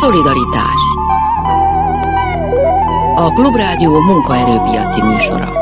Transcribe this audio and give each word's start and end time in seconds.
Szolidaritás. 0.00 0.80
A 3.14 3.32
Klubrádió 3.34 4.00
munkaerőpiaci 4.00 5.02
műsora. 5.02 5.52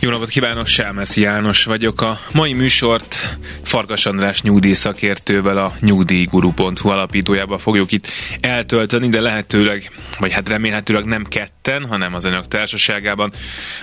Jó 0.00 0.10
napot 0.10 0.28
kívánok, 0.28 0.66
Sámeszi 0.66 1.20
János 1.20 1.64
vagyok. 1.64 2.00
A 2.00 2.18
mai 2.32 2.52
műsort 2.52 3.36
Farkas 3.72 4.06
András 4.06 4.42
nyugdíj 4.42 4.72
szakértővel 4.72 5.56
a 5.56 5.74
nyugdíjguru.hu 5.80 6.88
alapítójába 6.88 7.58
fogjuk 7.58 7.92
itt 7.92 8.08
eltölteni, 8.40 9.08
de 9.08 9.20
lehetőleg, 9.20 9.90
vagy 10.18 10.32
hát 10.32 10.48
remélhetőleg 10.48 11.04
nem 11.04 11.24
ketten, 11.24 11.86
hanem 11.86 12.14
az 12.14 12.24
önök 12.24 12.48
társaságában. 12.48 13.32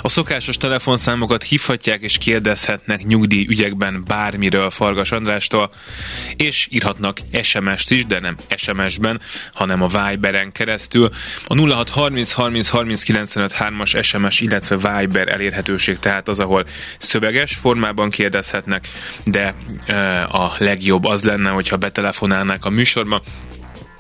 A 0.02 0.10
szokásos 0.10 0.58
telefonszámokat 0.58 1.44
hívhatják 1.44 2.02
és 2.02 2.18
kérdezhetnek 2.18 3.05
nyugdíj 3.05 3.46
ügyekben 3.48 4.04
bármiről 4.08 4.70
Fargas 4.70 5.12
Andrástól, 5.12 5.72
és 6.35 6.68
írhatnak 6.71 7.20
SMS-t 7.41 7.91
is, 7.91 8.05
de 8.05 8.20
nem 8.20 8.35
SMS-ben, 8.55 9.21
hanem 9.54 9.82
a 9.82 9.88
Viberen 9.88 10.52
keresztül. 10.52 11.10
A 11.46 11.55
0630 11.55 12.32
30 12.32 12.70
30 12.70 13.04
95 13.04 13.55
3-as 13.60 14.04
SMS, 14.04 14.41
illetve 14.41 14.76
Viber 14.76 15.27
elérhetőség 15.27 15.99
tehát 15.99 16.27
az, 16.27 16.40
ahol 16.40 16.66
szöveges 16.98 17.55
formában 17.55 18.10
kérdezhetnek, 18.10 18.88
de 19.24 19.55
a 20.28 20.52
legjobb. 20.58 21.06
Az 21.06 21.24
lenne, 21.24 21.50
hogyha 21.50 21.78
betelefonálnák 21.78 22.66
a 22.66 22.70
műsorba, 22.70 23.22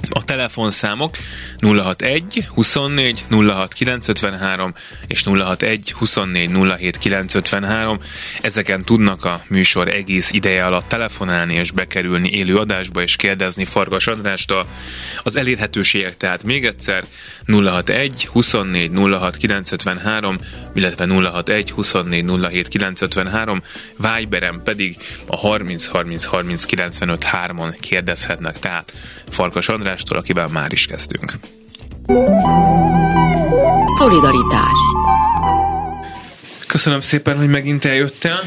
a 0.09 0.23
telefonszámok 0.23 1.15
061 1.57 2.47
24 2.53 3.25
06 3.29 3.73
953 3.73 4.73
és 5.07 5.23
061 5.23 5.91
24 5.91 6.49
07 6.77 6.97
953. 6.97 7.99
Ezeken 8.41 8.83
tudnak 8.83 9.25
a 9.25 9.41
műsor 9.47 9.87
egész 9.87 10.31
ideje 10.31 10.65
alatt 10.65 10.87
telefonálni 10.87 11.53
és 11.53 11.71
bekerülni 11.71 12.29
élő 12.29 12.55
adásba 12.55 13.01
és 13.01 13.15
kérdezni 13.15 13.65
Fargas 13.65 14.07
Andrástól. 14.07 14.67
Az 15.23 15.35
elérhetőségek 15.35 16.17
tehát 16.17 16.43
még 16.43 16.65
egyszer 16.65 17.03
061 17.45 18.25
24 18.25 18.91
06 18.93 19.37
953, 19.37 20.37
illetve 20.73 21.07
061 21.07 21.71
24 21.71 22.25
07 22.41 22.67
953, 22.67 23.63
Viberen 23.97 24.61
pedig 24.63 24.97
a 25.25 25.37
30 25.37 25.85
30 25.85 26.25
30 26.25 26.65
95 26.65 27.25
3-on 27.31 27.75
kérdezhetnek. 27.79 28.59
Tehát 28.59 28.93
Farkas 29.29 29.67
Andrástól, 29.89 30.17
akivel 30.17 30.47
már 30.47 30.71
is 30.71 30.85
kezdünk. 30.85 31.33
Szolidaritás 33.97 34.79
Köszönöm 36.69 36.99
szépen, 36.99 37.37
hogy 37.37 37.49
megint 37.49 37.85
eljöttél. 37.85 38.39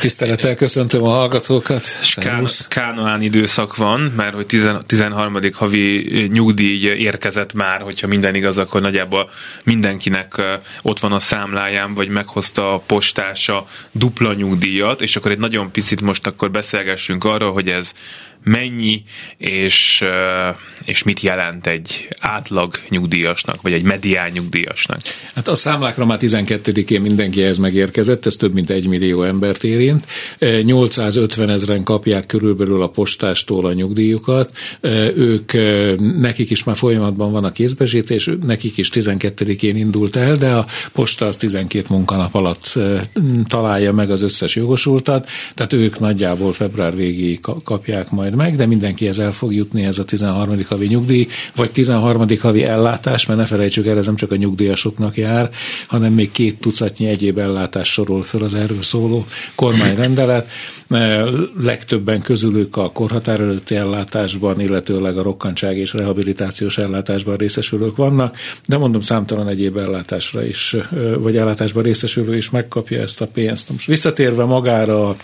Tisztelettel 0.00 0.54
köszöntöm 0.54 1.02
a 1.02 1.08
hallgatókat. 1.08 1.82
Ká- 2.14 2.68
Kánoán 2.68 3.22
időszak 3.22 3.76
van, 3.76 4.00
mert 4.00 4.34
hogy 4.34 4.46
13. 4.86 5.38
havi 5.52 6.28
nyugdíj 6.32 6.86
érkezett 6.86 7.52
már, 7.52 7.80
hogyha 7.80 8.06
minden 8.06 8.34
igaz, 8.34 8.58
akkor 8.58 8.80
nagyjából 8.80 9.30
mindenkinek 9.64 10.42
ott 10.82 11.00
van 11.00 11.12
a 11.12 11.18
számláján, 11.18 11.94
vagy 11.94 12.08
meghozta 12.08 12.74
a 12.74 12.78
postása 12.78 13.66
dupla 13.92 14.32
nyugdíjat, 14.32 15.00
és 15.00 15.16
akkor 15.16 15.30
egy 15.30 15.38
nagyon 15.38 15.70
picit 15.70 16.00
most 16.00 16.26
akkor 16.26 16.50
beszélgessünk 16.50 17.24
arról, 17.24 17.52
hogy 17.52 17.68
ez 17.68 17.92
mennyi 18.50 19.02
és, 19.36 20.04
és 20.84 21.02
mit 21.02 21.20
jelent 21.20 21.66
egy 21.66 22.08
átlag 22.20 22.78
nyugdíjasnak, 22.88 23.62
vagy 23.62 23.72
egy 23.72 23.82
medián 23.82 24.30
nyugdíjasnak? 24.32 25.00
Hát 25.34 25.48
a 25.48 25.54
számlákra 25.54 26.04
már 26.04 26.18
12-én 26.20 27.00
mindenki 27.00 27.42
ez 27.42 27.58
megérkezett, 27.58 28.26
ez 28.26 28.36
több 28.36 28.52
mint 28.54 28.70
egy 28.70 28.86
millió 28.86 29.22
embert 29.22 29.64
érint. 29.64 30.06
850 30.62 31.50
ezeren 31.50 31.82
kapják 31.82 32.26
körülbelül 32.26 32.82
a 32.82 32.88
postástól 32.88 33.66
a 33.66 33.72
nyugdíjukat. 33.72 34.52
Ők, 35.14 35.52
nekik 36.20 36.50
is 36.50 36.64
már 36.64 36.76
folyamatban 36.76 37.32
van 37.32 37.44
a 37.44 37.52
kézbesítés, 37.52 38.30
nekik 38.42 38.76
is 38.76 38.90
12-én 38.92 39.76
indult 39.76 40.16
el, 40.16 40.36
de 40.36 40.52
a 40.52 40.66
posta 40.92 41.26
az 41.26 41.36
12 41.36 41.86
munkanap 41.90 42.34
alatt 42.34 42.78
találja 43.48 43.92
meg 43.92 44.10
az 44.10 44.22
összes 44.22 44.56
jogosultat, 44.56 45.28
tehát 45.54 45.72
ők 45.72 45.98
nagyjából 45.98 46.52
február 46.52 46.94
végéig 46.94 47.40
kapják 47.64 48.10
majd 48.10 48.34
meg, 48.36 48.56
de 48.56 48.66
mindenkihez 48.66 49.18
el 49.18 49.32
fog 49.32 49.54
jutni 49.54 49.84
ez 49.84 49.98
a 49.98 50.04
13. 50.04 50.64
havi 50.68 50.86
nyugdíj, 50.86 51.26
vagy 51.56 51.70
13. 51.70 52.26
havi 52.40 52.64
ellátás, 52.64 53.26
mert 53.26 53.38
ne 53.38 53.46
felejtsük 53.46 53.86
el, 53.86 53.98
ez 53.98 54.06
nem 54.06 54.16
csak 54.16 54.30
a 54.30 54.36
nyugdíjasoknak 54.36 55.16
jár, 55.16 55.50
hanem 55.86 56.12
még 56.12 56.30
két 56.30 56.60
tucatnyi 56.60 57.06
egyéb 57.06 57.38
ellátás 57.38 57.92
sorol 57.92 58.22
föl 58.22 58.42
az 58.42 58.54
erről 58.54 58.82
szóló 58.82 59.24
kormányrendelet. 59.54 60.48
Legtöbben 61.60 62.20
közülük 62.20 62.76
a 62.76 62.90
korhatár 62.90 63.40
előtti 63.40 63.74
ellátásban, 63.74 64.60
illetőleg 64.60 65.18
a 65.18 65.22
rokkantság 65.22 65.76
és 65.76 65.92
rehabilitációs 65.92 66.78
ellátásban 66.78 67.36
részesülők 67.36 67.96
vannak, 67.96 68.36
de 68.66 68.76
mondom 68.76 69.00
számtalan 69.00 69.48
egyéb 69.48 69.76
ellátásra 69.76 70.44
is, 70.44 70.76
vagy 71.18 71.36
ellátásban 71.36 71.82
részesülő 71.82 72.36
is 72.36 72.50
megkapja 72.50 73.00
ezt 73.00 73.20
a 73.20 73.26
pénzt. 73.26 73.70
Most 73.70 73.86
visszatérve 73.86 74.44
magára 74.44 75.16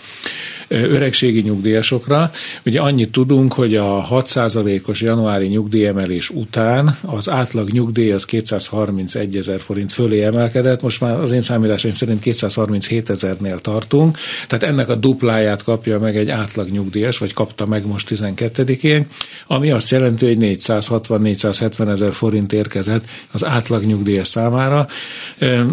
öregségi 0.67 1.41
nyugdíjasokra. 1.41 2.29
Ugye 2.65 2.79
annyit 2.79 3.11
tudunk, 3.11 3.53
hogy 3.53 3.75
a 3.75 4.07
6%-os 4.11 5.01
januári 5.01 5.47
nyugdíjemelés 5.47 6.29
után 6.29 6.97
az 7.01 7.29
átlag 7.29 7.69
nyugdíj 7.69 8.11
az 8.11 8.25
231 8.25 9.37
ezer 9.37 9.59
forint 9.59 9.91
fölé 9.91 10.23
emelkedett, 10.23 10.81
most 10.81 11.01
már 11.01 11.19
az 11.19 11.31
én 11.31 11.41
számításaim 11.41 11.93
szerint 11.93 12.19
237 12.19 13.09
ezernél 13.09 13.59
tartunk, 13.59 14.17
tehát 14.47 14.63
ennek 14.63 14.89
a 14.89 14.95
dupláját 14.95 15.63
kapja 15.63 15.99
meg 15.99 16.17
egy 16.17 16.29
átlag 16.29 16.69
nyugdíjas, 16.69 17.17
vagy 17.17 17.33
kapta 17.33 17.65
meg 17.65 17.87
most 17.87 18.07
12-én, 18.09 19.05
ami 19.47 19.71
azt 19.71 19.91
jelenti, 19.91 20.25
hogy 20.25 20.37
460-470 20.39 21.89
ezer 21.89 22.13
forint 22.13 22.53
érkezett 22.53 23.05
az 23.31 23.45
átlag 23.45 23.83
nyugdíjas 23.83 24.27
számára. 24.27 24.87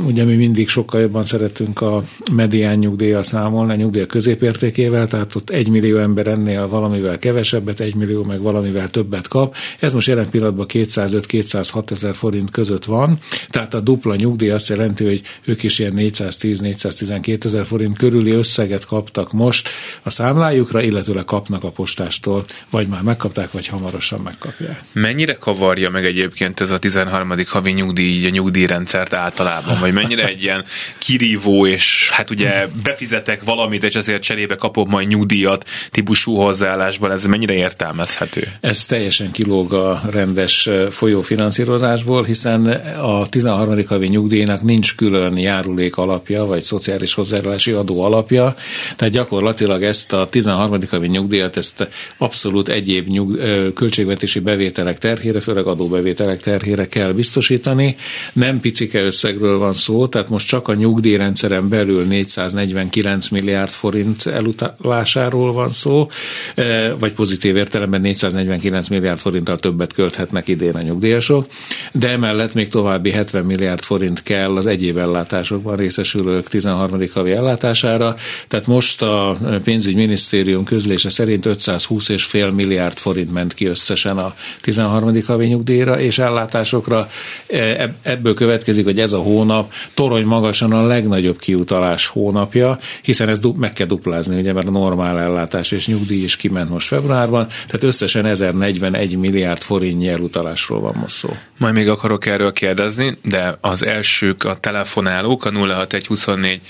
Ugye 0.07 0.25
mi 0.25 0.34
mindig 0.34 0.69
sokkal 0.69 1.01
jobban 1.01 1.25
szeretünk 1.25 1.81
a 1.81 2.05
medián 2.33 2.78
nyugdíjjal 2.78 3.22
számolni, 3.22 3.72
a 3.72 3.77
nyugdíj 3.77 4.07
középértékével, 4.07 4.90
mennyivel, 4.91 5.19
tehát 5.19 5.34
ott 5.34 5.51
egy 5.51 5.69
millió 5.69 5.99
ember 5.99 6.27
ennél 6.27 6.69
valamivel 6.69 7.19
kevesebbet, 7.19 7.81
egy 7.81 7.95
millió 7.95 8.25
meg 8.25 8.41
valamivel 8.41 8.89
többet 8.89 9.28
kap. 9.28 9.56
Ez 9.78 9.93
most 9.93 10.06
jelen 10.06 10.31
pillanatban 10.31 10.67
205-206 10.69 11.91
ezer 11.91 12.15
forint 12.15 12.51
között 12.51 12.84
van, 12.84 13.19
tehát 13.49 13.75
a 13.75 13.81
dupla 13.81 14.17
nyugdíj 14.17 14.51
azt 14.51 14.69
jelenti, 14.69 15.05
hogy 15.05 15.21
ők 15.45 15.62
is 15.62 15.78
ilyen 15.78 15.95
410-412 15.97 17.45
ezer 17.45 17.67
forint 17.67 17.99
körüli 17.99 18.31
összeget 18.31 18.84
kaptak 18.84 19.33
most 19.33 19.69
a 20.03 20.11
számlájukra, 20.11 20.83
illetőleg 20.83 21.25
kapnak 21.25 21.65
a 21.65 21.71
postástól, 21.71 22.45
vagy 22.71 22.89
már 22.89 23.03
megkapták, 23.03 23.53
vagy 23.53 23.67
hamarosan 23.67 24.21
megkapják. 24.21 24.83
Mennyire 24.93 25.34
kavarja 25.34 25.91
meg 25.91 26.05
egyébként 26.05 26.61
ez 26.61 26.71
a 26.71 26.78
13. 26.78 27.33
havi 27.47 27.71
nyugdíj, 27.71 28.27
a 28.27 28.31
nyugdíjrendszert 28.31 29.12
általában, 29.12 29.78
vagy 29.81 29.93
mennyire 29.93 30.27
egy 30.27 30.43
ilyen 30.43 30.65
kirívó, 30.99 31.67
és 31.67 32.09
hát 32.12 32.31
ugye 32.31 32.67
befizetek 32.83 33.45
valamit, 33.45 33.84
és 33.84 33.95
ezért 33.95 34.22
cserébe 34.22 34.55
kapok 34.55 34.69
kapok 34.70 34.88
majd 34.88 35.08
nyugdíjat 35.08 35.64
típusú 35.91 36.34
hozzáállásban, 36.34 37.10
ez 37.10 37.25
mennyire 37.25 37.54
értelmezhető? 37.54 38.48
Ez 38.60 38.86
teljesen 38.86 39.31
kilóg 39.31 39.75
a 39.75 40.00
rendes 40.10 40.69
folyófinanszírozásból, 40.91 42.25
hiszen 42.25 42.66
a 43.03 43.26
13. 43.26 43.86
havi 43.86 44.06
nyugdíjnak 44.06 44.62
nincs 44.62 44.94
külön 44.94 45.36
járulék 45.36 45.97
alapja, 45.97 46.44
vagy 46.44 46.62
szociális 46.62 47.14
hozzájárulási 47.14 47.72
adó 47.72 48.03
alapja, 48.03 48.54
tehát 48.97 49.14
gyakorlatilag 49.14 49.82
ezt 49.82 50.12
a 50.12 50.28
13. 50.30 50.78
havi 50.91 51.06
nyugdíjat, 51.06 51.56
ezt 51.56 51.88
abszolút 52.19 52.69
egyéb 52.69 53.09
nyug, 53.09 53.36
költségvetési 53.75 54.38
bevételek 54.38 54.98
terhére, 54.98 55.41
főleg 55.41 55.66
adóbevételek 55.66 56.41
terhére 56.41 56.88
kell 56.88 57.12
biztosítani. 57.12 57.97
Nem 58.32 58.60
picike 58.60 59.00
összegről 59.00 59.59
van 59.59 59.72
szó, 59.72 60.06
tehát 60.06 60.28
most 60.28 60.47
csak 60.47 60.68
a 60.68 60.74
nyugdíjrendszeren 60.74 61.68
belül 61.68 62.04
449 62.04 63.28
milliárd 63.28 63.71
forint 63.71 64.27
eluta, 64.27 64.59
vásáról 64.78 65.53
van 65.53 65.68
szó, 65.68 66.09
e, 66.54 66.95
vagy 66.95 67.12
pozitív 67.12 67.57
értelemben 67.57 68.01
449 68.01 68.89
milliárd 68.89 69.18
forinttal 69.18 69.59
többet 69.59 69.92
költhetnek 69.92 70.48
idén 70.48 70.74
a 70.74 70.83
nyugdíjasok, 70.83 71.47
de 71.92 72.09
emellett 72.09 72.54
még 72.54 72.68
további 72.68 73.10
70 73.10 73.45
milliárd 73.45 73.83
forint 73.83 74.22
kell 74.22 74.57
az 74.57 74.66
egyéb 74.66 74.98
ellátásokban 74.98 75.77
részesülők 75.77 76.48
13. 76.48 77.01
havi 77.15 77.33
ellátására, 77.33 78.16
tehát 78.48 78.66
most 78.66 79.03
a 79.03 79.39
pénzügyminisztérium 79.65 80.65
közlése 80.65 81.10
szerint 81.10 81.47
520,5 81.47 82.54
milliárd 82.54 82.97
forint 82.97 83.33
ment 83.33 83.54
ki 83.54 83.66
összesen 83.66 84.18
a 84.18 84.34
13. 84.60 85.22
havi 85.27 85.47
nyugdíjra 85.47 86.01
és 86.01 86.18
ellátásokra. 86.18 87.09
E, 87.47 87.95
ebből 88.03 88.34
következik, 88.34 88.84
hogy 88.84 89.01
ez 89.01 89.12
a 89.12 89.18
hónap 89.18 89.72
torony 89.95 90.24
magasan 90.24 90.72
a 90.72 90.83
legnagyobb 90.83 91.39
kiutalás 91.39 92.07
hónapja, 92.07 92.78
hiszen 93.03 93.28
ez 93.28 93.39
meg 93.57 93.72
kell 93.72 93.86
duplázni 93.86 94.39
ugye 94.39 94.49
ugye 94.50 94.62
mert 94.62 94.76
a 94.76 94.78
normál 94.78 95.20
ellátás 95.20 95.70
és 95.70 95.86
nyugdíj 95.86 96.22
is 96.22 96.36
kiment 96.36 96.70
most 96.70 96.86
februárban, 96.86 97.47
tehát 97.47 97.82
összesen 97.82 98.26
1041 98.26 99.16
milliárd 99.16 99.62
forintnyi 99.62 100.08
elutalásról 100.08 100.80
van 100.80 100.94
most 101.00 101.14
szó. 101.14 101.36
Majd 101.58 101.74
még 101.74 101.88
akarok 101.88 102.26
erről 102.26 102.52
kérdezni, 102.52 103.18
de 103.22 103.58
az 103.60 103.84
elsők 103.84 104.44
a 104.44 104.56
telefonálók, 104.60 105.44
a 105.44 105.50
06124 105.50 106.60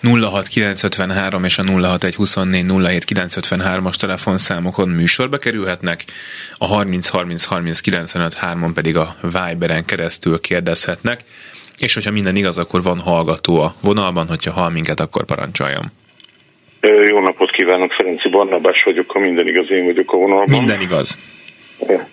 06953 0.00 1.44
és 1.44 1.58
a 1.58 1.62
06124 1.62 3.04
07953-as 3.06 3.94
telefonszámokon 3.94 4.88
műsorba 4.88 5.36
kerülhetnek, 5.36 6.04
a 6.58 6.66
30 6.66 7.08
30 7.08 7.44
30 7.44 7.80
95 7.80 8.38
3-on 8.42 8.70
pedig 8.74 8.96
a 8.96 9.16
Viberen 9.22 9.84
keresztül 9.84 10.40
kérdezhetnek, 10.40 11.24
és 11.78 11.94
hogyha 11.94 12.10
minden 12.10 12.36
igaz, 12.36 12.58
akkor 12.58 12.82
van 12.82 13.00
hallgató 13.00 13.60
a 13.60 13.74
vonalban, 13.80 14.26
hogyha 14.26 14.52
hall 14.52 14.70
minket, 14.70 15.00
akkor 15.00 15.24
parancsoljam. 15.24 15.92
Jó 16.84 17.20
napot 17.20 17.50
kívánok, 17.50 17.92
Ferenci 17.92 18.28
Barnabás 18.28 18.82
vagyok, 18.82 19.10
ha 19.10 19.18
minden 19.18 19.46
igaz, 19.46 19.70
én 19.70 19.84
vagyok 19.84 20.12
a 20.12 20.16
vonalban. 20.16 20.48
Minden 20.48 20.80
igaz. 20.80 21.18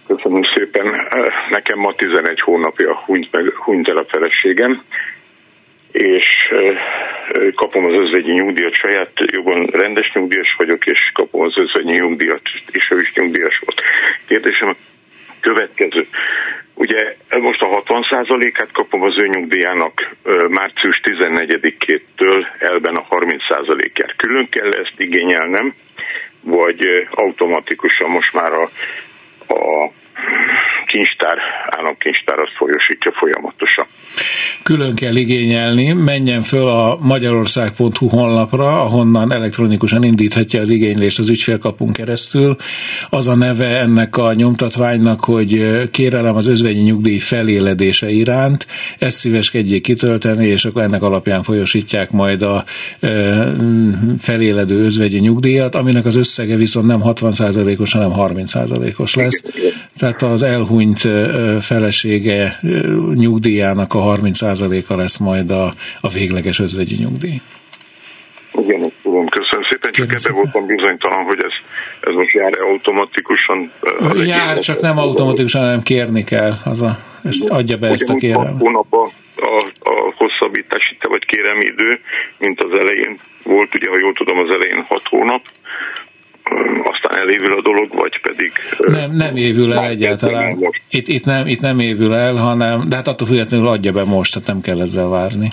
Köszönöm 0.07 0.44
szépen. 0.56 0.85
Nekem 1.50 1.79
ma 1.79 1.94
11 1.94 2.39
hónapja 2.39 2.95
hunyt, 3.06 3.31
meg, 3.31 3.53
hunyt 3.56 3.89
el 3.89 3.97
a 3.97 4.06
feleségem, 4.09 4.83
és 5.91 6.25
kapom 7.56 7.85
az 7.85 7.94
özvegyi 7.94 8.31
nyugdíjat, 8.31 8.73
saját 8.73 9.12
jogon 9.31 9.65
rendes 9.65 10.12
nyugdíjas 10.13 10.56
vagyok, 10.57 10.85
és 10.85 11.12
kapom 11.13 11.41
az 11.41 11.53
özvegyi 11.57 12.00
nyugdíjat, 12.00 12.41
és 12.71 12.91
ő 12.91 13.00
is 13.00 13.13
nyugdíjas 13.13 13.62
volt. 13.65 13.81
Kérdésem 14.27 14.75
következő. 15.42 16.08
Ugye 16.74 17.16
most 17.30 17.62
a 17.62 17.84
60%-át 17.86 18.72
kapom 18.72 19.02
az 19.02 19.24
ő 19.24 19.28
nyugdíjának 19.28 20.16
március 20.50 21.02
14-től 21.04 22.46
elben 22.60 22.96
a 22.96 23.08
30%-át. 23.10 24.16
Külön 24.16 24.50
kell 24.50 24.72
ezt 24.72 24.94
igényelnem, 24.98 25.74
vagy 26.42 27.08
automatikusan 27.12 28.10
most 28.10 28.34
már 28.34 28.52
a, 28.52 28.70
a 29.54 29.92
kincstár, 30.91 31.38
államkincstár 31.69 32.39
azt 32.39 32.56
folyosítja 32.57 33.12
folyamatosan. 33.19 33.85
Külön 34.63 34.95
kell 34.95 35.15
igényelni, 35.15 35.94
menjen 35.94 36.41
föl 36.41 36.68
a 36.68 36.97
magyarország.hu 37.01 38.07
honlapra, 38.07 38.81
ahonnan 38.81 39.33
elektronikusan 39.33 40.03
indíthatja 40.03 40.59
az 40.59 40.69
igénylést 40.69 41.19
az 41.19 41.29
ügyfélkapunk 41.29 41.94
keresztül. 41.94 42.56
Az 43.09 43.27
a 43.27 43.35
neve 43.35 43.79
ennek 43.79 44.18
a 44.18 44.33
nyomtatványnak, 44.33 45.23
hogy 45.23 45.81
kérelem 45.91 46.35
az 46.35 46.47
özvegyi 46.47 46.81
nyugdíj 46.81 47.18
feléledése 47.18 48.09
iránt, 48.09 48.68
ezt 48.97 49.18
szíveskedjék 49.18 49.81
kitölteni, 49.81 50.45
és 50.45 50.65
akkor 50.65 50.81
ennek 50.81 51.01
alapján 51.01 51.44
folyosítják 51.44 52.12
majd 52.12 52.41
a 52.41 52.63
feléledő 54.19 54.83
özvegyi 54.83 55.19
nyugdíjat, 55.19 55.75
aminek 55.75 56.06
az 56.06 56.15
összege 56.15 56.56
viszont 56.56 56.85
nem 56.85 57.01
60%-os, 57.03 57.91
hanem 57.91 58.12
30%-os 58.15 59.15
lesz. 59.15 59.44
Tehát 59.97 60.11
az 60.19 60.44
elhunyt 60.44 61.00
felesége 61.62 62.60
nyugdíjának 63.13 63.94
a 63.94 64.00
30%-a 64.00 64.96
lesz 64.96 65.18
majd 65.18 65.52
a, 65.52 65.74
a 66.02 66.10
végleges 66.10 66.60
özvegyi 66.60 66.96
nyugdíj. 67.00 67.42
Igen, 68.54 68.92
tudom, 69.04 69.28
köszönöm 69.28 69.66
szépen, 69.69 69.92
csak 69.92 70.13
ebben 70.13 70.34
voltam 70.34 70.66
bizonytalan, 70.66 71.24
hogy 71.24 71.38
ez, 71.44 71.54
ez 72.02 72.13
most 72.13 72.34
jár 72.34 72.52
automatikusan. 72.60 73.72
Jár, 74.25 74.58
csak 74.58 74.81
nem 74.81 74.98
automatikusan, 74.98 75.62
hanem 75.62 75.81
kérni 75.81 76.24
kell, 76.24 76.54
az 76.66 76.81
a, 76.81 76.92
ezt 77.24 77.50
adja 77.50 77.78
be 77.78 77.88
ezt 77.88 78.10
a 78.10 78.16
kérelmet. 78.16 78.60
Hónapban 78.60 79.10
a, 79.36 79.69
a 79.80 80.14
hosszabbítási 80.16 80.98
vagy 81.10 81.25
kéremi 81.25 81.66
idő, 81.66 82.00
mint 82.38 82.64
az 82.64 82.72
elején. 82.72 83.19
Volt, 83.44 83.75
ugye, 83.75 83.90
ha 83.90 83.98
jól 84.00 84.14
tudom, 84.14 84.38
az 84.38 84.50
elején 84.54 84.86
6 84.88 85.02
hónap, 85.10 85.42
aztán 86.83 87.21
elévül 87.21 87.57
a 87.57 87.62
dolog, 87.62 87.94
vagy 87.94 88.21
pedig... 88.21 88.51
Nem, 88.77 89.12
nem 89.12 89.36
évül 89.36 89.74
el 89.74 89.86
egyáltalán. 89.86 90.57
Itt, 90.89 91.07
itt, 91.07 91.25
nem, 91.25 91.48
itt 91.48 91.59
nem 91.59 91.80
évül 91.80 92.13
el, 92.13 92.36
hanem, 92.36 92.89
de 92.89 92.95
hát 92.95 93.07
attól 93.07 93.27
függetlenül 93.27 93.68
adja 93.68 93.92
be 93.92 94.03
most, 94.03 94.33
tehát 94.33 94.48
nem 94.48 94.62
kell 94.62 94.81
ezzel 94.81 95.07
várni. 95.07 95.50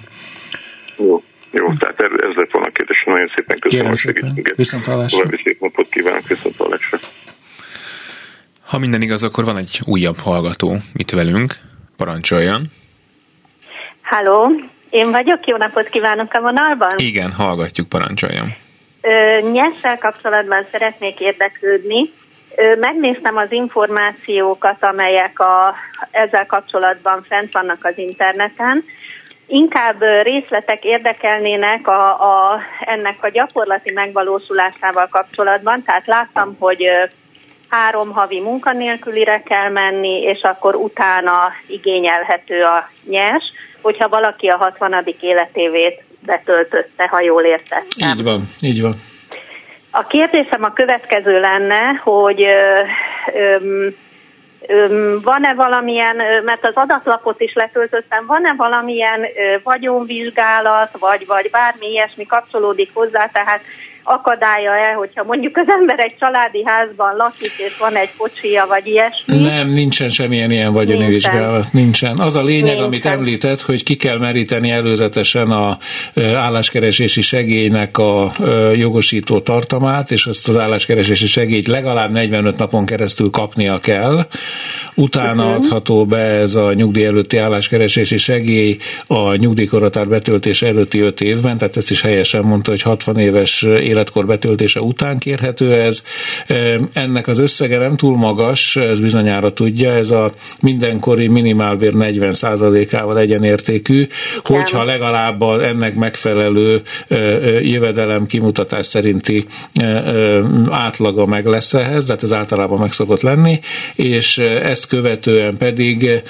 Jó, 0.96 1.22
jó, 1.50 1.72
tehát 1.78 2.00
ez 2.00 2.34
lett 2.34 2.50
volna 2.50 2.68
a 2.68 2.72
kérdés. 2.72 3.04
Nagyon 3.06 3.30
szépen 3.36 3.58
köszönöm 3.58 3.84
Kérem 3.84 3.90
a 3.90 3.94
segítséget. 3.94 4.56
Viszont 4.56 4.84
hallásra. 4.84 5.24
Szép 5.44 5.60
napot 5.60 5.88
kívánok, 5.88 6.26
viszont 6.26 6.56
hallásra. 6.56 6.98
Ha 8.64 8.78
minden 8.78 9.02
igaz, 9.02 9.22
akkor 9.22 9.44
van 9.44 9.56
egy 9.56 9.80
újabb 9.86 10.18
hallgató 10.18 10.76
itt 10.94 11.10
velünk. 11.10 11.54
Parancsoljon. 11.96 12.66
Halló, 14.02 14.50
én 14.90 15.10
vagyok, 15.10 15.46
jó 15.46 15.56
napot 15.56 15.88
kívánok 15.88 16.32
a 16.32 16.40
vonalban? 16.40 16.94
Igen, 16.96 17.32
hallgatjuk, 17.32 17.88
parancsoljon. 17.88 18.54
Nyessel 19.52 19.98
kapcsolatban 19.98 20.66
szeretnék 20.70 21.20
érdeklődni. 21.20 22.12
Megnéztem 22.80 23.36
az 23.36 23.52
információkat, 23.52 24.84
amelyek 24.84 25.38
a, 25.40 25.74
ezzel 26.10 26.46
kapcsolatban 26.46 27.24
fent 27.28 27.52
vannak 27.52 27.84
az 27.84 27.98
interneten. 27.98 28.84
Inkább 29.46 30.02
részletek 30.22 30.84
érdekelnének 30.84 31.88
a, 31.88 32.08
a, 32.10 32.60
ennek 32.80 33.16
a 33.20 33.28
gyakorlati 33.28 33.92
megvalósulásával 33.92 35.08
kapcsolatban. 35.10 35.82
Tehát 35.82 36.06
láttam, 36.06 36.56
hogy 36.58 36.84
három 37.68 38.10
havi 38.10 38.40
munkanélkülire 38.40 39.42
kell 39.42 39.68
menni, 39.70 40.22
és 40.22 40.40
akkor 40.42 40.74
utána 40.74 41.52
igényelhető 41.66 42.62
a 42.62 42.90
nyers, 43.04 43.44
hogyha 43.82 44.08
valaki 44.08 44.48
a 44.48 44.56
60. 44.56 45.04
életévét 45.20 46.02
betöltötte, 46.20 47.06
ha 47.08 47.20
jól 47.20 47.42
értettem. 47.42 48.10
Így 48.10 48.22
van, 48.22 48.48
így 48.60 48.82
van. 48.82 48.92
A 49.90 50.06
kérdésem 50.06 50.64
a 50.64 50.72
következő 50.72 51.40
lenne, 51.40 52.00
hogy 52.02 52.46
van-e 55.22 55.54
valamilyen, 55.54 56.16
mert 56.44 56.66
az 56.66 56.74
adatlapot 56.74 57.40
is 57.40 57.54
letöltöttem, 57.54 58.26
van-e 58.26 58.54
valamilyen 58.56 59.26
vagyonvizsgálat, 59.62 60.98
vagy, 60.98 61.26
vagy 61.26 61.50
bármi 61.50 61.86
ilyesmi 61.86 62.26
kapcsolódik 62.26 62.90
hozzá, 62.94 63.26
tehát 63.26 63.60
akadálya-e, 64.08 64.93
hogyha 64.93 65.25
mondjuk 65.25 65.56
az 65.56 65.66
ember 65.69 65.99
egy 65.99 66.14
családi 66.19 66.64
házban 66.64 67.16
lakik, 67.16 67.52
és 67.56 67.76
van 67.78 67.96
egy 67.96 68.10
kocsija, 68.16 68.66
vagy 68.66 68.87
ilyesmi? 68.87 69.37
Nem, 69.37 69.69
nincsen 69.69 70.10
semmilyen 70.10 70.50
ilyen 70.50 70.72
vagyoni 70.72 71.06
nincsen. 71.06 71.32
vizsgálat. 71.32 71.72
Nincsen. 71.72 72.19
Az 72.19 72.37
a 72.37 72.43
lényeg, 72.43 72.64
nincsen. 72.64 72.84
amit 72.84 73.06
említett, 73.06 73.60
hogy 73.60 73.82
ki 73.82 73.96
kell 73.96 74.19
meríteni 74.19 74.70
előzetesen 74.70 75.50
a 75.50 75.76
álláskeresési 76.34 77.20
segélynek 77.20 77.99
a 77.99 78.32
jogosító 78.75 79.40
tartamát, 79.40 80.11
és 80.11 80.26
azt 80.26 80.49
az 80.49 80.56
álláskeresési 80.58 81.26
segélyt 81.26 81.66
legalább 81.66 82.11
45 82.11 82.58
napon 82.58 82.87
keresztül 82.87 83.31
kapnia 83.31 83.78
kell. 83.78 84.26
Utána 84.94 85.44
uh-huh. 85.44 85.64
adható 85.64 86.06
be 86.06 86.19
ez 86.19 86.54
a 86.54 86.72
nyugdíj 86.72 87.04
előtti 87.04 87.37
álláskeresési 87.37 88.16
segély 88.16 88.76
a 89.06 89.34
nyugdíjkorhatár 89.34 90.08
betöltés 90.08 90.62
előtti 90.62 91.00
5 91.00 91.20
évben, 91.20 91.59
tehát 91.59 91.76
ezt 91.76 91.90
is 91.90 92.00
helyesen 92.00 92.44
mondta, 92.44 92.71
hogy 92.71 92.82
60 92.82 93.16
éves 93.16 93.62
élet 93.62 93.98
életkor 93.99 94.26
betöltése 94.26 94.81
után 94.81 95.19
kérhető 95.19 95.73
ez. 95.75 96.02
Ennek 96.93 97.26
az 97.26 97.38
összege 97.38 97.78
nem 97.78 97.97
túl 97.97 98.17
magas, 98.17 98.76
ez 98.76 99.00
bizonyára 99.00 99.52
tudja, 99.52 99.93
ez 99.93 100.11
a 100.11 100.33
mindenkori 100.61 101.26
minimálbér 101.26 101.93
40%-ával 101.97 103.19
egyenértékű, 103.19 104.07
hogyha 104.45 104.85
legalább 104.85 105.43
ennek 105.43 105.95
megfelelő 105.95 106.83
jövedelem 107.61 108.26
kimutatás 108.26 108.87
szerinti 108.87 109.45
átlaga 110.71 111.26
meg 111.26 111.47
lesz 111.47 111.75
ehhez, 111.75 112.07
tehát 112.07 112.23
ez 112.23 112.33
általában 112.33 112.78
meg 112.78 112.93
szokott 112.93 113.21
lenni, 113.23 113.61
és 113.95 114.38
ezt 114.38 114.87
követően 114.87 115.57
pedig 115.57 116.23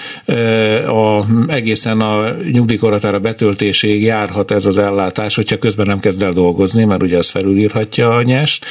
a, 0.87 1.25
egészen 1.47 2.01
a 2.01 2.31
nyugdíjkoratára 2.53 3.19
betöltéséig 3.19 4.03
járhat 4.03 4.51
ez 4.51 4.67
az 4.67 4.79
ellátás, 4.79 5.35
hogyha 5.35 5.57
közben 5.57 5.87
nem 5.87 6.01
kezd 6.01 6.23
el 6.23 6.33
dolgozni, 6.33 6.85
mert 6.85 7.03
ugye 7.03 7.17
az 7.19 7.31
felül 7.31 7.58
felülírhatja 7.59 8.17
a 8.17 8.23
nyest, 8.23 8.67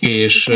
és 0.00 0.50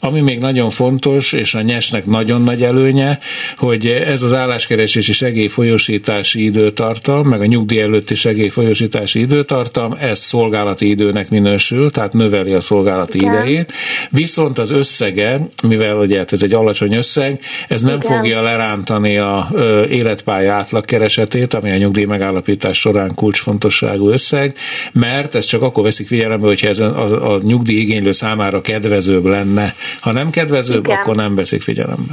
ami 0.00 0.20
még 0.20 0.38
nagyon 0.38 0.70
fontos, 0.70 1.32
és 1.32 1.54
a 1.54 1.60
nyesnek 1.60 2.06
nagyon 2.06 2.42
nagy 2.42 2.62
előnye, 2.62 3.18
hogy 3.56 3.86
ez 3.86 4.22
az 4.22 4.32
álláskeresési 4.32 5.12
segélyfolyosítási 5.12 6.44
időtartam, 6.44 7.28
meg 7.28 7.40
a 7.40 7.46
nyugdíj 7.46 7.80
előtti 7.80 8.14
segélyfolyosítási 8.14 9.20
időtartam, 9.20 9.96
ez 10.00 10.18
szolgálati 10.18 10.88
időnek 10.88 11.30
minősül, 11.30 11.90
tehát 11.90 12.12
növeli 12.12 12.52
a 12.52 12.60
szolgálati 12.60 13.18
Igen. 13.18 13.32
idejét, 13.32 13.72
viszont 14.10 14.58
az 14.58 14.70
összege, 14.70 15.48
mivel 15.62 15.98
ugye 15.98 16.18
hát 16.18 16.32
ez 16.32 16.42
egy 16.42 16.52
alacsony 16.52 16.94
összeg, 16.94 17.40
ez 17.68 17.82
nem 17.82 17.96
Igen. 17.96 18.16
fogja 18.16 18.42
lerántani 18.42 19.18
a 19.18 19.48
életpálya 19.90 20.52
átlagkeresetét, 20.52 21.54
ami 21.54 21.70
a 21.70 21.76
nyugdíj 21.76 22.04
megállapítás 22.04 22.78
során 22.78 23.14
kulcsfontosságú 23.14 24.08
összeg, 24.08 24.56
mert 24.92 25.34
ez 25.34 25.44
csak 25.44 25.62
akkor 25.62 25.82
veszik 25.82 26.06
figyelembe, 26.06 26.46
hogyha 26.46 26.68
ez 26.68 26.78
a, 26.78 27.02
a, 27.02 27.34
a 27.34 27.40
nyugdíj 27.42 27.80
igénylő 27.80 28.10
számára 28.10 28.60
kedves 28.60 28.82
kedvezőbb 28.84 29.24
lenne. 29.24 29.74
Ha 30.00 30.12
nem 30.12 30.30
kedvezőbb, 30.30 30.84
Igen. 30.84 30.96
akkor 30.96 31.14
nem 31.14 31.34
veszik 31.34 31.62
figyelembe. 31.62 32.12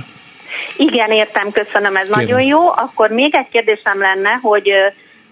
Igen, 0.77 1.11
értem, 1.11 1.51
köszönöm, 1.51 1.95
ez 1.95 2.07
Kérem. 2.07 2.19
nagyon 2.21 2.41
jó. 2.41 2.67
Akkor 2.67 3.09
még 3.09 3.35
egy 3.35 3.47
kérdésem 3.51 3.99
lenne, 3.99 4.29
hogy 4.41 4.71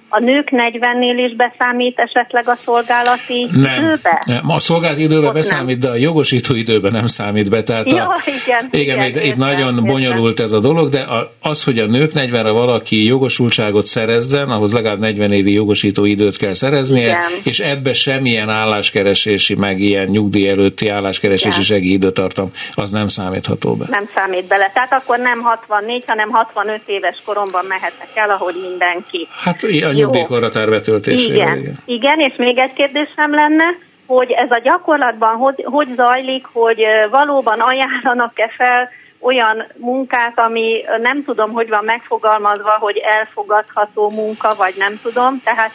a 0.09 0.19
nők 0.19 0.49
40-nél 0.51 1.29
is 1.29 1.35
beszámít 1.35 1.97
esetleg 1.99 2.47
a 2.47 2.55
szolgálati 2.65 3.47
nem. 3.51 3.83
időbe? 3.83 4.21
Nem, 4.25 4.49
a 4.49 4.59
szolgálati 4.59 5.01
időbe 5.01 5.27
Ott 5.27 5.33
beszámít, 5.33 5.81
nem. 5.81 5.91
de 5.91 5.97
a 5.97 5.99
jogosító 5.99 6.55
időben 6.55 6.91
nem 6.91 7.05
számít 7.05 7.49
be. 7.49 7.63
Tehát 7.63 7.91
ja, 7.91 8.07
a, 8.07 8.15
igen, 8.25 8.67
igen, 8.71 8.97
igen, 8.97 9.07
itt, 9.07 9.23
itt 9.31 9.35
nagyon 9.35 9.75
értem. 9.75 9.83
bonyolult 9.83 10.39
ez 10.39 10.51
a 10.51 10.59
dolog, 10.59 10.89
de 10.89 11.05
az, 11.41 11.63
hogy 11.63 11.79
a 11.79 11.85
nők 11.85 12.11
40-re 12.15 12.51
valaki 12.51 13.05
jogosultságot 13.05 13.85
szerezzen, 13.85 14.49
ahhoz 14.49 14.73
legalább 14.73 14.99
40 14.99 15.31
évi 15.31 15.53
jogosító 15.53 16.05
időt 16.05 16.37
kell 16.37 16.53
szereznie, 16.53 17.07
igen. 17.07 17.21
és 17.43 17.59
ebbe 17.59 17.93
semmilyen 17.93 18.49
álláskeresési, 18.49 19.55
meg 19.55 19.79
ilyen 19.79 20.07
nyugdíj 20.07 20.49
előtti 20.49 20.87
álláskeresési 20.87 21.61
segélyidőtartam, 21.61 22.51
az 22.71 22.91
nem 22.91 23.07
számítható 23.07 23.75
be. 23.75 23.85
Nem 23.89 24.09
számít 24.15 24.47
bele. 24.47 24.71
Tehát 24.73 24.93
akkor 24.93 25.19
nem 25.19 25.41
64, 25.41 26.03
hanem 26.07 26.29
65 26.29 26.81
éves 26.85 27.21
koromban 27.25 27.65
mehetek 27.67 28.09
el, 28.13 28.29
ahogy 28.29 28.55
mindenki. 28.69 29.27
Hát 29.43 29.63
a 29.63 29.91
nyugdíjkorhatár 30.01 30.69
betöltésével. 30.69 31.35
Igen. 31.35 31.57
igen. 31.57 31.77
Igen, 31.85 32.19
és 32.19 32.35
még 32.37 32.57
egy 32.57 32.73
kérdésem 32.73 33.33
lenne, 33.33 33.65
hogy 34.05 34.31
ez 34.31 34.51
a 34.51 34.59
gyakorlatban 34.63 35.35
hogy, 35.35 35.65
hogy 35.65 35.87
zajlik, 35.95 36.45
hogy 36.51 36.83
valóban 37.11 37.59
ajánlanak-e 37.59 38.51
fel 38.57 38.89
olyan 39.19 39.65
munkát, 39.77 40.39
ami 40.39 40.83
nem 41.01 41.23
tudom, 41.23 41.51
hogy 41.51 41.69
van 41.69 41.83
megfogalmazva, 41.83 42.77
hogy 42.79 42.97
elfogadható 42.97 44.09
munka, 44.09 44.55
vagy 44.57 44.73
nem 44.77 44.99
tudom. 45.01 45.41
Tehát 45.43 45.73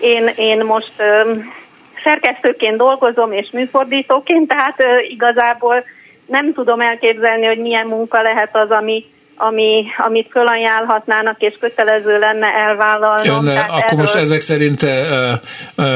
én, 0.00 0.30
én 0.36 0.64
most 0.64 0.92
szerkesztőként 2.04 2.76
dolgozom, 2.76 3.32
és 3.32 3.50
műfordítóként, 3.52 4.48
tehát 4.48 4.82
igazából 5.08 5.84
nem 6.26 6.52
tudom 6.52 6.80
elképzelni, 6.80 7.46
hogy 7.46 7.58
milyen 7.58 7.86
munka 7.86 8.22
lehet 8.22 8.56
az, 8.56 8.70
ami 8.70 9.04
ami, 9.36 9.84
amit 9.96 10.28
fölajánlhatnának, 10.30 11.40
és 11.40 11.56
kötelező 11.60 12.18
lenne 12.18 12.46
elvállalnom. 12.46 13.46
Ön, 13.46 13.56
akkor 13.56 13.82
erről... 13.82 13.98
most 13.98 14.14
ezek 14.14 14.40
szerint 14.40 14.80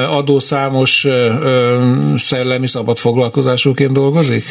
adószámos 0.09 1.07
szellemi 2.17 2.67
szabad 2.67 2.97
foglalkozásúként 2.97 3.93
dolgozik? 3.93 4.45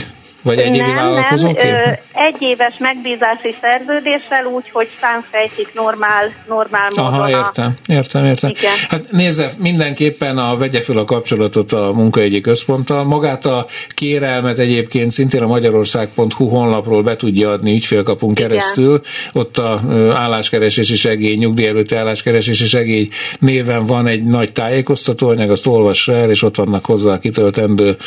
Vagy 0.45 0.59
egy 0.59 0.75
évi 0.75 0.93
vállalkozóként? 0.93 1.71
Nem, 1.73 1.95
egy 2.13 2.35
éves 2.39 2.77
megbízási 2.77 3.55
szerződéssel 3.61 4.45
úgy, 4.45 4.69
hogy 4.71 4.87
számfejtik 5.01 5.73
normál, 5.73 6.33
normál 6.47 6.87
módon. 6.95 7.13
Aha, 7.13 7.29
értem, 7.29 7.71
értem, 7.87 8.25
értem. 8.25 8.49
Igen. 8.49 8.71
Hát 8.89 9.11
nézze, 9.11 9.51
mindenképpen 9.59 10.37
a 10.37 10.57
vegye 10.57 10.81
fel 10.81 10.97
a 10.97 11.03
kapcsolatot 11.03 11.71
a 11.71 11.91
munkaügyi 11.93 12.41
központtal. 12.41 13.03
Magát 13.03 13.45
a 13.45 13.65
kérelmet 13.89 14.59
egyébként 14.59 15.11
szintén 15.11 15.41
a 15.41 15.47
magyarország.hu 15.47 16.47
honlapról 16.47 17.03
be 17.03 17.15
tudja 17.15 17.49
adni 17.49 17.73
ügyfélkapunk 17.73 18.39
Igen. 18.39 18.49
keresztül. 18.49 19.01
Ott 19.33 19.57
a 19.57 19.81
álláskeresési 20.13 20.95
segély, 20.95 21.35
nyugdíj 21.35 21.67
előtti 21.67 21.95
álláskeresési 21.95 22.65
segély 22.65 23.07
néven 23.39 23.85
van 23.85 24.07
egy 24.07 24.23
nagy 24.23 24.51
tájékoztatóanyag, 24.51 25.49
azt 25.49 25.67
olvassa 25.67 26.13
el, 26.13 26.29
és 26.29 26.43
ott 26.43 26.55
vannak 26.55 26.85
hozzá 26.85 27.17
kitöltendő 27.17 27.97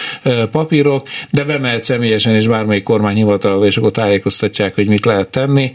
papírok, 0.51 1.07
de 1.31 1.45
bemehet 1.45 1.83
személyesen 1.83 2.28
személyesen 2.29 2.53
és 2.53 2.57
bármelyik 2.57 2.83
kormányhivatalba, 2.83 3.67
és 3.67 3.77
akkor 3.77 3.91
tájékoztatják, 3.91 4.75
hogy 4.75 4.89
mit 4.89 5.05
lehet 5.05 5.29
tenni. 5.29 5.73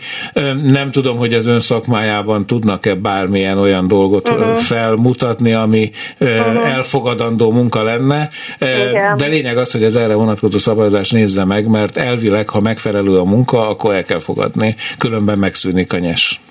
Nem 0.63 0.91
tudom, 0.91 1.17
hogy 1.17 1.33
az 1.33 1.45
ön 1.45 1.60
szakmájában 1.60 2.45
tudnak-e 2.45 2.95
bármilyen 2.95 3.57
olyan 3.57 3.88
dolgot 3.88 4.29
uh-huh. 4.29 4.55
felmutatni, 4.55 5.53
ami 5.53 5.91
uh-huh. 6.19 6.69
elfogadandó 6.69 7.51
munka 7.51 7.83
lenne, 7.83 8.29
Igen. 8.60 9.15
de 9.15 9.27
lényeg 9.27 9.57
az, 9.57 9.72
hogy 9.72 9.83
az 9.83 9.95
erre 9.95 10.13
vonatkozó 10.13 10.57
szabályozás 10.57 11.12
nézze 11.12 11.43
meg, 11.43 11.67
mert 11.67 11.98
elvileg, 11.98 12.50
ha 12.50 12.62
megfelelő 12.62 13.17
a 13.17 13.24
munka, 13.24 13.67
akkor 13.69 13.95
el 13.95 14.03
kell 14.03 14.19
fogadni, 14.19 14.75
különben 14.98 15.38
megszűnik 15.38 15.93
a 15.93 15.98
nyes. 15.98 16.41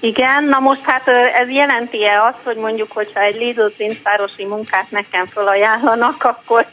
Igen, 0.00 0.44
na 0.44 0.58
most 0.58 0.80
hát 0.82 1.08
ez 1.42 1.48
jelenti-e 1.50 2.22
azt, 2.28 2.38
hogy 2.44 2.56
mondjuk, 2.56 2.92
hogyha 2.92 3.20
egy 3.20 3.36
Lidl 3.36 3.66
pénztárosi 3.76 4.44
munkát 4.44 4.90
nekem 4.90 5.26
felajánlanak, 5.26 6.24
akkor, 6.24 6.66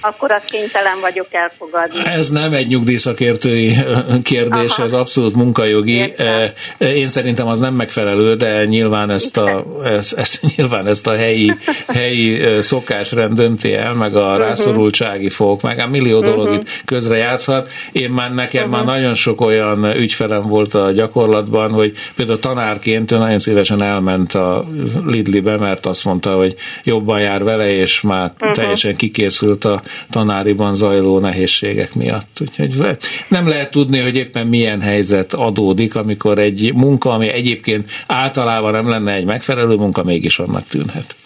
akkor 0.00 0.32
azt 0.32 0.50
kénytelen 0.50 1.00
vagyok 1.00 1.26
elfogadni. 1.30 2.00
Ez 2.04 2.30
nem 2.30 2.52
egy 2.52 2.66
nyugdíjszakértői 2.66 3.74
kérdés, 4.22 4.72
Aha. 4.72 4.82
ez 4.82 4.92
abszolút 4.92 5.34
munkajogi. 5.34 5.96
Értem. 5.96 6.52
Én 6.78 7.06
szerintem 7.06 7.46
az 7.46 7.60
nem 7.60 7.74
megfelelő, 7.74 8.34
de 8.34 8.64
nyilván 8.64 9.10
ezt 9.10 9.36
a, 9.36 9.64
ezt, 9.84 10.12
ezt, 10.12 10.40
nyilván 10.56 10.86
ezt 10.86 11.06
a 11.06 11.16
helyi, 11.16 11.52
helyi 11.88 12.60
szokásrend 12.60 13.36
dönti 13.36 13.74
el, 13.74 13.94
meg 13.94 14.16
a 14.16 14.20
uh-huh. 14.20 14.38
rászorultsági 14.38 15.28
fok, 15.28 15.62
meg 15.62 15.78
a 15.78 15.86
millió 15.86 16.20
dolog 16.20 16.46
uh-huh. 16.46 16.54
itt 16.54 16.82
közre 16.84 17.16
játszhat. 17.16 17.68
Én 17.92 18.10
már 18.10 18.32
nekem 18.32 18.70
uh-huh. 18.70 18.76
már 18.76 18.96
nagyon 18.96 19.14
sok 19.14 19.40
olyan 19.40 19.96
ügyfelem 19.96 20.46
volt 20.46 20.74
a 20.74 20.92
gyakorlatban, 20.92 21.72
hogy 21.72 21.92
például 22.16 22.38
tanár 22.38 22.69
tanárként 22.70 23.12
ő 23.12 23.16
nagyon 23.16 23.38
szívesen 23.38 23.82
elment 23.82 24.34
a 24.34 24.66
Lidlibe, 25.06 25.56
mert 25.56 25.86
azt 25.86 26.04
mondta, 26.04 26.36
hogy 26.36 26.54
jobban 26.84 27.20
jár 27.20 27.44
vele, 27.44 27.70
és 27.70 28.00
már 28.00 28.32
uh-huh. 28.34 28.50
teljesen 28.50 28.96
kikészült 28.96 29.64
a 29.64 29.82
tanáriban 30.10 30.74
zajló 30.74 31.18
nehézségek 31.18 31.94
miatt. 31.94 32.38
Úgyhogy 32.40 32.98
nem 33.28 33.48
lehet 33.48 33.70
tudni, 33.70 34.00
hogy 34.00 34.16
éppen 34.16 34.46
milyen 34.46 34.80
helyzet 34.80 35.34
adódik, 35.34 35.94
amikor 35.94 36.38
egy 36.38 36.72
munka, 36.74 37.10
ami 37.10 37.28
egyébként 37.28 37.90
általában 38.06 38.72
nem 38.72 38.88
lenne 38.88 39.12
egy 39.12 39.24
megfelelő 39.24 39.74
munka, 39.74 40.02
mégis 40.02 40.38
annak 40.38 40.66
tűnhet. 40.66 41.19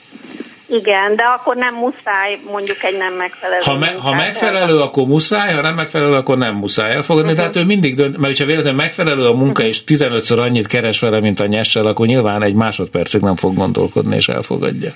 Igen, 0.80 1.16
de 1.16 1.22
akkor 1.22 1.56
nem 1.56 1.74
muszáj 1.74 2.38
mondjuk 2.50 2.82
egy 2.82 2.96
nem 2.96 3.14
megfelelő. 3.14 3.60
Ha, 3.64 3.78
me, 3.78 3.94
ha 4.02 4.14
megfelelő, 4.14 4.80
akkor 4.80 5.06
muszáj, 5.06 5.54
ha 5.54 5.60
nem 5.60 5.74
megfelelő, 5.74 6.14
akkor 6.14 6.38
nem 6.38 6.54
muszáj 6.54 6.94
elfogadni. 6.94 7.30
Uh-huh. 7.30 7.46
Tehát 7.46 7.64
ő 7.64 7.66
mindig 7.66 7.94
dönt, 7.94 8.16
mert 8.16 8.38
ha 8.38 8.44
véletlenül 8.44 8.80
megfelelő 8.80 9.26
a 9.26 9.32
munka, 9.32 9.62
uh-huh. 9.62 9.68
és 9.68 9.82
15-ször 9.86 10.38
annyit 10.38 10.66
keres 10.66 11.00
vele, 11.00 11.20
mint 11.20 11.40
a 11.40 11.46
nyessel, 11.46 11.86
akkor 11.86 12.06
nyilván 12.06 12.42
egy 12.42 12.54
másodpercig 12.54 13.20
nem 13.20 13.36
fog 13.36 13.54
gondolkodni, 13.54 14.16
és 14.16 14.28
elfogadja. 14.28 14.90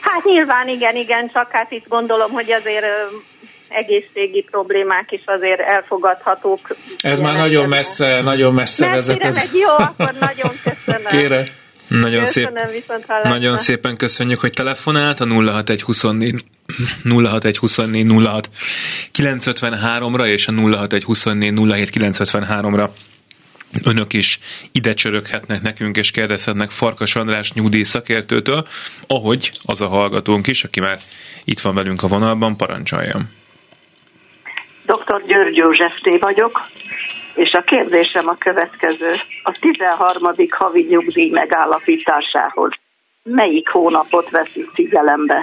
Hát 0.00 0.24
nyilván 0.24 0.68
igen, 0.68 0.96
igen, 0.96 1.30
csak 1.32 1.48
hát 1.50 1.70
itt 1.70 1.88
gondolom, 1.88 2.30
hogy 2.30 2.52
azért 2.52 2.86
egészségi 3.68 4.46
problémák 4.50 5.12
is 5.12 5.22
azért 5.24 5.60
elfogadhatók. 5.60 6.76
Ez 7.00 7.20
már 7.20 7.36
nagyon 7.36 7.68
messze, 7.68 8.20
nagyon 8.20 8.54
messze 8.54 8.86
vezet. 8.86 9.24
Ez. 9.24 9.36
Megy, 9.36 9.54
jó, 9.54 9.84
akkor 9.84 10.12
nagyon 10.20 10.50
köszönöm. 10.62 11.06
Kére. 11.06 11.44
Nagyon, 11.88 12.26
szép, 12.26 12.50
nagyon 13.22 13.56
szépen 13.56 13.96
köszönjük, 13.96 14.40
hogy 14.40 14.52
telefonált 14.52 15.20
a 15.20 15.24
06124 15.24 16.44
06124 17.04 18.24
06 18.26 18.50
953-ra 19.18 20.26
és 20.26 20.48
a 20.48 20.52
06124 20.52 21.52
07 21.54 21.90
953-ra 21.92 22.88
önök 23.84 24.12
is 24.12 24.38
ide 24.72 24.92
csöröghetnek 24.92 25.62
nekünk, 25.62 25.96
és 25.96 26.10
kérdezhetnek 26.10 26.70
Farkas 26.70 27.16
András 27.16 27.52
nyugdíj 27.52 27.82
szakértőtől, 27.82 28.66
ahogy 29.06 29.52
az 29.64 29.80
a 29.80 29.88
hallgatónk 29.88 30.46
is, 30.46 30.64
aki 30.64 30.80
már 30.80 30.98
itt 31.44 31.60
van 31.60 31.74
velünk 31.74 32.02
a 32.02 32.06
vonalban, 32.06 32.56
parancsoljon. 32.56 33.28
Dr. 34.86 35.22
György 35.26 35.56
József 35.56 35.92
vagyok, 36.20 36.68
és 37.38 37.52
a 37.52 37.62
kérdésem 37.62 38.28
a 38.28 38.36
következő. 38.38 39.12
A 39.42 39.56
13. 39.60 40.32
havi 40.50 40.86
nyugdíj 40.88 41.30
megállapításához 41.30 42.70
melyik 43.22 43.68
hónapot 43.68 44.30
veszik 44.30 44.70
figyelembe? 44.74 45.36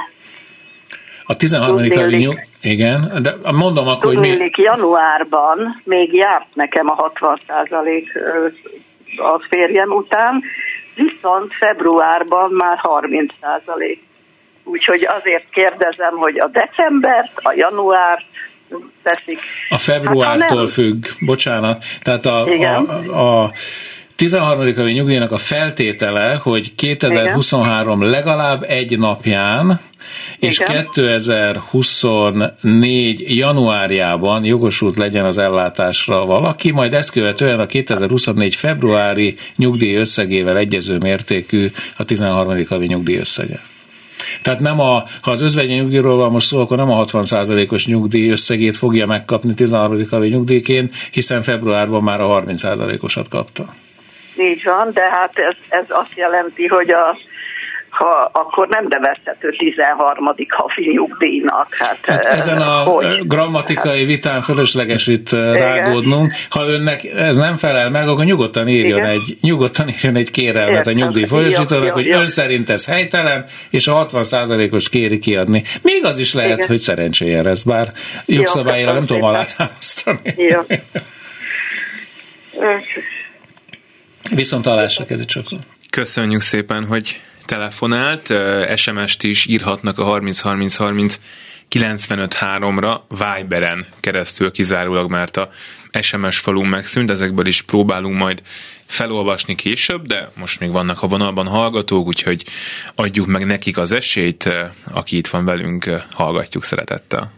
A 1.26 1.36
13. 1.36 1.76
havi 1.76 1.90
nyugdíj, 1.90 2.34
igen, 2.62 3.12
de 3.22 3.32
mondom 3.52 3.88
akkor, 3.88 4.16
hogy 4.16 4.38
mi... 4.38 4.50
januárban 4.58 5.82
még 5.84 6.14
járt 6.14 6.48
nekem 6.54 6.90
a 6.90 7.12
60% 7.14 8.04
a 9.18 9.46
férjem 9.50 9.92
után, 9.92 10.44
viszont 10.96 11.54
februárban 11.54 12.52
már 12.52 12.80
30% 12.84 13.98
Úgyhogy 14.66 15.08
azért 15.20 15.50
kérdezem, 15.50 16.18
hogy 16.18 16.40
a 16.40 16.48
decembert, 16.48 17.32
a 17.36 17.54
januárt, 17.56 18.26
teszik. 19.04 19.40
A 19.70 19.78
februártól 19.78 20.60
hát, 20.60 20.72
függ, 20.72 21.06
bocsánat. 21.20 21.84
Tehát 22.02 22.26
a, 22.26 22.46
Igen. 22.48 22.84
a, 22.84 23.44
a 23.44 23.52
13. 24.16 24.76
havi 24.76 24.92
nyugdíjnak 24.92 25.32
a 25.32 25.38
feltétele, 25.38 26.40
hogy 26.44 26.76
2023 26.76 28.00
Igen. 28.00 28.12
legalább 28.12 28.64
egy 28.64 28.98
napján, 28.98 29.80
és 30.40 30.60
Igen. 30.60 30.84
2024 30.84 33.38
januárjában 33.38 34.44
jogosult 34.44 34.98
legyen 34.98 35.26
az 35.26 35.38
ellátásra 35.38 36.26
valaki, 36.26 36.72
majd 36.72 36.94
ezt 36.94 37.12
követően 37.12 37.60
a 37.60 37.66
2024 37.66 38.56
februári 38.56 39.36
nyugdíj 39.56 39.96
összegével 39.96 40.58
egyező 40.58 40.98
mértékű 40.98 41.68
a 41.98 42.06
13. 42.06 42.66
havi 42.68 42.86
nyugdíj 42.86 43.18
összege. 43.18 43.60
Tehát 44.42 44.60
nem 44.60 44.80
a, 44.80 45.04
ha 45.22 45.32
az 45.32 45.42
özvegyi 45.42 45.74
nyugdíjról 45.74 46.18
van 46.18 46.32
most 46.32 46.48
szó, 46.48 46.62
akkor 46.62 46.78
nem 46.78 46.92
a 46.92 47.06
60%-os 47.06 47.88
nyugdíj 47.88 48.30
összegét 48.30 48.78
fogja 48.78 49.06
megkapni 49.06 49.54
13. 49.54 50.02
havi 50.10 50.28
nyugdíjként, 50.28 50.94
hiszen 51.12 51.42
februárban 51.42 52.04
már 52.04 52.22
a 52.22 52.44
30%-osat 52.44 53.28
kapta. 53.28 53.64
Így 54.38 54.64
van, 54.64 54.92
de 54.94 55.10
hát 55.10 55.32
ez, 55.34 55.56
ez 55.70 55.86
azt 55.88 56.16
jelenti, 56.16 56.68
hogy 56.68 56.92
a 56.92 57.18
ha 57.98 58.30
akkor 58.34 58.68
nem 58.68 58.86
nevezhető 58.90 59.50
13. 59.58 60.26
havi 60.50 60.92
nyugdíjnak. 60.92 61.74
Hát, 61.74 62.00
hát 62.04 62.26
ezen 62.26 62.58
a 62.58 62.84
hogy? 62.84 63.28
grammatikai 63.28 64.06
vitán 64.06 64.42
fölösleges 64.42 65.08
itt 65.08 65.32
rágódnunk. 65.32 66.34
Ha 66.50 66.68
önnek 66.68 67.04
ez 67.04 67.38
nem 67.38 67.56
felel 67.56 67.90
meg, 67.90 68.08
akkor 68.08 68.26
nyugodtan 68.26 68.68
írjon, 68.68 69.04
egy, 69.04 69.38
nyugodtan 69.42 69.88
írjon 69.90 70.16
egy 70.16 70.32
kérelmet 70.32 70.78
Értem. 70.78 70.94
a 70.94 70.98
nyugdíjfolyosítónak, 70.98 71.94
hogy 71.94 72.06
jó. 72.06 72.20
ön 72.20 72.28
szerint 72.28 72.70
ez 72.70 72.86
helytelen, 72.86 73.46
és 73.70 73.88
a 73.88 74.08
60%-os 74.08 74.90
kéri 74.90 75.20
kiadni. 75.20 75.64
Még 75.82 76.06
az 76.06 76.18
is 76.18 76.34
lehet, 76.34 76.58
Igen. 76.58 76.68
hogy 76.68 76.80
szerencséje 76.80 77.42
lesz, 77.42 77.64
bár 77.64 77.88
jogszabályra 78.26 78.94
nem 78.94 79.06
tudom 79.06 79.24
alátámasztani. 79.24 80.34
Jó. 80.38 80.62
Viszont 84.36 84.64
találsak 84.64 85.10
ez 85.10 85.26
csak. 85.26 85.44
Köszönjük 85.90 86.42
szépen, 86.42 86.86
hogy 86.86 87.22
telefonált, 87.46 88.34
SMS-t 88.76 89.24
is 89.24 89.46
írhatnak 89.46 90.00
a 90.00 90.04
30 90.04 90.40
30 90.40 90.76
30 90.76 91.20
95-3-ra 91.70 93.00
Viberen 93.10 93.86
keresztül 94.00 94.52
kizárólag, 94.52 95.10
mert 95.10 95.38
a 95.38 95.50
SMS 96.02 96.40
falunk 96.40 96.70
megszűnt, 96.70 97.12
ezekből 97.12 97.46
is 97.46 97.62
próbálunk 97.62 98.18
majd 98.18 98.42
felolvasni 98.86 99.56
később, 99.56 100.06
de 100.06 100.30
most 100.40 100.60
még 100.60 100.72
vannak 100.72 101.02
a 101.02 101.08
vonalban 101.08 101.48
hallgatók, 101.48 102.08
úgyhogy 102.08 102.46
adjuk 102.96 103.28
meg 103.28 103.46
nekik 103.46 103.78
az 103.78 103.92
esélyt, 103.92 104.56
aki 104.94 105.18
itt 105.18 105.28
van 105.28 105.46
velünk, 105.46 106.06
hallgatjuk 106.12 106.64
szeretettel. 106.64 107.32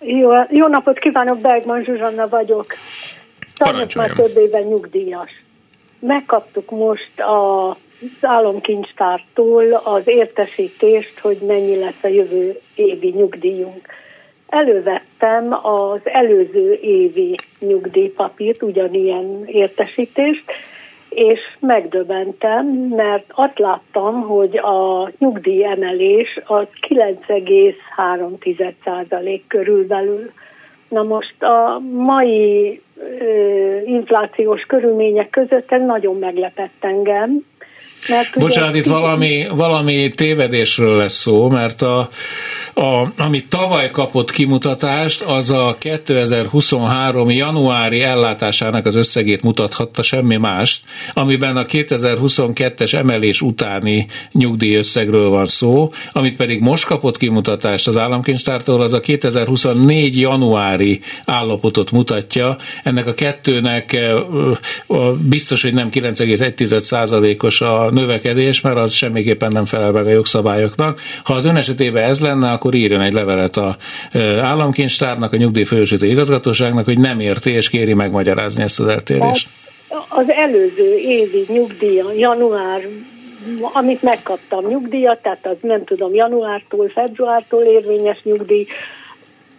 Jó, 0.00 0.30
jó 0.50 0.66
napot 0.66 0.98
kívánok, 0.98 1.40
Bergman 1.40 1.84
Zsuzsanna 1.84 2.28
vagyok. 2.28 2.74
Sajnos 3.54 3.94
már 3.94 4.10
több 4.10 4.36
éve 4.36 4.60
nyugdíjas. 4.60 5.30
Megkaptuk 6.00 6.70
most 6.70 7.20
a 7.20 7.76
államkincstártól 8.20 9.72
az 9.72 10.02
értesítést, 10.04 11.18
hogy 11.18 11.38
mennyi 11.46 11.78
lesz 11.78 12.02
a 12.02 12.08
jövő 12.08 12.60
évi 12.74 13.08
nyugdíjunk. 13.08 13.86
Elővettem 14.48 15.66
az 15.66 16.00
előző 16.04 16.78
évi 16.82 17.36
nyugdíjpapírt, 17.58 18.62
ugyanilyen 18.62 19.42
értesítést, 19.46 20.44
és 21.08 21.40
megdöbentem, 21.60 22.66
mert 22.96 23.24
azt 23.28 23.58
láttam, 23.58 24.20
hogy 24.20 24.56
a 24.56 25.10
nyugdíjemelés 25.18 26.40
az 26.44 26.66
9,3% 26.88 29.40
körülbelül. 29.48 30.30
Na 30.88 31.02
most 31.02 31.42
a 31.42 31.78
mai 31.92 32.80
ö, 33.20 33.78
inflációs 33.84 34.62
körülmények 34.62 35.30
között 35.30 35.72
ez 35.72 35.82
nagyon 35.82 36.18
meglepett 36.18 36.76
engem, 36.80 37.44
mert 38.08 38.38
Bocsánat, 38.38 38.74
itt 38.74 38.86
valami, 38.86 39.46
valami 39.54 40.08
tévedésről 40.08 40.96
lesz 40.96 41.14
szó, 41.14 41.48
mert 41.48 41.82
a, 41.82 42.08
a, 42.74 43.12
amit 43.16 43.48
tavaly 43.48 43.90
kapott 43.90 44.30
kimutatást, 44.30 45.22
az 45.22 45.50
a 45.50 45.76
2023 45.78 47.30
januári 47.30 48.02
ellátásának 48.02 48.86
az 48.86 48.94
összegét 48.94 49.42
mutathatta, 49.42 50.02
semmi 50.02 50.36
mást, 50.36 50.82
amiben 51.14 51.56
a 51.56 51.64
2022-es 51.64 52.94
emelés 52.94 53.40
utáni 53.40 54.06
nyugdíjösszegről 54.32 55.28
van 55.28 55.46
szó, 55.46 55.92
amit 56.12 56.36
pedig 56.36 56.60
most 56.60 56.84
kapott 56.84 57.16
kimutatást 57.16 57.88
az 57.88 57.96
államkincstártól, 57.96 58.80
az 58.80 58.92
a 58.92 59.00
2024 59.00 60.20
januári 60.20 61.00
állapotot 61.24 61.90
mutatja. 61.90 62.56
Ennek 62.84 63.06
a 63.06 63.14
kettőnek 63.14 63.96
biztos, 65.28 65.62
hogy 65.62 65.74
nem 65.74 65.88
9,1%-os 65.92 67.60
a 67.60 67.90
növekedés, 67.98 68.60
mert 68.60 68.76
az 68.76 68.92
semmiképpen 68.92 69.52
nem 69.52 69.64
felel 69.64 69.92
meg 69.92 70.06
a 70.06 70.10
jogszabályoknak. 70.10 71.00
Ha 71.24 71.34
az 71.34 71.44
ön 71.44 71.56
esetében 71.56 72.04
ez 72.04 72.20
lenne, 72.20 72.50
akkor 72.50 72.74
írjon 72.74 73.00
egy 73.00 73.12
levelet 73.12 73.56
a 73.56 73.76
államkincstárnak, 74.40 75.32
a 75.32 75.36
nyugdíjfősítő 75.36 76.06
igazgatóságnak, 76.06 76.84
hogy 76.84 76.98
nem 76.98 77.20
érti, 77.20 77.50
és 77.50 77.68
kéri 77.68 77.94
megmagyarázni 77.94 78.62
ezt 78.62 78.80
az 78.80 78.86
eltérést. 78.86 79.48
Az 80.08 80.30
előző 80.30 80.96
évi 80.96 81.44
nyugdíja, 81.48 82.12
január 82.16 82.88
amit 83.72 84.02
megkaptam 84.02 84.66
nyugdíjat, 84.66 85.22
tehát 85.22 85.46
az 85.46 85.56
nem 85.60 85.84
tudom, 85.84 86.14
januártól, 86.14 86.88
februártól 86.88 87.62
érvényes 87.62 88.20
nyugdíj, 88.22 88.66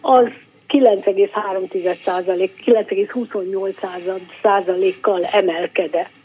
az 0.01 0.25
9,3 0.67 2.49
9,28 2.65 4.19
százalékkal 4.41 5.23
emelkedett 5.23 6.18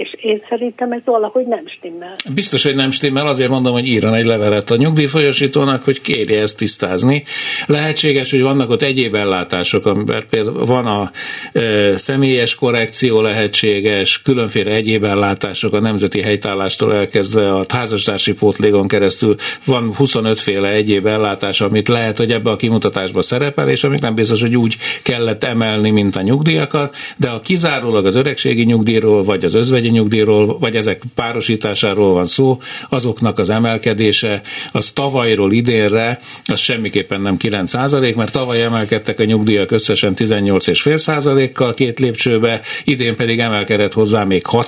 és 0.00 0.14
én 0.20 0.42
szerintem 0.48 0.92
ez 0.92 1.00
valahogy 1.04 1.46
nem 1.46 1.62
stimmel. 1.66 2.16
Biztos, 2.34 2.62
hogy 2.62 2.74
nem 2.74 2.90
stimmel, 2.90 3.26
azért 3.26 3.50
mondom, 3.50 3.72
hogy 3.72 3.86
írjon 3.86 4.14
egy 4.14 4.24
levelet 4.24 4.70
a 4.70 4.76
nyugdíjfolyosítónak, 4.76 5.84
hogy 5.84 6.00
kérje 6.00 6.40
ezt 6.40 6.56
tisztázni. 6.56 7.24
Lehetséges, 7.66 8.30
hogy 8.30 8.42
vannak 8.42 8.70
ott 8.70 8.82
egyéb 8.82 9.14
ellátások, 9.14 9.86
amiben 9.86 10.24
például 10.30 10.64
van 10.64 10.86
a 10.86 11.10
e, 11.52 11.96
személyes 11.96 12.54
korrekció 12.54 13.20
lehetséges, 13.20 14.22
különféle 14.22 14.70
egyéb 14.70 15.04
ellátások 15.04 15.72
a 15.72 15.80
nemzeti 15.80 16.20
helytállástól 16.20 16.94
elkezdve 16.94 17.54
a 17.54 17.64
házastársi 17.68 18.32
pótlégon 18.32 18.88
keresztül 18.88 19.34
van 19.64 19.94
25 19.94 20.40
féle 20.40 20.68
egyéb 20.68 21.06
ellátás, 21.06 21.60
amit 21.60 21.88
lehet, 21.88 22.18
hogy 22.18 22.30
ebbe 22.30 22.50
a 22.50 22.56
kimutatásba 22.56 23.22
szerepel, 23.22 23.68
és 23.68 23.84
amit 23.84 24.00
nem 24.00 24.14
biztos, 24.14 24.40
hogy 24.40 24.56
úgy 24.56 24.76
kellett 25.02 25.44
emelni, 25.44 25.90
mint 25.90 26.16
a 26.16 26.22
nyugdíjakat, 26.22 26.96
de 27.16 27.28
a 27.28 27.40
kizárólag 27.40 28.06
az 28.06 28.14
öregségi 28.14 28.64
nyugdíjról, 28.64 29.22
vagy 29.22 29.44
az 29.44 29.54
özvegyi 29.54 29.89
nyugdíjról, 29.90 30.58
vagy 30.58 30.76
ezek 30.76 31.02
párosításáról 31.14 32.12
van 32.12 32.26
szó, 32.26 32.58
azoknak 32.88 33.38
az 33.38 33.50
emelkedése, 33.50 34.42
az 34.72 34.90
tavalyról 34.90 35.52
idénre, 35.52 36.18
az 36.44 36.60
semmiképpen 36.60 37.20
nem 37.20 37.36
9 37.36 37.72
mert 38.16 38.32
tavaly 38.32 38.62
emelkedtek 38.62 39.20
a 39.20 39.24
nyugdíjak 39.24 39.70
összesen 39.70 40.14
18,5 40.16 41.50
kal 41.52 41.74
két 41.74 41.98
lépcsőbe, 41.98 42.60
idén 42.84 43.16
pedig 43.16 43.40
emelkedett 43.40 43.92
hozzá 43.92 44.24
még 44.24 44.46
6 44.46 44.66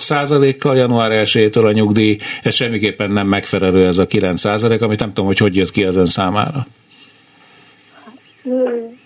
kal 0.59 0.77
január 0.77 1.11
1-től 1.25 1.65
a 1.65 1.73
nyugdíj, 1.73 2.17
ez 2.43 2.55
semmiképpen 2.55 3.11
nem 3.11 3.27
megfelelő 3.27 3.87
ez 3.87 3.99
a 3.99 4.07
9 4.07 4.45
amit 4.45 4.99
nem 4.99 5.09
tudom, 5.09 5.27
hogy 5.27 5.39
hogy 5.39 5.57
jött 5.57 5.71
ki 5.71 5.85
az 5.85 5.97
ön 5.97 6.07
számára 6.07 6.67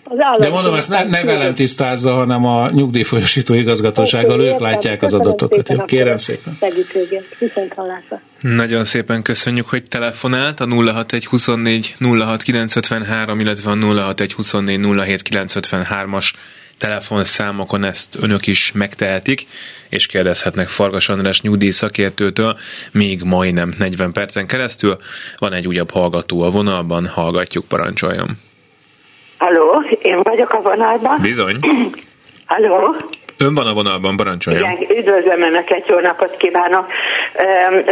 az 0.09 0.19
állam. 0.19 0.39
De 0.39 0.49
mondom, 0.49 0.73
ezt 0.73 0.89
ne, 0.89 1.03
ne 1.03 1.23
velem 1.23 1.53
tisztázza, 1.53 2.13
hanem 2.13 2.45
a 2.45 2.69
nyugdíjfolyosító 2.69 3.53
igazgatósággal, 3.53 4.41
ők 4.41 4.59
látják 4.59 5.03
az 5.03 5.13
adatokat. 5.13 5.69
Jó, 5.69 5.85
kérem 5.85 6.17
szépen. 6.17 6.57
Viszont 7.39 7.73
hallásra. 7.73 8.21
Nagyon 8.41 8.83
szépen 8.83 9.21
köszönjük, 9.21 9.69
hogy 9.69 9.83
telefonált 9.83 10.59
a 10.59 10.65
061 10.65 11.25
24 11.25 11.95
06 11.99 12.43
953, 12.43 13.39
illetve 13.39 13.71
a 13.71 13.75
061 13.75 14.33
24 14.33 14.79
07 14.79 15.21
953-as 15.29 16.33
telefonszámokon 16.77 17.83
ezt 17.83 18.17
önök 18.21 18.47
is 18.47 18.71
megtehetik, 18.71 19.45
és 19.89 20.05
kérdezhetnek 20.05 20.67
Fargas 20.67 21.09
András 21.09 21.41
nyugdíj 21.41 21.69
szakértőtől 21.69 22.57
még 22.91 23.21
majdnem 23.23 23.73
40 23.77 24.11
percen 24.11 24.47
keresztül. 24.47 24.97
Van 25.37 25.53
egy 25.53 25.67
újabb 25.67 25.91
hallgató 25.91 26.41
a 26.41 26.49
vonalban, 26.49 27.07
hallgatjuk, 27.07 27.65
parancsoljon. 27.65 28.37
Halló, 29.37 29.83
én 30.07 30.21
vagyok 30.23 30.53
a 30.53 30.61
vonalban. 30.61 31.17
Bizony. 31.21 31.55
Halló. 32.45 32.95
Ön 33.37 33.53
van 33.53 33.67
a 33.67 33.73
vonalban, 33.73 34.15
parancsolja. 34.15 34.59
Igen, 34.59 34.97
üdvözlöm 34.97 35.41
Önöket, 35.41 35.87
jó 35.87 35.99
napot 35.99 36.37
kívánok. 36.37 36.85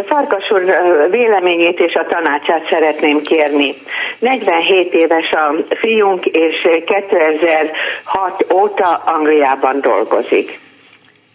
Farkas 0.05 0.51
úr 0.51 0.63
véleményét 1.11 1.79
és 1.79 1.93
a 1.93 2.05
tanácsát 2.09 2.67
szeretném 2.69 3.21
kérni. 3.21 3.73
47 4.19 4.93
éves 4.93 5.31
a 5.31 5.55
fiunk, 5.79 6.25
és 6.25 6.67
2006 6.85 8.53
óta 8.53 9.03
Angliában 9.05 9.81
dolgozik 9.81 10.59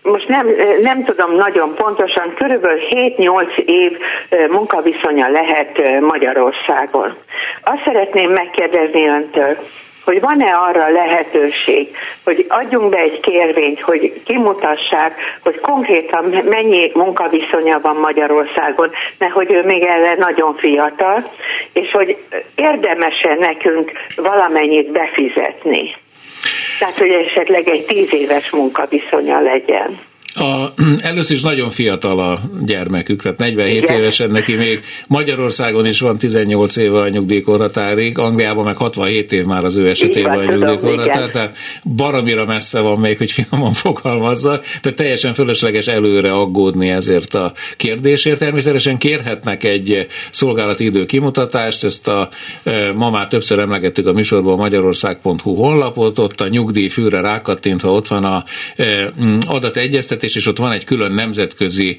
most 0.03 0.29
nem, 0.29 0.47
nem 0.83 1.05
tudom 1.05 1.35
nagyon 1.35 1.75
pontosan, 1.75 2.35
körülbelül 2.35 2.81
7-8 2.91 3.57
év 3.57 3.99
munkaviszonya 4.51 5.29
lehet 5.29 6.01
Magyarországon. 6.01 7.17
Azt 7.63 7.83
szeretném 7.85 8.31
megkérdezni 8.31 9.07
öntől, 9.07 9.57
hogy 10.11 10.21
van-e 10.21 10.55
arra 10.55 10.89
lehetőség, 10.89 11.97
hogy 12.25 12.47
adjunk 12.49 12.91
be 12.91 12.97
egy 12.97 13.21
kérvényt, 13.21 13.81
hogy 13.81 14.23
kimutassák, 14.25 15.15
hogy 15.43 15.61
konkrétan 15.61 16.25
mennyi 16.45 16.91
munkaviszonya 16.95 17.81
van 17.81 17.97
Magyarországon, 17.97 18.91
mert 19.19 19.33
hogy 19.33 19.51
ő 19.51 19.63
még 19.65 19.83
erre 19.83 20.15
nagyon 20.15 20.55
fiatal, 20.55 21.31
és 21.73 21.91
hogy 21.91 22.17
érdemese 22.55 23.35
nekünk 23.35 23.93
valamennyit 24.17 24.93
befizetni. 24.93 25.97
Tehát, 26.79 26.99
hogy 26.99 27.11
esetleg 27.11 27.69
egy 27.69 27.85
tíz 27.85 28.15
éves 28.15 28.51
munkaviszonya 28.51 29.41
legyen. 29.41 29.99
A, 30.35 30.73
először 31.11 31.37
is 31.37 31.43
nagyon 31.43 31.71
fiatal 31.71 32.19
a 32.19 32.41
gyermekük, 32.65 33.23
tehát 33.23 33.39
47 33.39 33.83
Igen. 33.83 33.97
évesen 33.97 34.31
neki 34.31 34.55
még 34.55 34.81
Magyarországon 35.07 35.87
is 35.87 36.01
van 36.01 36.19
18 36.19 36.77
éve 36.77 36.99
a 36.99 37.09
nyugdíjkorhatárig, 37.09 38.19
Angliában 38.19 38.65
meg 38.65 38.77
67 38.77 39.33
év 39.33 39.45
már 39.45 39.65
az 39.65 39.77
ő 39.77 39.89
esetében 39.89 40.39
a 40.39 40.53
nyugdíjkorhatár, 40.53 41.31
tehát 41.31 41.57
baromira 41.97 42.45
messze 42.45 42.81
van 42.81 42.99
még, 42.99 43.19
hogy 43.19 43.31
finoman 43.31 43.73
fogalmazza, 43.85 44.61
tehát 44.81 44.99
teljesen 44.99 45.35
fölösleges 45.35 45.87
előre 45.87 46.33
aggódni 46.33 46.89
ezért 46.89 47.35
a 47.35 47.53
kérdésért. 47.77 48.39
Természetesen 48.39 48.99
kérhetnek 48.99 49.65
egy 49.65 50.07
szolgálati 50.31 50.85
idő 50.85 51.07
kimutatást, 51.07 51.85
ezt 51.85 52.09
a 52.09 52.29
e, 52.63 52.93
ma 52.93 53.11
már 53.11 53.29
többször 53.29 53.59
emlegettük 53.59 54.07
a 54.07 54.13
műsorban 54.13 54.53
a 54.53 54.57
magyarország.hu 54.57 55.55
honlapot, 55.55 56.19
ott 56.19 56.41
a 56.41 56.49
nyugdíjfűre 56.49 57.21
rákattintva 57.21 57.93
ott 57.93 58.09
van 58.09 58.25
a 58.25 58.45
e, 58.77 59.13
adategyeztetés, 59.47 60.19
adategyeztetés, 60.21 60.35
és 60.35 60.47
ott 60.47 60.59
van 60.59 60.73
egy 60.73 60.85
külön 60.85 61.13
nemzetközi 61.13 61.97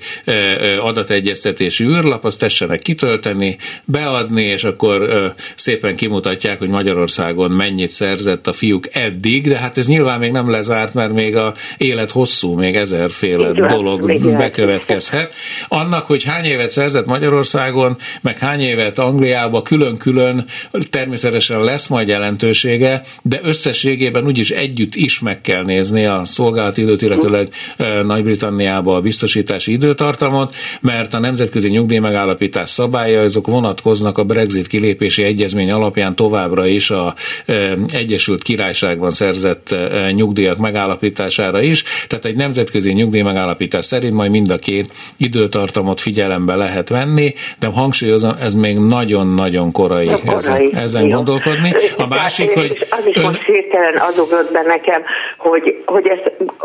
adategyeztetési 0.80 1.84
űrlap, 1.84 2.26
azt 2.26 2.40
tessenek 2.40 2.80
kitölteni, 2.80 3.58
beadni, 3.86 4.44
és 4.44 4.64
akkor 4.64 5.10
szépen 5.56 5.96
kimutatják, 5.96 6.60
hogy 6.60 6.70
Magyarországon 6.70 7.52
mennyit 7.52 7.92
szerzett 7.92 8.48
a 8.48 8.54
fiúk 8.54 8.88
eddig, 8.92 9.48
de 9.48 9.58
hát 9.58 9.78
ez 9.78 9.88
nyilván 9.88 10.20
még 10.20 10.32
nem 10.32 10.50
lezárt, 10.50 10.94
mert 10.94 11.14
még 11.14 11.36
a 11.36 11.54
élet 11.78 12.12
hosszú, 12.12 12.54
még 12.54 12.76
ezerféle 12.76 13.50
Igen, 13.50 13.68
dolog 13.68 14.20
bekövetkezhet. 14.38 15.34
Annak, 15.68 16.06
hogy 16.06 16.24
hány 16.24 16.46
évet 16.46 16.70
szerzett 16.70 17.06
Magyarországon, 17.06 17.98
meg 18.22 18.38
hány 18.38 18.60
évet 18.62 19.00
Angliába 19.00 19.62
külön-külön 19.62 20.46
természetesen 20.90 21.64
lesz 21.64 21.88
majd 21.88 22.08
jelentősége, 22.08 23.02
de 23.22 23.40
összességében 23.44 24.26
úgyis 24.26 24.50
együtt 24.52 24.96
is 24.96 25.20
meg 25.20 25.42
kell 25.42 25.64
nézni 25.64 26.06
a 26.06 26.22
szolgálati 26.26 26.82
időt, 26.82 27.02
illetőleg 27.02 27.54
nagy-Britanniába 28.14 28.96
a 28.96 29.02
biztosítási 29.02 29.72
időtartamot, 29.72 30.54
mert 30.82 31.14
a 31.14 31.20
nemzetközi 31.20 31.70
nyugdíj 31.70 31.98
megállapítás 31.98 32.70
szabálya, 32.70 33.22
azok 33.22 33.48
vonatkoznak 33.48 34.18
a 34.18 34.24
Brexit 34.24 34.68
kilépési 34.68 35.24
egyezmény 35.24 35.72
alapján 35.72 36.16
továbbra 36.16 36.66
is 36.66 36.90
a 36.90 37.14
e, 37.46 37.54
Egyesült 37.94 38.44
Királyságban 38.44 39.12
szerzett 39.12 39.72
e, 39.72 40.12
nyugdíjak 40.12 40.58
megállapítására 40.58 41.62
is, 41.62 41.84
tehát 42.08 42.26
egy 42.26 42.36
nemzetközi 42.36 42.92
nyugdíj 42.94 43.22
megállapítás 43.22 43.86
szerint 43.86 44.14
majd 44.14 44.32
mind 44.32 44.50
a 44.50 44.56
két 44.56 44.88
időtartamot 45.18 46.00
figyelembe 46.00 46.56
lehet 46.56 46.90
venni, 46.90 47.34
de 47.60 47.68
hangsúlyozom, 47.68 48.32
ez 48.42 48.54
még 48.54 48.78
nagyon-nagyon 48.78 49.72
korai, 49.72 50.06
korai. 50.06 50.36
ezen, 50.36 50.70
ezen 50.74 51.10
gondolkodni. 51.10 51.72
A 51.98 52.08
másik, 52.08 52.54
hogy... 52.54 52.88
Az 52.90 53.06
is 53.06 53.16
ön... 53.18 53.24
most 53.24 53.46
hirtelen 53.46 53.96
az 53.98 54.18
ugrott 54.18 54.52
be 54.52 54.62
nekem, 54.62 55.02
hogy, 55.38 55.84
hogy 55.86 56.08
ez 56.08 56.20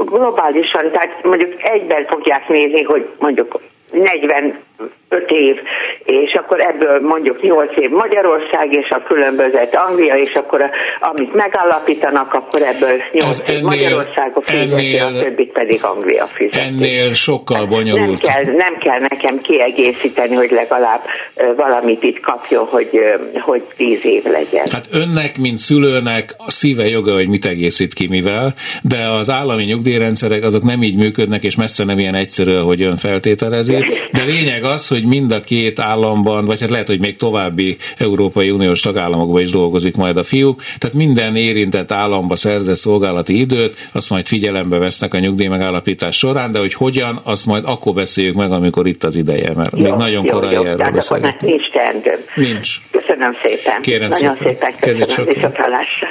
globálisan, 0.05 0.91
tehát 0.93 1.23
mondjuk 1.37 1.63
egyben 1.63 2.07
fogják 2.07 2.49
nézni, 2.49 2.83
hogy 2.83 3.09
mondjuk 3.19 3.61
40 3.91 4.59
öt 5.09 5.31
év, 5.31 5.57
és 6.05 6.33
akkor 6.35 6.61
ebből 6.61 7.01
mondjuk 7.01 7.43
nyolc 7.43 7.77
év 7.77 7.91
Magyarország, 7.91 8.73
és 8.73 8.89
a 8.91 9.03
különbözet 9.03 9.75
Anglia, 9.89 10.15
és 10.15 10.33
akkor 10.35 10.61
a, 10.63 10.71
amit 11.01 11.35
megállapítanak, 11.35 12.35
akkor 12.35 12.63
ebből 12.63 12.97
nyolc 13.13 13.51
év 13.51 13.61
Magyarország 13.61 14.31
a 14.35 14.41
fizeti, 14.43 14.99
a 14.99 15.23
többit 15.23 15.53
pedig 15.53 15.85
Anglia 15.85 16.27
fizeti. 16.27 16.67
Ennél 16.67 17.13
sokkal 17.13 17.67
bonyolult. 17.67 18.23
Nem 18.23 18.45
kell, 18.45 18.55
nem 18.55 18.75
kell 18.79 19.01
nekem 19.01 19.41
kiegészíteni, 19.41 20.35
hogy 20.35 20.51
legalább 20.51 21.01
valamit 21.57 22.03
itt 22.03 22.21
kapjon, 22.21 22.65
hogy, 22.65 22.89
hogy 23.41 23.63
tíz 23.77 24.05
év 24.05 24.25
legyen. 24.25 24.65
Hát 24.73 24.89
önnek, 24.93 25.39
mint 25.39 25.59
szülőnek 25.59 26.35
a 26.39 26.51
szíve 26.51 26.85
joga, 26.85 27.13
hogy 27.13 27.29
mit 27.29 27.47
egészít 27.47 27.95
ki 27.95 28.07
mivel, 28.09 28.55
de 28.83 29.09
az 29.09 29.31
állami 29.31 29.63
nyugdíjrendszerek 29.63 30.43
azok 30.43 30.63
nem 30.63 30.83
így 30.83 30.97
működnek, 30.97 31.43
és 31.43 31.57
messze 31.57 31.85
nem 31.85 31.99
ilyen 31.99 32.15
egyszerű, 32.15 32.55
hogy 32.55 32.83
ön 32.83 32.97
feltételezi. 32.97 33.85
De 34.13 34.25
lényeg 34.25 34.65
az, 34.67 34.89
hogy 34.89 35.05
mind 35.05 35.33
a 35.33 35.41
két 35.41 35.79
államban, 35.79 36.45
vagy 36.45 36.61
hát 36.61 36.71
lehet, 36.71 36.87
hogy 36.87 37.01
még 37.01 37.17
további 37.17 37.77
Európai 37.99 38.51
Uniós 38.51 38.81
tagállamokban 38.81 39.43
is 39.43 39.51
dolgozik 39.51 39.97
majd 39.97 40.17
a 40.17 40.23
fiúk, 40.23 40.63
tehát 40.79 40.97
minden 40.97 41.37
érintett 41.37 41.93
államba 41.93 42.37
szerzett 42.37 42.75
szolgálati 42.75 43.41
időt, 43.41 43.89
azt 43.93 44.11
majd 44.11 44.27
figyelembe 44.27 44.79
vesznek 44.79 45.15
a 45.15 45.19
nyugdíj 45.19 45.47
megállapítás 45.47 46.17
során, 46.17 46.51
de 46.51 46.59
hogy 46.59 46.75
hogyan, 46.75 47.21
azt 47.23 47.47
majd 47.47 47.65
akkor 47.67 47.95
beszéljük 47.95 48.35
meg, 48.35 48.53
amikor 48.53 48.87
itt 48.87 49.05
az 49.05 49.17
ideje, 49.17 49.53
mert 49.55 49.77
jó, 49.77 49.83
még 49.83 49.93
nagyon 49.93 50.25
jó, 50.25 50.31
korai 50.31 50.55
jó, 50.55 50.65
erről. 50.65 50.93
Nincs 51.41 51.71
teendőm. 51.71 52.21
Nincs. 52.35 52.77
Köszönöm 52.91 53.37
szépen. 53.43 53.81
Kérem 53.81 54.09
nagyon 54.09 54.37
szépen, 54.37 54.53
szépen 54.53 54.75
köszönöm. 54.81 55.35
Viszontlátásra. 55.35 56.09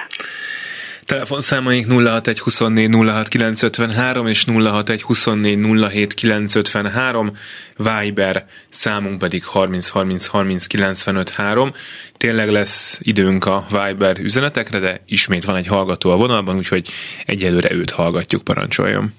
Telefonszámaink 1.06 1.86
061 1.86 2.40
24 2.40 2.90
06 2.94 3.28
953 3.28 4.28
és 4.28 4.46
061 4.46 5.02
24 5.02 5.58
07 5.90 6.14
953, 6.14 7.32
Viber 7.78 8.46
számunk 8.70 9.18
pedig 9.18 9.46
30 9.46 9.90
30 9.90 10.28
30 10.28 10.68
95 10.68 11.30
3. 11.30 11.72
Tényleg 12.18 12.50
lesz 12.50 13.00
időnk 13.04 13.46
a 13.46 13.66
Viber 13.70 14.18
üzenetekre, 14.20 14.80
de 14.80 15.02
ismét 15.08 15.46
van 15.46 15.56
egy 15.56 15.68
hallgató 15.68 16.10
a 16.10 16.18
vonalban, 16.18 16.58
úgyhogy 16.58 16.90
egyelőre 17.26 17.70
őt 17.72 17.90
hallgatjuk, 17.90 18.44
parancsoljon. 18.44 19.14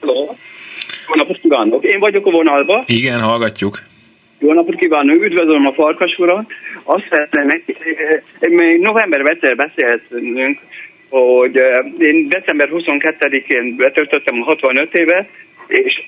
Hello. 0.00 0.20
Jó 1.08 1.14
napot 1.14 1.40
kívánok! 1.40 1.84
Én 1.84 1.98
vagyok 1.98 2.26
a 2.26 2.30
vonalban. 2.30 2.82
Igen, 2.86 3.20
hallgatjuk. 3.20 3.78
Jó 4.38 4.52
napot 4.52 4.74
kívánok, 4.74 5.22
üdvözlöm 5.22 5.66
a 5.66 5.72
Farkas 5.72 6.14
urat. 6.18 6.46
Azt 6.84 7.06
szeretném, 7.10 7.62
még 8.40 8.80
november 8.80 9.20
egyszer 9.20 9.56
beszélhetünk, 9.56 10.58
hogy 11.08 11.60
én 11.98 12.28
december 12.28 12.68
22-én 12.72 13.76
betöltöttem 13.76 14.40
a 14.40 14.44
65 14.44 14.94
évet, 14.94 15.28
és 15.66 16.02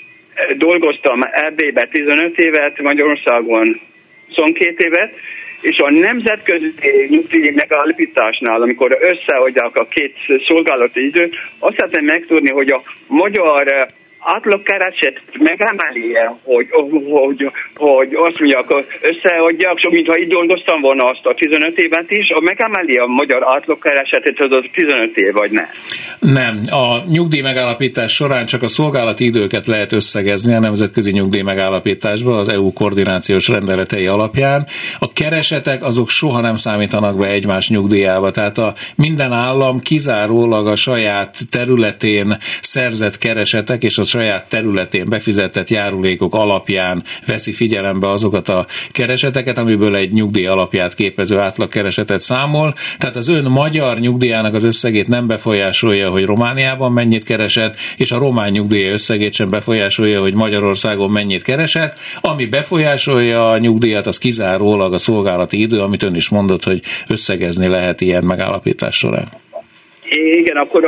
dolgoztam 0.57 1.21
EB-be 1.33 1.89
15 1.91 2.39
évet, 2.39 2.83
Magyarországon 2.83 3.81
22 4.27 4.85
évet, 4.85 5.15
és 5.61 5.79
a 5.79 5.91
nemzetközi 5.91 6.75
nyugdíj 7.09 7.51
megállapításnál, 7.51 8.63
amikor 8.63 8.99
összeadják 9.01 9.77
a 9.77 9.87
két 9.87 10.17
szolgálati 10.47 11.05
időt, 11.05 11.37
azt 11.59 11.77
szeretném 11.77 12.05
megtudni, 12.05 12.51
hogy 12.51 12.71
a 12.71 12.83
magyar 13.07 13.89
átlagkereset 14.35 15.17
megemelje, 15.39 16.25
hogy, 16.43 16.67
hogy, 17.11 17.51
hogy 17.75 18.09
azt 18.15 18.39
mondják, 18.39 18.69
összeadják, 19.01 19.79
so, 19.79 19.91
mintha 19.91 20.17
itt 20.17 20.29
dolgoztam 20.29 20.81
volna 20.81 21.05
azt 21.05 21.27
a 21.27 21.35
15 21.35 21.79
évet 21.79 22.11
is, 22.11 22.29
a 22.31 22.41
megemeli 22.41 22.97
a 22.97 23.07
magyar 23.07 23.43
átlagkeresetet, 23.55 24.39
az 24.39 24.51
az 24.51 24.65
15 24.73 25.17
év, 25.17 25.33
vagy 25.33 25.51
nem? 25.51 25.69
Nem. 26.21 26.61
A 26.71 26.99
nyugdíj 27.09 27.41
megállapítás 27.41 28.13
során 28.13 28.47
csak 28.47 28.63
a 28.63 28.69
szolgálati 28.69 29.25
időket 29.25 29.67
lehet 29.67 29.93
összegezni 29.93 30.55
a 30.55 30.61
nemzetközi 30.61 31.11
nyugdíj 31.11 31.43
megállapításba 31.43 32.37
az 32.37 32.49
EU 32.49 32.73
koordinációs 32.73 33.49
rendeletei 33.49 34.07
alapján. 34.07 34.67
A 34.99 35.13
keresetek 35.13 35.83
azok 35.83 36.09
soha 36.09 36.41
nem 36.41 36.57
számítanak 36.57 37.19
be 37.19 37.27
egymás 37.27 37.69
nyugdíjába, 37.69 38.31
tehát 38.31 38.59
a 38.59 38.75
minden 38.97 39.33
állam 39.33 39.81
kizárólag 39.81 40.67
a 40.67 40.77
saját 40.77 41.37
területén 41.51 42.37
szerzett 42.61 43.19
keresetek 43.19 43.83
és 43.83 43.99
az 43.99 44.15
saját 44.17 44.49
területén 44.49 45.09
befizetett 45.09 45.69
járulékok 45.69 46.35
alapján 46.35 47.03
veszi 47.27 47.53
figyelembe 47.53 48.09
azokat 48.09 48.49
a 48.49 48.67
kereseteket, 48.91 49.59
amiből 49.59 49.97
egy 49.97 50.13
nyugdíj 50.13 50.47
alapját 50.47 50.95
képező 50.95 51.39
átlagkeresetet 51.39 52.21
számol. 52.21 52.75
Tehát 52.99 53.17
az 53.17 53.29
ön 53.29 53.51
magyar 53.51 53.99
nyugdíjának 53.99 54.55
az 54.55 54.65
összegét 54.65 55.09
nem 55.09 55.27
befolyásolja, 55.27 56.11
hogy 56.11 56.25
Romániában 56.25 56.93
mennyit 56.93 57.25
keresett, 57.25 57.77
és 57.97 58.13
a 58.13 58.19
román 58.19 58.51
nyugdíj 58.51 58.89
összegét 58.89 59.33
sem 59.33 59.51
befolyásolja, 59.51 60.21
hogy 60.21 60.35
Magyarországon 60.35 61.11
mennyit 61.11 61.43
keresett. 61.43 61.95
Ami 62.21 62.47
befolyásolja 62.47 63.51
a 63.51 63.59
nyugdíjat, 63.59 64.07
az 64.07 64.19
kizárólag 64.19 64.93
a 64.93 64.99
szolgálati 64.99 65.61
idő, 65.61 65.79
amit 65.79 66.03
ön 66.03 66.15
is 66.15 66.29
mondott, 66.29 66.65
hogy 66.65 66.81
összegezni 67.09 67.69
lehet 67.69 68.01
ilyen 68.01 68.25
megállapítás 68.25 68.97
során. 68.97 69.29
Igen, 70.39 70.57
akkor 70.57 70.85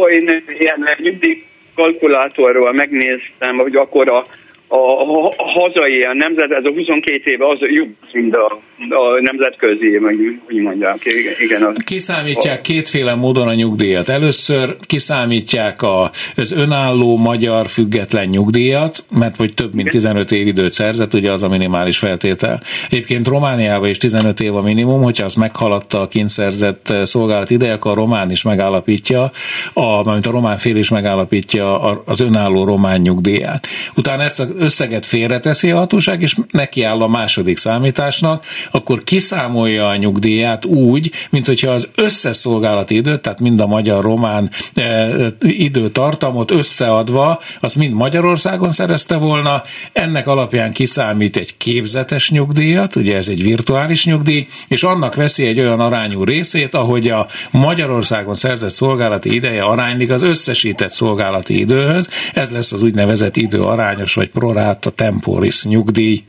olyan 0.00 0.42
ilyen 0.58 0.78
nyugdíj 1.02 1.42
kalkulátorról 1.74 2.72
megnéztem, 2.72 3.56
hogy 3.56 3.76
akkor 3.76 4.10
a 4.10 4.26
a, 4.72 5.34
a 5.36 5.50
hazai, 5.50 6.02
a 6.02 6.14
nemzet, 6.14 6.50
ez 6.50 6.64
a 6.64 6.70
22 6.70 7.20
éve 7.24 7.48
az 7.48 7.58
jobb, 7.60 7.88
mint 8.12 8.34
a, 8.36 8.60
a 8.78 9.20
nemzetközi, 9.20 9.98
meg 10.00 10.16
úgy 10.48 10.60
mondják. 10.62 10.96
Igen, 11.38 11.62
az, 11.62 11.76
kiszámítják 11.84 12.58
a... 12.58 12.60
kétféle 12.60 13.14
módon 13.14 13.48
a 13.48 13.54
nyugdíjat. 13.54 14.08
Először 14.08 14.76
kiszámítják 14.86 15.82
a, 15.82 16.10
az 16.36 16.52
önálló 16.52 17.16
magyar 17.16 17.66
független 17.66 18.28
nyugdíjat, 18.28 19.04
mert 19.10 19.36
hogy 19.36 19.54
több 19.54 19.74
mint 19.74 19.88
15 19.88 20.32
év 20.32 20.46
időt 20.46 20.72
szerzett, 20.72 21.14
ugye 21.14 21.32
az 21.32 21.42
a 21.42 21.48
minimális 21.48 21.98
feltétel. 21.98 22.60
Egyébként 22.90 23.26
Romániában 23.26 23.88
is 23.88 23.96
15 23.96 24.40
év 24.40 24.54
a 24.54 24.62
minimum, 24.62 25.02
hogyha 25.02 25.24
az 25.24 25.34
meghaladta 25.34 26.00
a 26.00 26.06
kint 26.06 26.28
szerzett 26.28 26.92
szolgálat 27.02 27.50
ideje, 27.50 27.72
akkor 27.72 27.90
a 27.90 27.94
román 27.94 28.30
is 28.30 28.42
megállapítja, 28.42 29.30
a, 29.72 30.12
mint 30.12 30.26
a 30.26 30.30
román 30.30 30.56
fél 30.56 30.76
is 30.76 30.90
megállapítja 30.90 31.80
az 32.04 32.20
önálló 32.20 32.64
román 32.64 33.00
nyugdíját. 33.00 33.66
Utána 33.96 34.22
ezt 34.22 34.40
a 34.40 34.61
összeget 34.62 35.06
félreteszi 35.06 35.70
a 35.70 35.76
hatóság, 35.76 36.22
és 36.22 36.36
nekiáll 36.50 37.00
a 37.00 37.08
második 37.08 37.56
számításnak, 37.56 38.44
akkor 38.70 39.04
kiszámolja 39.04 39.88
a 39.88 39.96
nyugdíját 39.96 40.64
úgy, 40.64 41.10
mint 41.30 41.46
hogyha 41.46 41.70
az 41.70 41.88
összeszolgálati 41.94 42.94
időt, 42.94 43.20
tehát 43.20 43.40
mind 43.40 43.60
a 43.60 43.66
magyar-román 43.66 44.50
e, 44.74 45.08
időtartamot 45.40 46.50
összeadva, 46.50 47.40
az 47.60 47.74
mind 47.74 47.94
Magyarországon 47.94 48.70
szerezte 48.70 49.16
volna, 49.16 49.62
ennek 49.92 50.26
alapján 50.26 50.72
kiszámít 50.72 51.36
egy 51.36 51.56
képzetes 51.56 52.30
nyugdíjat, 52.30 52.96
ugye 52.96 53.16
ez 53.16 53.28
egy 53.28 53.42
virtuális 53.42 54.04
nyugdíj, 54.04 54.46
és 54.68 54.82
annak 54.82 55.14
veszi 55.14 55.46
egy 55.46 55.60
olyan 55.60 55.80
arányú 55.80 56.24
részét, 56.24 56.74
ahogy 56.74 57.08
a 57.08 57.26
Magyarországon 57.50 58.34
szerzett 58.34 58.70
szolgálati 58.70 59.34
ideje 59.34 59.62
aránylik 59.62 60.10
az 60.10 60.22
összesített 60.22 60.92
szolgálati 60.92 61.58
időhöz, 61.58 62.08
ez 62.34 62.50
lesz 62.50 62.72
az 62.72 62.82
úgynevezett 62.82 63.36
időarányos 63.36 64.14
vagy 64.14 64.28
prorata 64.52 64.90
temporis 64.90 65.64
nyugdíj 65.64 66.24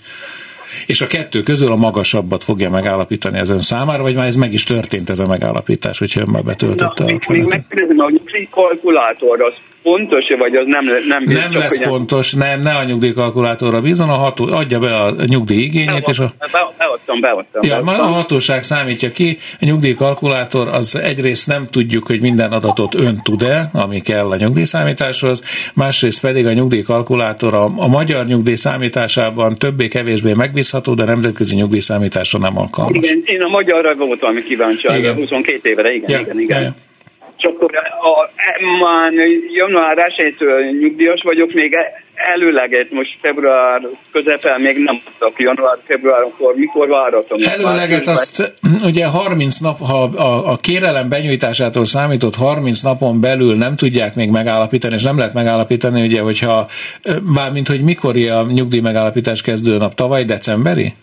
és 0.86 1.02
a 1.02 1.08
kettő 1.08 1.42
közül 1.42 1.72
a 1.72 1.76
magasabbat 1.76 2.44
fogja 2.44 2.70
megállapítani 2.70 3.40
az 3.40 3.50
ön 3.50 3.60
számára, 3.60 4.04
vagy 4.04 4.16
már 4.16 4.26
ez 4.26 4.36
meg 4.36 4.54
is 4.54 4.64
történt 4.64 5.10
ez 5.10 5.20
a 5.20 5.28
megállapítás, 5.28 6.00
hogyha 6.00 6.20
ön 6.20 6.28
már 6.28 6.44
betöltötte 6.44 7.04
Na, 7.04 7.12
a 7.28 7.32
még 7.32 7.46
megkérdezem, 7.46 7.98
hogy 7.98 8.50
kalkulátor 8.50 9.42
az 9.42 9.54
fontos, 9.84 10.26
vagy 10.38 10.56
az 10.56 10.66
nem, 10.68 10.86
nem 11.08 11.24
Nem 11.26 11.52
csak, 11.52 11.62
lesz 11.62 11.84
fontos, 11.84 12.34
nem, 12.34 12.60
ne 12.60 12.72
a 12.72 12.84
nyugdíjkalkulátorra 12.84 13.82
bízon, 13.82 14.10
a 14.10 14.14
ható, 14.14 14.46
adja 14.52 14.80
be 14.80 14.96
a 15.00 15.14
nyugdíj 15.26 15.64
igényét, 15.64 16.08
és 16.08 16.20
a... 16.20 16.26
Beadtam, 16.78 17.20
beadtam. 17.20 17.62
Ja, 17.64 17.82
beadtam. 17.82 18.06
a 18.06 18.16
hatóság 18.16 18.64
számítja 18.64 19.12
ki, 19.12 19.38
a 19.60 19.66
nyugdíjkalkulátor 19.66 20.68
az 20.68 20.96
egyrészt 20.96 21.48
nem 21.48 21.68
tudjuk, 21.72 22.08
hogy 22.08 22.22
minden 22.22 22.52
adatot 22.52 22.96
ön 22.96 23.20
tud-e, 23.24 23.70
ami 23.74 24.02
kell 24.02 24.32
a 24.32 24.36
nyugdíjszámításhoz, 24.36 25.72
másrészt 25.74 26.22
pedig 26.22 26.46
a 26.46 26.54
nyugdíjkalkulátor 26.54 27.54
a, 27.54 27.64
a 27.64 27.88
magyar 27.88 28.26
nyugdíj 28.26 28.56
számításában 28.56 29.56
többé-kevésbé 29.56 30.34
megbízható, 30.34 30.94
de 30.94 31.04
nemzetközi 31.06 31.56
nyugdíjszámításra 31.56 32.40
nem 32.40 32.58
alkalmas. 32.58 32.98
Igen, 32.98 33.22
én 33.26 33.42
a 33.42 33.48
magyarra 33.48 33.96
voltam 33.96 34.36
kíváncsi, 34.44 34.88
igen. 34.98 35.16
22 35.16 35.70
évre, 35.70 35.92
igen, 35.92 36.10
ja, 36.10 36.20
igen, 36.20 36.40
igen. 36.40 36.62
Ja, 36.62 36.66
ja 36.66 36.83
és 37.38 37.44
akkor 37.44 37.70
a, 37.78 38.30
már 38.86 39.12
január 39.54 39.98
1 40.18 40.36
nyugdíjas 40.80 41.22
vagyok, 41.24 41.54
még 41.54 41.78
előleget 42.16 42.92
most 42.92 43.18
február 43.22 43.82
közepen 44.12 44.62
még 44.62 44.78
nem 44.78 45.02
adtak, 45.06 45.42
január, 45.42 45.78
februárkor, 45.86 46.56
mikor 46.56 46.88
váratom? 46.88 47.38
Előleget 47.44 48.08
azt 48.08 48.54
ugye 48.90 49.06
30 49.08 49.58
nap, 49.58 49.78
ha 49.80 50.04
a, 50.04 50.52
a 50.52 50.58
kérelem 50.58 51.10
benyújtásától 51.10 51.86
számított 51.86 52.36
30 52.36 52.82
napon 52.82 53.22
belül 53.22 53.56
nem 53.56 53.76
tudják 53.76 54.16
még 54.16 54.30
megállapítani, 54.30 54.96
és 54.96 55.04
nem 55.04 55.18
lehet 55.18 55.34
megállapítani, 55.34 56.02
ugye, 56.02 56.22
hogyha 56.22 56.68
mármint, 57.34 57.68
hogy 57.68 57.82
mikor 57.82 58.16
a 58.18 58.42
nyugdíj 58.52 58.80
megállapítás 58.80 59.42
kezdő 59.42 59.78
nap, 59.78 59.94
tavaly 59.94 60.24
decemberi? 60.24 60.94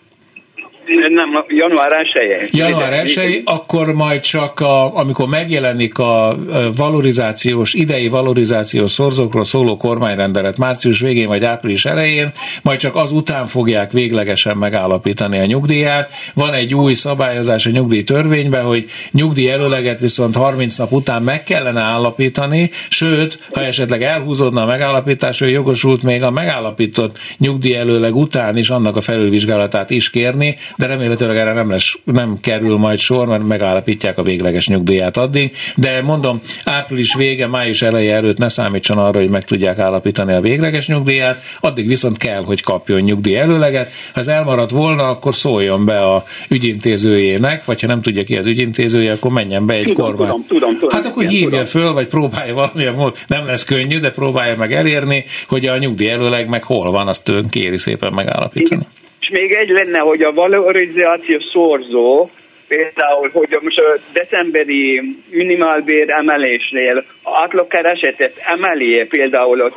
Nem, 1.09 1.45
január 1.47 1.91
1 1.91 2.49
Január 2.51 2.93
1 2.93 3.41
akkor 3.45 3.93
majd 3.93 4.19
csak 4.19 4.59
a, 4.59 4.97
amikor 4.97 5.27
megjelenik 5.27 5.97
a 5.97 6.37
valorizációs, 6.77 7.73
idei 7.73 8.07
valorizációs 8.07 8.91
szorzókról 8.91 9.43
szóló 9.43 9.77
kormányrendelet 9.77 10.57
március 10.57 10.99
végén 10.99 11.27
vagy 11.27 11.45
április 11.45 11.85
elején, 11.85 12.31
majd 12.61 12.79
csak 12.79 12.95
az 12.95 13.11
után 13.11 13.47
fogják 13.47 13.91
véglegesen 13.91 14.57
megállapítani 14.57 15.39
a 15.39 15.45
nyugdíját. 15.45 16.11
Van 16.33 16.53
egy 16.53 16.75
új 16.75 16.93
szabályozás 16.93 17.65
a 17.65 17.69
nyugdíj 17.69 18.03
törvényben, 18.03 18.63
hogy 18.63 18.85
nyugdíj 19.11 19.49
előleget 19.49 19.99
viszont 19.99 20.35
30 20.35 20.75
nap 20.75 20.91
után 20.91 21.21
meg 21.21 21.43
kellene 21.43 21.81
állapítani, 21.81 22.69
sőt, 22.89 23.39
ha 23.53 23.61
esetleg 23.61 24.03
elhúzódna 24.03 24.61
a 24.61 24.65
megállapítás, 24.65 25.39
hogy 25.39 25.51
jogosult 25.51 26.03
még 26.03 26.23
a 26.23 26.31
megállapított 26.31 27.17
nyugdíj 27.37 27.75
előleg 27.75 28.15
után 28.15 28.57
is 28.57 28.69
annak 28.69 28.95
a 28.95 29.01
felülvizsgálatát 29.01 29.89
is 29.89 30.09
kérni, 30.09 30.57
de 30.81 30.87
remélhetőleg 30.87 31.37
erre 31.37 31.53
nem, 31.53 31.69
lesz, 31.69 31.99
nem 32.03 32.37
kerül 32.41 32.77
majd 32.77 32.99
sor, 32.99 33.27
mert 33.27 33.47
megállapítják 33.47 34.17
a 34.17 34.23
végleges 34.23 34.67
nyugdíját 34.67 35.17
addig, 35.17 35.51
de 35.75 36.01
mondom, 36.01 36.39
április 36.65 37.13
vége, 37.13 37.47
május 37.47 37.81
eleje 37.81 38.15
előtt 38.15 38.37
ne 38.37 38.49
számítson 38.49 38.97
arra, 38.97 39.19
hogy 39.19 39.29
meg 39.29 39.43
tudják 39.43 39.77
állapítani 39.77 40.33
a 40.33 40.41
végleges 40.41 40.87
nyugdíját, 40.87 41.41
addig 41.59 41.87
viszont 41.87 42.17
kell, 42.17 42.43
hogy 42.43 42.61
kapjon 42.61 43.01
nyugdíj 43.01 43.37
előleget. 43.37 43.91
Ha 44.13 44.19
ez 44.19 44.27
elmaradt 44.27 44.71
volna, 44.71 45.03
akkor 45.03 45.35
szóljon 45.35 45.85
be 45.85 46.05
a 46.05 46.23
ügyintézőjének, 46.49 47.65
vagy 47.65 47.81
ha 47.81 47.87
nem 47.87 48.01
tudja 48.01 48.23
ki 48.23 48.37
az 48.37 48.45
ügyintézője, 48.45 49.11
akkor 49.11 49.31
menjen 49.31 49.65
be 49.65 49.73
egy 49.73 49.85
tudom, 49.85 50.05
kormány. 50.05 50.27
Tudom, 50.27 50.45
tudom, 50.47 50.73
tudom, 50.73 50.89
hát 50.89 51.05
akkor 51.05 51.23
hívja 51.23 51.49
tudom. 51.49 51.65
föl, 51.65 51.93
vagy 51.93 52.07
próbálja 52.07 52.53
valamilyen 52.53 52.93
mód, 52.93 53.17
nem 53.27 53.45
lesz 53.45 53.63
könnyű, 53.63 53.99
de 53.99 54.09
próbálja 54.09 54.55
meg 54.57 54.73
elérni, 54.73 55.23
hogy 55.47 55.65
a 55.65 55.77
nyugdíj 55.77 56.09
előleg 56.09 56.47
meg 56.47 56.63
hol 56.63 56.91
van, 56.91 57.07
azt 57.07 57.29
ön 57.29 57.49
kéri 57.49 57.77
szépen 57.77 58.13
megállapítani. 58.13 58.81
Igen 58.81 59.00
még 59.31 59.51
egy 59.51 59.69
lenne, 59.69 59.99
hogy 59.99 60.21
a 60.21 60.33
valorizáció 60.33 61.39
szorzó, 61.53 62.29
például, 62.67 63.29
hogy 63.33 63.57
most 63.61 63.79
a 63.79 63.97
decemberi 64.13 65.01
minimálbér 65.29 66.09
emelésnél 66.09 67.05
átlagkeresetet 67.23 68.33
emeli 68.45 69.05
például 69.09 69.61
a, 69.61 69.71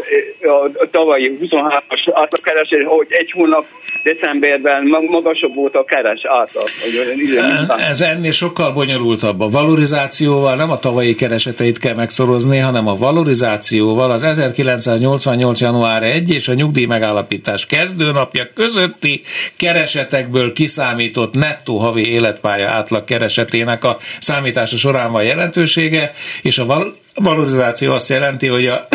a, 0.46 0.64
a 0.64 0.90
tavalyi 0.90 1.38
23-as 1.42 2.10
átlagkereset, 2.12 2.82
hogy 2.84 3.06
egy 3.10 3.30
hónap 3.30 3.66
decemberben 4.02 4.82
magasabb 5.08 5.54
volt 5.54 5.74
a 5.74 5.84
keres 5.84 6.20
átlag. 6.24 6.68
Ez 7.88 8.00
ennél 8.00 8.32
sokkal 8.32 8.72
bonyolultabb. 8.72 9.40
A 9.40 9.48
valorizációval 9.48 10.56
nem 10.56 10.70
a 10.70 10.78
tavalyi 10.78 11.14
kereseteit 11.14 11.78
kell 11.78 11.94
megszorozni, 11.94 12.58
hanem 12.58 12.86
a 12.86 12.96
valorizációval 12.96 14.10
az 14.10 14.22
1988. 14.22 15.60
január 15.60 16.02
1 16.02 16.34
és 16.34 16.48
a 16.48 16.54
nyugdíj 16.54 16.86
megállapítás 16.86 17.66
kezdőnapja 17.66 18.48
közötti 18.54 19.20
keresetekből 19.56 20.52
kiszámított 20.52 21.34
nettó 21.34 21.78
havi 21.78 22.06
életpálya 22.10 22.70
átlag 22.70 23.04
keresetének 23.04 23.84
a 23.84 23.96
számítása 24.20 24.76
során 24.76 25.12
van 25.12 25.22
jelentősége, 25.22 26.10
és 26.42 26.58
a 26.58 26.66
val- 26.66 26.94
valorizáció 27.14 27.92
azt 27.92 28.08
jelenti, 28.08 28.46
hogy 28.46 28.66
a 28.66 28.86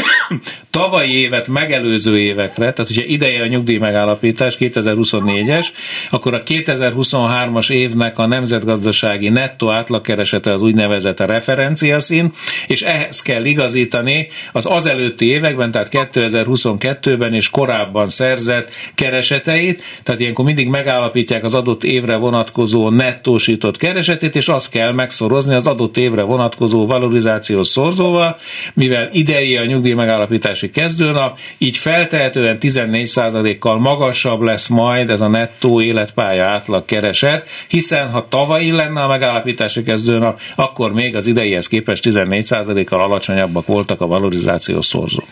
tavalyi 0.70 1.16
évet 1.16 1.48
megelőző 1.48 2.20
évekre, 2.20 2.74
tehát 2.74 2.92
ugye 2.92 3.04
ideje 3.06 3.42
a 3.42 3.48
nyugdíj 3.48 3.78
megállapítás 3.78 4.58
2024-es, 4.60 5.68
akkor 6.10 6.34
a 6.34 6.44
2023-as 6.44 7.72
évnek 7.72 8.18
a 8.18 8.26
nemzetgazdasági 8.26 9.30
nettó 9.30 9.72
átlagkeresete 9.72 10.52
az 10.52 10.62
úgynevezett 10.62 11.20
referenciaszín, 11.20 12.32
és 12.68 12.82
ehhez 12.82 13.22
kell 13.22 13.46
igazítani 13.46 14.28
az 14.52 14.66
azelőtti 14.66 15.26
években, 15.26 15.72
tehát 15.72 15.90
2022-ben 15.92 17.34
és 17.34 17.50
korábban 17.50 18.10
szerzett 18.10 18.72
kereseteit, 18.96 19.84
tehát 20.04 20.22
ilyenkor 20.22 20.46
mindig 20.46 20.68
megállapítják 20.68 21.44
az 21.44 21.54
adott 21.54 21.84
évre 21.84 22.16
vonatkozó 22.16 22.90
nettósított 22.90 23.78
keresetét, 23.78 24.36
és 24.36 24.48
azt 24.48 24.70
kell 24.70 24.92
megszorozni 24.92 25.54
az 25.54 25.68
adott 25.68 25.98
évre 25.98 26.22
vonatkozó 26.22 26.86
valorizációs 26.86 27.68
szorzóval, 27.68 28.38
mivel 28.74 29.10
idei 29.12 29.58
a 29.58 29.66
nyugdíj 29.66 29.94
megállapítási 30.20 30.70
kezdőnap, 30.70 31.38
így 31.58 31.78
feltehetően 31.78 32.58
14%-kal 32.62 33.80
magasabb 33.80 34.42
lesz 34.42 34.68
majd 34.68 35.10
ez 35.10 35.22
a 35.22 35.28
nettó 35.28 35.82
életpálya 35.82 36.46
átlag 36.46 36.86
kereset, 36.86 37.50
hiszen 37.68 38.10
ha 38.10 38.28
tavalyi 38.30 38.72
lenne 38.72 39.02
a 39.02 39.08
megállapítási 39.08 39.84
kezdőnap, 39.84 40.40
akkor 40.56 40.94
még 40.94 41.16
az 41.16 41.28
ideihez 41.28 41.68
képest 41.68 42.04
14%-kal 42.10 43.02
alacsonyabbak 43.02 43.68
voltak 43.68 44.02
a 44.02 44.08
valorizációs 44.08 44.86
szorzók. 44.86 45.28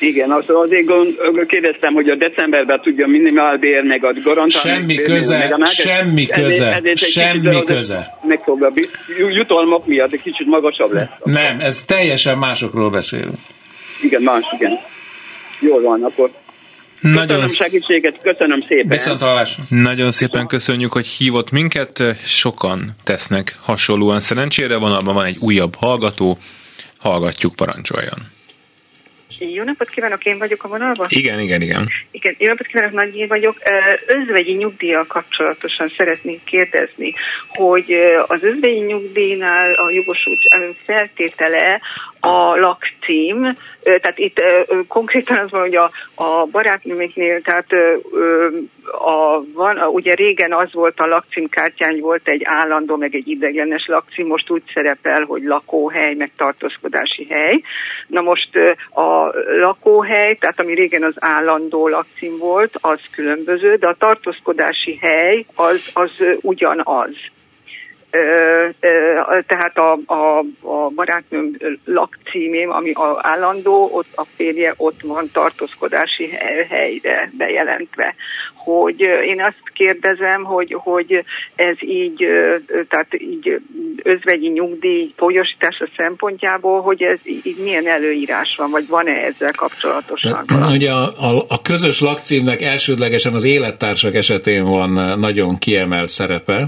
Igen, 0.00 0.30
az, 0.30 0.44
azért 0.48 0.86
gond, 0.86 1.16
kérdeztem, 1.46 1.94
hogy 1.94 2.08
a 2.08 2.14
decemberben 2.14 2.80
tudja 2.80 3.06
minimálbér, 3.06 3.82
meg 3.82 4.04
a 4.04 4.12
garantálni. 4.24 4.78
Semmi 4.78 4.94
köze, 4.94 5.38
meg 5.38 5.52
a 5.60 5.64
semmi 5.64 6.26
köze, 6.26 6.66
ezért, 6.66 6.76
ezért 6.76 6.98
semmi 6.98 7.64
köze. 7.64 8.14
Meg 8.22 8.40
fog 8.44 8.62
a 8.62 8.72
jutalmak 9.30 9.86
miatt 9.86 10.12
egy 10.12 10.22
kicsit 10.22 10.46
magasabb 10.46 10.92
lesz. 10.92 11.08
Nem, 11.22 11.60
ez 11.60 11.82
teljesen 11.82 12.38
másokról 12.38 12.90
beszélünk. 12.90 13.36
Igen, 14.00 14.22
más, 14.22 14.44
igen. 14.58 14.78
Jól 15.60 15.82
van, 15.82 16.02
akkor 16.02 16.30
nagyon 17.00 17.26
köszönöm 17.26 17.48
segítséget, 17.48 18.18
köszönöm 18.22 18.60
szépen. 18.60 18.88
Viszont 18.88 19.20
hallás. 19.20 19.58
Nagyon 19.68 20.10
szépen 20.10 20.46
köszönjük, 20.46 20.92
hogy 20.92 21.06
hívott 21.06 21.50
minket. 21.50 22.02
Sokan 22.24 22.90
tesznek 23.04 23.56
hasonlóan 23.62 24.20
szerencsére. 24.20 24.78
Van 24.78 24.92
abban 24.92 25.14
van 25.14 25.24
egy 25.24 25.36
újabb 25.40 25.74
hallgató. 25.74 26.38
Hallgatjuk, 26.98 27.54
parancsoljon. 27.54 28.18
Jó 29.38 29.64
napot 29.64 29.88
kívánok, 29.88 30.24
én 30.24 30.38
vagyok 30.38 30.64
a 30.64 30.68
vonalban? 30.68 31.06
Igen, 31.10 31.40
igen, 31.40 31.62
igen. 31.62 31.88
Igen, 32.10 32.34
jó 32.38 32.48
napot 32.48 32.66
kívánok, 32.66 32.92
Nagy 32.92 33.28
vagyok. 33.28 33.56
Özvegyi 34.06 34.52
nyugdíjjal 34.52 35.06
kapcsolatosan 35.06 35.92
szeretnék 35.96 36.44
kérdezni, 36.44 37.14
hogy 37.48 37.92
az 38.26 38.42
özvegyi 38.42 38.80
nyugdíjnál 38.80 39.72
a 39.72 39.90
jogosult 39.90 40.40
feltétele 40.84 41.80
a 42.28 42.56
lakcím, 42.56 43.52
tehát 43.82 44.18
itt 44.18 44.42
konkrétan 44.88 45.36
az 45.36 45.50
van, 45.50 45.60
hogy 45.60 45.76
a, 45.76 45.90
a 46.14 46.46
barátnőmiknél, 46.50 47.40
tehát 47.40 47.66
a, 48.92 49.44
van, 49.52 49.76
a, 49.76 49.86
ugye 49.86 50.14
régen 50.14 50.52
az 50.52 50.72
volt 50.72 51.00
a 51.00 51.06
lakcímkártyán, 51.06 52.00
volt 52.00 52.28
egy 52.28 52.42
állandó, 52.44 52.96
meg 52.96 53.14
egy 53.14 53.28
idegenes 53.28 53.86
lakcím, 53.86 54.26
most 54.26 54.50
úgy 54.50 54.62
szerepel, 54.74 55.24
hogy 55.24 55.42
lakóhely, 55.42 56.14
meg 56.14 56.30
tartózkodási 56.36 57.26
hely. 57.30 57.62
Na 58.06 58.20
most 58.20 58.56
a 58.90 59.34
lakóhely, 59.60 60.34
tehát 60.34 60.60
ami 60.60 60.74
régen 60.74 61.02
az 61.02 61.14
állandó 61.16 61.88
lakcím 61.88 62.38
volt, 62.38 62.78
az 62.80 63.00
különböző, 63.10 63.76
de 63.76 63.88
a 63.88 63.96
tartózkodási 63.98 64.98
hely 65.00 65.44
az, 65.54 65.90
az 65.92 66.24
ugyanaz 66.40 67.10
tehát 69.46 69.76
a, 69.76 69.98
a, 70.06 70.38
a 70.60 70.88
barátnőm 70.94 71.56
lakcímém, 71.84 72.70
ami 72.70 72.90
a 72.92 73.18
állandó, 73.22 73.88
ott 73.92 74.08
a 74.14 74.26
férje 74.36 74.74
ott 74.76 75.00
van 75.02 75.30
tartózkodási 75.32 76.28
helyre 76.68 77.30
bejelentve. 77.38 78.14
Hogy 78.54 79.00
én 79.00 79.42
azt 79.42 79.62
kérdezem, 79.72 80.44
hogy, 80.44 80.76
hogy 80.78 81.24
ez 81.54 81.76
így, 81.80 82.26
tehát 82.88 83.06
így 83.18 83.60
özvegyi 84.02 84.48
nyugdíj 84.48 85.12
folyosítása 85.16 85.88
szempontjából, 85.96 86.80
hogy 86.80 87.02
ez 87.02 87.18
így 87.22 87.56
milyen 87.62 87.86
előírás 87.86 88.54
van, 88.56 88.70
vagy 88.70 88.88
van-e 88.88 89.24
ezzel 89.24 89.52
kapcsolatosan? 89.56 90.44
De, 90.46 90.66
ugye 90.66 90.90
a, 90.90 91.02
a, 91.02 91.44
a 91.48 91.62
közös 91.62 92.00
lakcímnek 92.00 92.62
elsődlegesen 92.62 93.32
az 93.32 93.44
élettársak 93.44 94.14
esetén 94.14 94.64
van 94.64 95.18
nagyon 95.18 95.58
kiemelt 95.58 96.08
szerepe. 96.08 96.64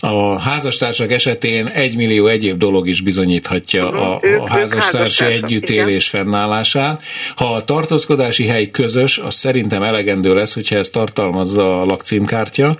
A 0.00 0.40
házas 0.40 0.74
házastársak 0.82 1.12
esetén 1.16 1.66
egy 1.66 1.96
millió 1.96 2.26
egyéb 2.26 2.58
dolog 2.58 2.88
is 2.88 3.00
bizonyíthatja 3.00 3.88
uh-huh. 3.88 4.02
a, 4.02 4.42
a 4.42 4.48
házastársi 4.48 5.24
együttélés 5.24 6.08
igen. 6.12 6.24
fennállását. 6.24 7.02
Ha 7.36 7.54
a 7.54 7.64
tartózkodási 7.64 8.46
hely 8.46 8.70
közös, 8.70 9.18
az 9.18 9.34
szerintem 9.34 9.82
elegendő 9.82 10.34
lesz, 10.34 10.54
hogyha 10.54 10.76
ez 10.76 10.88
tartalmazza 10.88 11.80
a 11.80 11.84
lakcímkártya. 11.84 12.76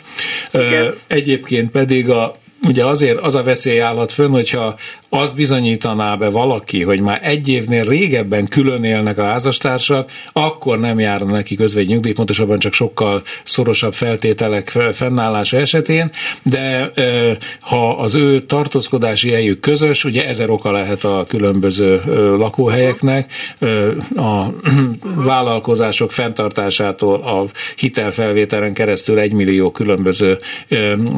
Igen. 0.53 0.95
Egyébként 1.07 1.71
pedig 1.71 2.11
a 2.11 2.33
ugye 2.67 2.87
azért 2.87 3.19
az 3.19 3.35
a 3.35 3.43
veszély 3.43 3.81
állhat 3.81 4.13
fönn, 4.13 4.31
hogyha 4.31 4.75
azt 5.09 5.37
bizonyítaná 5.37 6.15
be 6.15 6.29
valaki, 6.29 6.83
hogy 6.83 7.01
már 7.01 7.21
egy 7.23 7.49
évnél 7.49 7.85
régebben 7.85 8.47
külön 8.47 8.85
élnek 8.85 9.19
a 9.19 9.25
házastársak, 9.25 10.11
akkor 10.33 10.79
nem 10.79 10.99
járna 10.99 11.31
neki 11.31 11.55
közvegy 11.55 11.87
nyugdíj, 11.87 12.13
pontosabban 12.13 12.59
csak 12.59 12.73
sokkal 12.73 13.23
szorosabb 13.45 13.95
feltételek 13.95 14.69
fennállása 14.93 15.57
esetén, 15.57 16.11
de 16.43 16.93
ha 17.61 17.91
az 17.91 18.15
ő 18.15 18.41
tartózkodási 18.41 19.31
helyük 19.31 19.61
közös, 19.61 20.05
ugye 20.05 20.27
ezer 20.27 20.51
oka 20.51 20.71
lehet 20.71 21.05
a 21.05 21.25
különböző 21.29 22.01
lakóhelyeknek, 22.37 23.33
a 24.17 24.47
vállalkozások 25.31 26.13
fenntartásától 26.13 27.23
a 27.23 27.45
hitelfelvételen 27.77 28.75
keresztül 28.75 29.19
egy 29.19 29.33
millió 29.33 29.71
különböző 29.71 30.39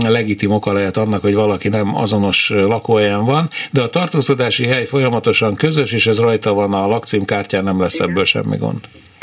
legitim 0.07 0.51
oka 0.51 0.73
lehet 0.73 0.97
annak, 0.97 1.21
hogy 1.21 1.34
valaki 1.35 1.69
nem 1.69 1.97
azonos 1.97 2.49
lakóhelyen 2.49 3.25
van, 3.25 3.51
de 3.71 3.83
a 3.83 3.89
tartózkodási 3.89 4.67
hely 4.67 4.85
folyamatosan 4.85 5.55
közös, 5.55 5.93
és 5.93 6.07
ez 6.07 6.19
rajta 6.19 6.53
van 6.53 6.73
a 6.73 6.87
lakcímkártyán, 6.87 7.65
nem 7.65 7.81
lesz 7.81 8.01
ebből 8.01 8.25
semmi 8.25 8.57
gond. 8.57 8.81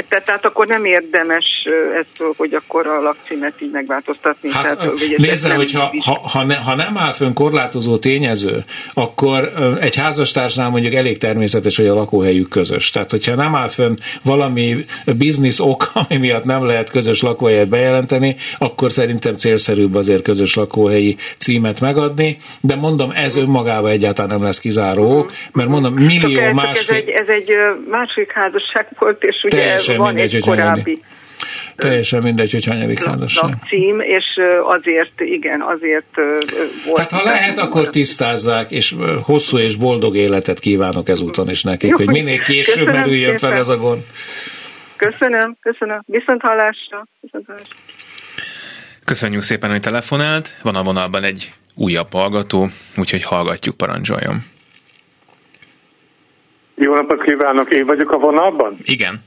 Tehát, 0.08 0.26
tehát 0.26 0.46
akkor 0.46 0.68
nem 0.68 0.86
érdemes 0.86 1.46
ezt, 2.00 2.34
hogy 2.38 2.54
akkor 2.54 2.88
a 2.88 3.02
lakcímet 3.02 3.54
így 3.62 3.72
megváltoztatni. 3.72 4.52
Hát, 4.52 4.64
tehát, 4.64 4.94
nézze, 5.18 5.54
hogy 5.54 5.72
ha, 5.72 5.94
ha, 6.04 6.20
ha, 6.34 6.44
ne, 6.44 6.56
ha 6.56 6.76
nem 6.76 6.98
áll 6.98 7.12
fönn 7.12 7.34
korlátozó 7.34 7.98
tényező, 7.98 8.64
akkor 8.94 9.52
egy 9.80 9.96
házastársnál 9.96 10.70
mondjuk 10.70 10.94
elég 10.94 11.18
természetes, 11.18 11.78
hogy 11.78 11.88
a 11.88 11.94
lakóhelyük 11.94 12.50
közös. 12.50 12.90
Tehát, 12.90 13.12
hogyha 13.12 13.36
nem 13.36 13.56
áll 13.56 13.68
fönn 13.68 13.96
valami 14.24 14.86
biznisz 15.18 15.60
ok, 15.60 15.84
ami 16.10 16.20
miatt 16.20 16.44
nem 16.44 16.66
lehet 16.66 16.90
közös 16.90 17.22
lakóhelyet 17.22 17.70
bejelenteni, 17.70 18.36
akkor 18.58 18.92
szerintem 18.92 19.34
célszerűbb 19.34 19.96
azért 19.96 20.24
közös 20.24 20.56
lakóhelyi 20.56 21.16
címet 21.38 21.80
megadni, 21.80 22.36
de 22.62 22.76
mondom, 22.76 23.12
ez 23.12 23.36
önmagában 23.36 23.92
egyáltalán 23.92 24.30
nem 24.30 24.44
lesz 24.44 24.60
kizáró, 24.60 25.30
mert 25.54 25.70
mondom, 25.70 25.94
millió 25.94 26.52
másfél... 26.54 26.96
Ez 26.96 27.04
egy, 27.04 27.10
ez 27.10 27.28
egy 27.28 27.52
másik 27.90 28.32
házasság 28.32 28.88
volt, 29.00 29.24
és 29.24 29.44
ugye 29.44 29.91
Teljesen 29.92 29.98
van 29.98 30.14
mindegy, 30.14 30.36
egy 30.36 30.42
korábbi 30.42 31.02
Teljesen 31.76 32.22
mindegy, 32.22 32.52
hogy 32.52 32.66
hanyadik 32.66 33.04
házasság. 33.04 33.54
cím, 33.68 34.00
és 34.00 34.26
azért, 34.64 35.22
igen, 35.22 35.62
azért 35.62 36.16
volt. 36.86 36.98
Hát 36.98 37.12
ha 37.12 37.24
lehet, 37.24 37.58
akkor 37.58 37.90
tisztázzák, 37.90 38.72
és 38.72 38.96
hosszú 39.24 39.58
és 39.58 39.76
boldog 39.76 40.16
életet 40.16 40.60
kívánok 40.60 41.10
ezúton 41.10 41.50
is 41.50 41.64
nekik, 41.64 41.90
Jó, 41.90 41.96
hogy 41.96 42.08
minél 42.08 42.42
később 42.52 42.86
merüljön 42.86 43.38
fel 43.38 43.54
ez 43.54 43.70
a 43.70 43.78
gond. 43.78 44.02
Köszönöm, 44.96 45.58
köszönöm. 45.62 46.02
Viszont 46.06 46.42
hallásra. 46.42 47.08
Viszont 47.20 47.46
hallásra. 47.48 47.76
Köszönjük 49.06 49.42
szépen, 49.42 49.70
hogy 49.70 49.80
telefonált. 49.80 50.58
Van 50.64 50.76
a 50.76 50.84
vonalban 50.84 51.24
egy 51.24 51.54
újabb 51.76 52.12
hallgató, 52.12 52.70
úgyhogy 52.98 53.24
hallgatjuk, 53.24 53.78
parancsoljon. 53.78 54.44
Jó 56.76 56.94
napot 56.94 57.24
kívánok, 57.24 57.72
én 57.72 57.86
vagyok 57.86 58.12
a 58.12 58.18
vonalban? 58.18 58.78
Igen. 58.84 59.24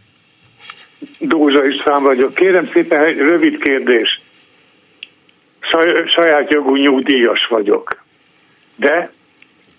Dózsa 1.18 1.64
István 1.64 2.02
vagyok. 2.02 2.34
Kérem 2.34 2.70
szépen 2.72 3.04
egy 3.04 3.16
rövid 3.16 3.62
kérdés. 3.62 4.20
Saj, 5.60 6.06
saját 6.06 6.52
jogú 6.52 6.76
nyugdíjas 6.76 7.46
vagyok. 7.48 8.02
De 8.76 9.12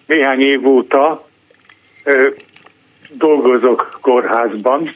néhány 0.06 0.42
év 0.42 0.68
óta 0.68 1.28
ö, 2.04 2.30
dolgozok 3.10 3.98
kórházban, 4.02 4.90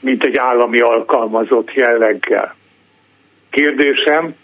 mint 0.00 0.24
egy 0.24 0.36
állami 0.36 0.78
alkalmazott 0.78 1.72
jelleggel. 1.72 2.54
Kérdésem, 3.50 4.34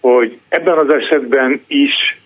hogy 0.00 0.38
ebben 0.48 0.78
az 0.78 0.92
esetben 0.92 1.64
is 1.66 2.18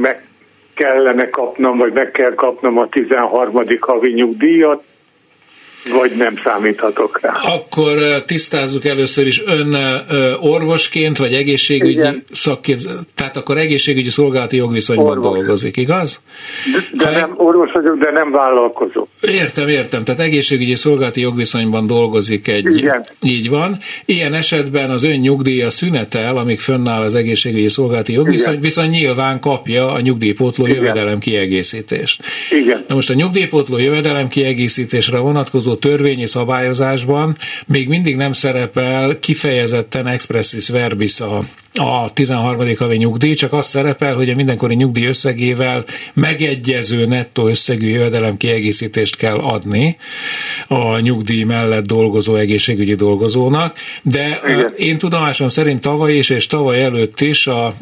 meg 0.00 0.26
kellene 0.74 1.30
kapnom, 1.30 1.78
vagy 1.78 1.92
meg 1.92 2.10
kell 2.10 2.34
kapnom 2.34 2.78
a 2.78 2.88
13. 2.88 3.66
havi 3.80 4.12
nyugdíjat, 4.12 4.84
vagy 5.88 6.12
nem 6.16 6.34
számíthatok 6.44 7.18
rá. 7.22 7.32
Akkor 7.32 8.22
tisztázzuk 8.24 8.84
először 8.84 9.26
is, 9.26 9.42
ön 9.46 9.76
orvosként, 10.40 11.16
vagy 11.16 11.32
egészségügyi 11.32 12.08
szakképző, 12.30 12.90
tehát 13.14 13.36
akkor 13.36 13.56
egészségügyi 13.56 14.08
szolgálati 14.08 14.56
jogviszonyban 14.56 15.06
Orvos. 15.06 15.32
dolgozik, 15.32 15.76
igaz? 15.76 16.20
De, 16.92 17.04
de 17.04 17.10
nem, 17.10 17.34
orvos 17.36 17.72
vagyok, 17.72 17.98
de 17.98 18.10
nem 18.10 18.30
vállalkozó. 18.30 19.06
Értem, 19.20 19.68
értem, 19.68 20.04
tehát 20.04 20.20
egészségügyi 20.20 20.74
szolgálati 20.74 21.20
jogviszonyban 21.20 21.86
dolgozik 21.86 22.48
egy, 22.48 22.76
Igen. 22.76 23.06
így 23.22 23.48
van. 23.48 23.76
Ilyen 24.04 24.32
esetben 24.34 24.90
az 24.90 25.02
ön 25.02 25.18
nyugdíja 25.18 25.70
szünetel, 25.70 26.36
amíg 26.36 26.60
fönnáll 26.60 27.02
az 27.02 27.14
egészségügyi 27.14 27.68
szolgálati 27.68 28.12
jogviszony, 28.12 28.50
Igen. 28.50 28.62
viszont 28.62 28.90
nyilván 28.90 29.40
kapja 29.40 29.92
a 29.92 30.00
nyugdíjpótló 30.00 30.66
Igen. 30.66 30.76
jövedelem 30.76 31.18
kiegészítést. 31.18 32.22
Igen. 32.50 32.84
Na 32.88 32.94
most 32.94 33.10
a 33.10 33.14
nyugdíjpótló 33.14 33.78
jövedelem 33.78 34.28
kiegészítésre 34.28 35.18
vonatkozó 35.18 35.74
törvényi 35.78 36.26
szabályozásban 36.26 37.36
még 37.66 37.88
mindig 37.88 38.16
nem 38.16 38.32
szerepel 38.32 39.18
kifejezetten 39.18 40.06
expressis 40.06 40.68
verbis 40.68 41.20
a 41.20 41.40
a 41.78 42.10
13. 42.12 42.74
havi 42.78 42.96
nyugdíj, 42.96 43.34
csak 43.34 43.52
az 43.52 43.66
szerepel, 43.66 44.14
hogy 44.14 44.30
a 44.30 44.34
mindenkori 44.34 44.74
nyugdíj 44.74 45.06
összegével 45.06 45.84
megegyező 46.14 47.06
nettó 47.06 47.48
összegű 47.48 47.88
jövedelem 47.88 48.36
kiegészítést 48.36 49.16
kell 49.16 49.38
adni 49.38 49.96
a 50.66 50.98
nyugdíj 50.98 51.42
mellett 51.42 51.86
dolgozó 51.86 52.36
egészségügyi 52.36 52.94
dolgozónak, 52.94 53.76
de 54.02 54.40
Igen. 54.44 54.72
én 54.76 54.98
tudomásom 54.98 55.48
szerint 55.48 55.80
tavaly 55.80 56.14
is 56.16 56.30
és 56.30 56.46
tavaly 56.46 56.82
előtt 56.82 57.20
is 57.20 57.46
a 57.46 57.74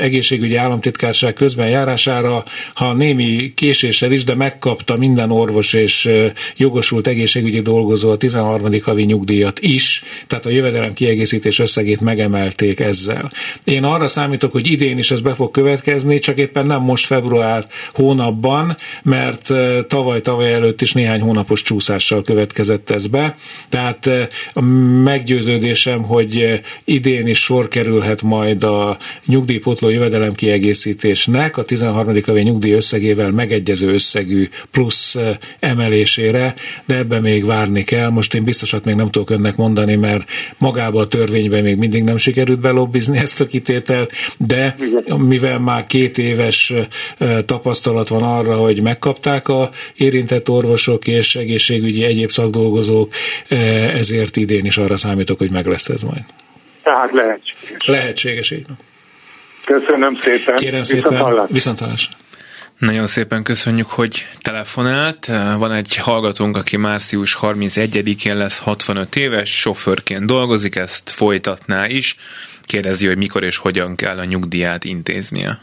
egészségügyi 0.00 0.56
államtitkárság 0.56 1.32
közben 1.32 1.68
járására, 1.68 2.44
ha 2.74 2.92
némi 2.92 3.52
késéssel 3.54 4.12
is, 4.12 4.24
de 4.24 4.34
megkapta 4.34 4.96
minden 4.96 5.30
orvos 5.30 5.72
és 5.72 6.10
jogosult 6.56 7.06
egészségügyi 7.06 7.60
dolgozó 7.60 8.10
a 8.10 8.16
13. 8.16 8.80
havi 8.82 9.02
nyugdíjat 9.02 9.60
is, 9.60 10.02
tehát 10.26 10.46
a 10.46 10.50
jövedelem 10.50 10.92
kiegészítés 10.94 11.58
összegét 11.58 12.00
megemelték 12.00 12.80
ezzel. 12.80 13.27
Én 13.64 13.84
arra 13.84 14.08
számítok, 14.08 14.52
hogy 14.52 14.70
idén 14.70 14.98
is 14.98 15.10
ez 15.10 15.20
be 15.20 15.34
fog 15.34 15.50
következni, 15.50 16.18
csak 16.18 16.38
éppen 16.38 16.66
nem 16.66 16.82
most 16.82 17.06
február 17.06 17.64
hónapban, 17.92 18.76
mert 19.02 19.48
tavaly-tavaly 19.86 20.52
előtt 20.52 20.80
is 20.80 20.92
néhány 20.92 21.20
hónapos 21.20 21.62
csúszással 21.62 22.22
következett 22.22 22.90
ez 22.90 23.06
be. 23.06 23.34
Tehát 23.68 24.10
a 24.52 24.60
meggyőződésem, 25.02 26.02
hogy 26.02 26.60
idén 26.84 27.26
is 27.26 27.38
sor 27.38 27.68
kerülhet 27.68 28.22
majd 28.22 28.64
a 28.64 28.98
nyugdíjpotló 29.26 29.88
jövedelem 29.88 30.34
kiegészítésnek 30.34 31.56
a 31.56 31.62
13. 31.62 32.14
havi 32.26 32.42
nyugdíj 32.42 32.72
összegével 32.72 33.30
megegyező 33.30 33.92
összegű 33.92 34.48
plusz 34.70 35.16
emelésére, 35.60 36.54
de 36.86 36.96
ebbe 36.96 37.20
még 37.20 37.44
várni 37.44 37.84
kell. 37.84 38.08
Most 38.08 38.34
én 38.34 38.44
biztosat 38.44 38.84
még 38.84 38.94
nem 38.94 39.10
tudok 39.10 39.30
önnek 39.30 39.56
mondani, 39.56 39.94
mert 39.94 40.30
magába 40.58 41.00
a 41.00 41.06
törvényben 41.06 41.62
még 41.62 41.76
mindig 41.76 42.02
nem 42.02 42.16
sikerült 42.16 42.60
belobbizni 42.60 43.17
ezt 43.22 43.40
a 43.40 43.46
kitételt, 43.46 44.12
de 44.38 44.74
mivel 45.16 45.58
már 45.58 45.86
két 45.86 46.18
éves 46.18 46.72
tapasztalat 47.46 48.08
van 48.08 48.22
arra, 48.22 48.56
hogy 48.56 48.82
megkapták 48.82 49.48
a 49.48 49.70
érintett 49.94 50.48
orvosok 50.48 51.06
és 51.06 51.36
egészségügyi 51.36 52.04
egyéb 52.04 52.30
szakdolgozók, 52.30 53.12
ezért 53.94 54.36
idén 54.36 54.64
is 54.64 54.76
arra 54.76 54.96
számítok, 54.96 55.38
hogy 55.38 55.50
meg 55.50 55.66
lesz 55.66 55.88
ez 55.88 56.02
majd. 56.02 56.22
Tehát 56.82 57.12
lehetséges. 57.12 57.86
Lehetséges, 57.86 58.50
így 58.50 58.66
Köszönöm 59.64 60.14
szépen. 60.14 60.56
Kérem 60.56 60.82
szépen, 60.82 61.46
viszontalásra. 61.48 62.16
Nagyon 62.78 63.06
szépen 63.06 63.42
köszönjük, 63.42 63.86
hogy 63.86 64.26
telefonált. 64.40 65.26
Van 65.58 65.72
egy 65.72 65.96
hallgatónk, 65.96 66.56
aki 66.56 66.76
március 66.76 67.38
31-én 67.40 68.36
lesz 68.36 68.58
65 68.58 69.16
éves, 69.16 69.60
sofőrként 69.60 70.26
dolgozik, 70.26 70.76
ezt 70.76 71.10
folytatná 71.10 71.86
is. 71.86 72.16
Kérdezi, 72.68 73.06
hogy 73.06 73.16
mikor 73.16 73.44
és 73.44 73.56
hogyan 73.56 73.94
kell 73.94 74.18
a 74.18 74.24
nyugdíját 74.24 74.84
intéznie. 74.84 75.60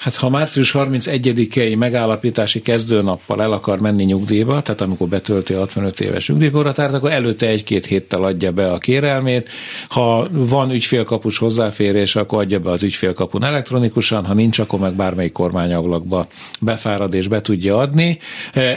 Hát 0.00 0.16
ha 0.16 0.28
március 0.28 0.74
31-i 0.74 1.78
megállapítási 1.78 2.62
kezdőnappal 2.62 3.42
el 3.42 3.52
akar 3.52 3.80
menni 3.80 4.04
nyugdíjba, 4.04 4.62
tehát 4.62 4.80
amikor 4.80 5.08
betölti 5.08 5.52
a 5.52 5.58
65 5.58 6.00
éves 6.00 6.28
nyugdíjkorhatárt, 6.28 6.94
akkor 6.94 7.10
előtte 7.10 7.46
egy-két 7.46 7.86
héttel 7.86 8.22
adja 8.22 8.52
be 8.52 8.72
a 8.72 8.78
kérelmét. 8.78 9.48
Ha 9.88 10.28
van 10.30 10.70
ügyfélkapus 10.70 11.38
hozzáférés, 11.38 12.16
akkor 12.16 12.38
adja 12.38 12.58
be 12.58 12.70
az 12.70 12.82
ügyfélkapun 12.82 13.44
elektronikusan, 13.44 14.24
ha 14.24 14.34
nincs, 14.34 14.58
akkor 14.58 14.78
meg 14.78 14.94
bármelyik 14.94 15.32
kormányablakba 15.32 16.26
befárad 16.60 17.14
és 17.14 17.28
be 17.28 17.40
tudja 17.40 17.78
adni. 17.78 18.18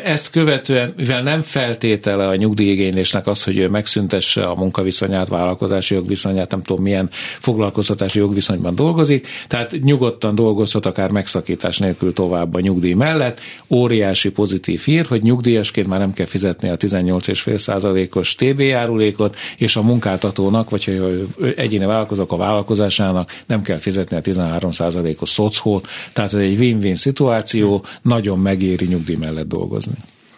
Ezt 0.04 0.30
követően, 0.30 0.94
mivel 0.98 1.22
nem 1.24 1.42
feltétele 1.42 2.28
a 2.28 2.36
nyugdíjigénylésnek 2.36 3.28
az, 3.28 3.44
hogy 3.44 3.58
ő 3.58 3.70
megszüntesse 3.70 4.46
a 4.46 4.56
munkaviszonyát, 4.56 5.28
vállalkozási 5.28 5.94
jogviszonyát, 5.94 6.52
nem 6.52 6.62
tudom 6.62 6.84
milyen 6.84 7.10
foglalkoztatási 7.40 8.20
jogviszonyban 8.20 8.76
dolgozik, 8.76 9.28
tehát 9.48 9.72
nyugodtan 9.82 10.36
dolgozhat 10.36 10.86
akár 10.86 11.12
megszakítás 11.14 11.78
nélkül 11.78 12.14
tovább 12.14 12.54
a 12.54 12.60
nyugdíj 12.60 12.94
mellett. 12.94 13.40
Óriási 13.70 14.30
pozitív 14.30 14.82
hír, 14.82 15.06
hogy 15.06 15.22
nyugdíjasként 15.24 15.88
már 15.88 16.00
nem 16.00 16.14
kell 16.14 16.26
fizetni 16.26 16.70
a 16.70 16.78
18,5%-os 16.78 18.36
TB 18.36 18.60
járulékot, 18.60 19.36
és 19.58 19.76
a 19.76 19.82
munkáltatónak, 19.82 20.70
vagy 20.70 20.86
ha 20.86 20.92
egyéni 21.56 21.86
vállalkozók 21.86 22.32
a 22.32 22.38
vállalkozásának 22.38 23.32
nem 23.46 23.62
kell 23.62 23.78
fizetni 23.78 24.18
a 24.18 24.22
13%-os 24.22 25.30
szocót, 25.30 25.88
tehát 26.14 26.34
ez 26.34 26.40
egy 26.40 26.58
win-win 26.58 26.96
szituáció, 26.96 27.86
nagyon 28.02 28.40
megéri 28.40 28.86
nyugdíj 28.86 29.16
mellett 29.16 29.48
dolgozni 29.48 29.94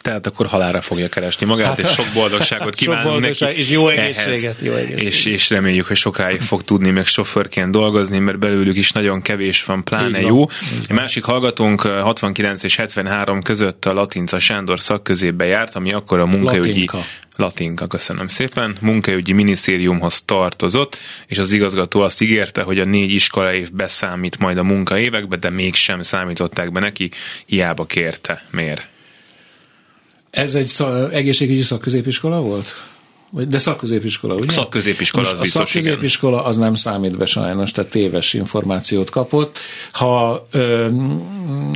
tehát 0.06 0.28
akkor 0.28 0.45
halára 0.45 0.82
fogja 0.82 1.10
keresni 1.10 1.45
magát, 1.45 1.68
hát, 1.68 1.80
és 1.80 1.89
sok 1.89 2.06
boldogságot 2.14 2.76
kívánunk 2.76 3.03
sok 3.06 3.12
boldogság, 3.12 3.49
neki. 3.49 3.62
És 3.62 3.70
jó 3.70 3.88
egészséget, 3.88 4.62
jó 4.62 4.74
egészséget. 4.74 5.14
És, 5.14 5.26
és 5.26 5.49
reméljük, 5.49 5.88
hogy 5.88 5.95
sokáig 5.95 6.41
fog 6.41 6.64
tudni 6.64 6.91
meg 6.91 7.06
sofőrként 7.06 7.72
dolgozni, 7.72 8.20
mert 8.20 8.39
belőlük 8.39 8.76
is 8.76 8.91
nagyon 8.91 9.22
kevés 9.22 9.64
van, 9.64 9.84
pláne 9.84 10.20
jó. 10.20 10.38
Van. 10.38 10.49
Egy 10.89 10.95
másik 10.95 11.24
hallgatónk 11.24 11.82
69 11.82 12.64
és 12.64 12.76
73 12.76 13.41
között 13.41 13.86
a 13.86 13.93
Latinca 13.93 14.39
Sándor 14.39 14.80
szakközébe 14.80 15.45
járt, 15.45 15.76
ami 15.76 15.93
akkor 15.93 16.20
a 16.20 16.26
munkaügyi 16.26 16.68
Latinka. 16.68 17.03
Latinka, 17.36 17.88
köszönöm 17.88 18.28
szépen, 18.28 18.76
munkaügyi 18.82 19.32
minisztériumhoz 19.32 20.22
tartozott, 20.22 20.97
és 21.28 21.38
az 21.38 21.51
igazgató 21.51 22.01
azt 22.01 22.22
ígérte, 22.22 22.62
hogy 22.62 22.80
a 22.80 22.86
négy 22.86 23.12
iskola 23.12 23.53
év 23.53 23.72
beszámít 23.72 24.39
majd 24.39 24.58
a 24.58 24.64
munkaévekbe, 24.64 25.36
de 25.36 25.49
mégsem 25.49 26.01
számították 26.01 26.72
be 26.72 26.80
neki, 26.80 27.10
hiába 27.45 27.86
kérte. 27.86 28.43
Miért? 28.51 28.93
Ez 30.36 30.56
egy 30.56 30.66
szak, 30.66 31.14
egészségügyi 31.14 31.62
szakközépiskola 31.62 32.42
volt? 32.42 32.66
De 33.44 33.60
szakközépiskola, 33.60 34.34
ugye? 34.34 34.52
Szakközépiskola 34.52 35.32
az 35.32 35.40
biztos, 35.40 35.62
A 35.62 35.66
szakközépiskola 35.66 36.44
az 36.44 36.58
nem 36.58 36.76
számít 36.76 37.18
be 37.18 37.26
sajnos, 37.26 37.72
tehát 37.72 37.92
téves 37.92 38.34
információt 38.34 39.10
kapott. 39.10 39.58
Ha 39.92 40.48
ö, 40.52 40.88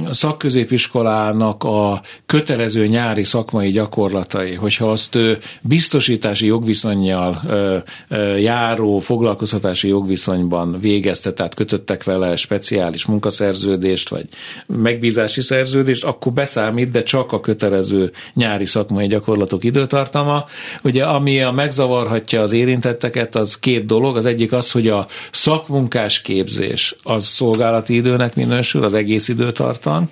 a 0.07 0.13
szakközépiskolának 0.13 1.63
a 1.63 2.01
kötelező 2.25 2.87
nyári 2.87 3.23
szakmai 3.23 3.69
gyakorlatai, 3.69 4.53
hogyha 4.53 4.91
azt 4.91 5.15
ö, 5.15 5.33
biztosítási 5.61 6.45
jogviszonyjal 6.45 7.41
ö, 7.47 7.77
ö, 8.09 8.35
járó 8.35 8.99
foglalkoztatási 8.99 9.87
jogviszonyban 9.87 10.79
végezte, 10.79 11.31
tehát 11.31 11.55
kötöttek 11.55 12.03
vele 12.03 12.35
speciális 12.35 13.05
munkaszerződést, 13.05 14.09
vagy 14.09 14.25
megbízási 14.67 15.41
szerződést, 15.41 16.03
akkor 16.03 16.31
beszámít, 16.33 16.91
de 16.91 17.03
csak 17.03 17.31
a 17.31 17.39
kötelező 17.39 18.11
nyári 18.33 18.65
szakmai 18.65 19.07
gyakorlatok 19.07 19.63
időtartama. 19.63 20.45
Ugye, 20.83 21.03
ami 21.05 21.41
a 21.41 21.48
megzavarhatja 21.51 22.41
az 22.41 22.51
érintetteket, 22.51 23.35
az 23.35 23.59
két 23.59 23.85
dolog. 23.85 24.17
Az 24.17 24.25
egyik 24.25 24.51
az, 24.51 24.71
hogy 24.71 24.87
a 24.87 25.07
szakmunkás 25.31 26.21
képzés 26.21 26.95
az 27.03 27.25
szolgálati 27.25 27.95
időnek 27.95 28.35
minősül, 28.35 28.83
az 28.83 28.93
egész 28.93 29.27
időtartam, 29.27 30.09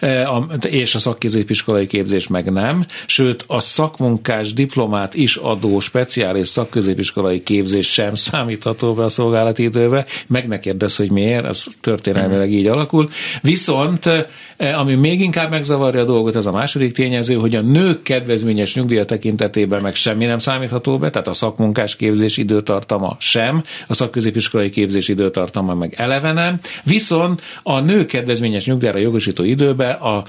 e, 0.00 0.28
és 0.60 0.94
a 0.94 0.98
szakközépiskolai 0.98 1.86
képzés 1.86 2.28
meg 2.28 2.52
nem. 2.52 2.86
Sőt, 3.06 3.44
a 3.46 3.60
szakmunkás 3.60 4.52
diplomát 4.52 5.14
is 5.14 5.36
adó 5.36 5.80
speciális 5.80 6.46
szakközépiskolai 6.46 7.42
képzés 7.42 7.92
sem 7.92 8.14
számítható 8.14 8.94
be 8.94 9.04
a 9.04 9.08
szolgálati 9.08 9.62
időbe. 9.62 10.06
Meg 10.26 10.48
ne 10.48 10.58
kérdez, 10.58 10.96
hogy 10.96 11.10
miért, 11.10 11.44
ez 11.44 11.64
történelmileg 11.80 12.52
így 12.52 12.66
alakul. 12.66 13.08
Viszont, 13.42 14.06
e, 14.06 14.78
ami 14.78 14.94
még 14.94 15.20
inkább 15.20 15.50
megzavarja 15.50 16.00
a 16.00 16.04
dolgot, 16.04 16.36
ez 16.36 16.46
a 16.46 16.52
második 16.52 16.92
tényező, 16.92 17.34
hogy 17.34 17.54
a 17.54 17.60
nők 17.60 18.02
kedvezményes 18.02 18.74
nyugdíja 18.74 19.04
tekintetében 19.04 19.82
meg 19.82 19.94
semmi 19.94 20.24
nem 20.24 20.38
számítható 20.38 20.69
sorolható 20.70 20.98
be, 20.98 21.10
tehát 21.10 21.28
a 21.28 21.32
szakmunkás 21.32 21.96
képzés 21.96 22.36
időtartama 22.36 23.16
sem, 23.18 23.62
a 23.86 23.94
szakközépiskolai 23.94 24.70
képzés 24.70 25.08
időtartama 25.08 25.74
meg 25.74 25.94
eleve 25.96 26.32
nem, 26.32 26.58
viszont 26.84 27.42
a 27.62 27.80
nő 27.80 28.06
kedvezményes 28.06 28.66
nyugdíjra 28.66 28.98
jogosító 28.98 29.44
időbe 29.44 29.90
a 29.90 30.24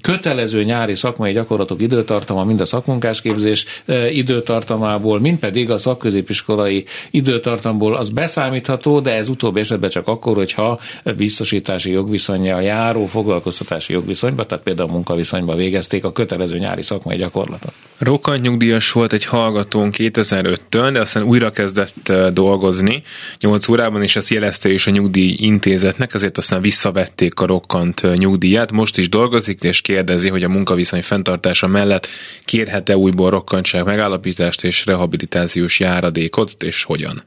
kötelező 0.00 0.62
nyári 0.62 0.94
szakmai 0.94 1.32
gyakorlatok 1.32 1.80
időtartama 1.80 2.44
mind 2.44 2.60
a 2.60 2.64
szakmunkásképzés 2.64 3.64
e, 3.86 4.10
időtartamából, 4.10 5.20
mind 5.20 5.38
pedig 5.38 5.70
a 5.70 5.78
szakközépiskolai 5.78 6.84
időtartamból 7.10 7.96
az 7.96 8.10
beszámítható, 8.10 9.00
de 9.00 9.12
ez 9.12 9.28
utóbbi 9.28 9.60
esetben 9.60 9.90
csak 9.90 10.06
akkor, 10.06 10.36
hogyha 10.36 10.80
biztosítási 11.16 11.90
jogviszonyjal 11.90 12.62
járó 12.62 13.06
foglalkoztatási 13.06 13.92
jogviszonyba, 13.92 14.44
tehát 14.44 14.64
például 14.64 14.90
munkaviszonyba 14.90 15.54
végezték 15.54 16.04
a 16.04 16.12
kötelező 16.12 16.58
nyári 16.58 16.82
szakmai 16.82 17.16
gyakorlatot. 17.16 17.72
Rokkant 17.98 18.42
nyugdíjas 18.42 18.92
volt 18.92 19.12
egy 19.12 19.24
hallgatón 19.24 19.90
2005-től, 19.96 20.90
de 20.92 21.00
aztán 21.00 21.22
újra 21.22 21.50
kezdett 21.50 22.08
e, 22.08 22.30
dolgozni 22.30 23.02
8 23.40 23.68
órában, 23.68 24.02
és 24.02 24.16
ezt 24.16 24.28
jelezte 24.28 24.72
is 24.72 24.86
a 24.86 24.90
nyugdíj 24.90 25.36
intézetnek, 25.38 26.14
ezért 26.14 26.38
aztán 26.38 26.60
visszavették 26.60 27.40
a 27.40 27.46
rokkant 27.46 28.00
e, 28.00 28.14
nyugdíját. 28.14 28.72
Most 28.72 28.98
is 28.98 29.08
dolgozik, 29.08 29.37
dolgozik, 29.38 29.62
és 29.62 29.80
kérdezi, 29.80 30.28
hogy 30.28 30.42
a 30.42 30.48
munkaviszony 30.48 31.02
fenntartása 31.02 31.66
mellett 31.66 32.08
kérhet-e 32.44 32.96
újból 32.96 33.30
rokkantság 33.30 33.84
megállapítást 33.84 34.64
és 34.64 34.86
rehabilitációs 34.86 35.80
járadékot, 35.80 36.62
és 36.62 36.82
hogyan. 36.82 37.22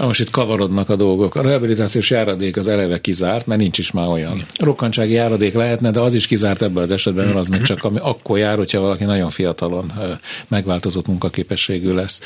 Na 0.00 0.06
most 0.06 0.20
itt 0.20 0.30
kavarodnak 0.30 0.88
a 0.88 0.96
dolgok. 0.96 1.34
A 1.34 1.42
rehabilitációs 1.42 2.10
járadék 2.10 2.56
az 2.56 2.68
eleve 2.68 3.00
kizárt, 3.00 3.46
mert 3.46 3.60
nincs 3.60 3.78
is 3.78 3.90
már 3.90 4.08
olyan. 4.08 4.32
Igen. 4.32 4.46
Rokkantsági 4.58 5.12
járadék 5.12 5.54
lehetne, 5.54 5.90
de 5.90 6.00
az 6.00 6.14
is 6.14 6.26
kizárt 6.26 6.62
ebben 6.62 6.82
az 6.82 6.90
esetben, 6.90 7.24
mert 7.24 7.36
az 7.36 7.48
meg 7.48 7.62
csak 7.62 7.84
ami 7.84 7.98
akkor 8.00 8.38
jár, 8.38 8.56
hogyha 8.56 8.80
valaki 8.80 9.04
nagyon 9.04 9.30
fiatalon 9.30 9.92
megváltozott 10.48 11.06
munkaképességű 11.06 11.92
lesz. 11.92 12.20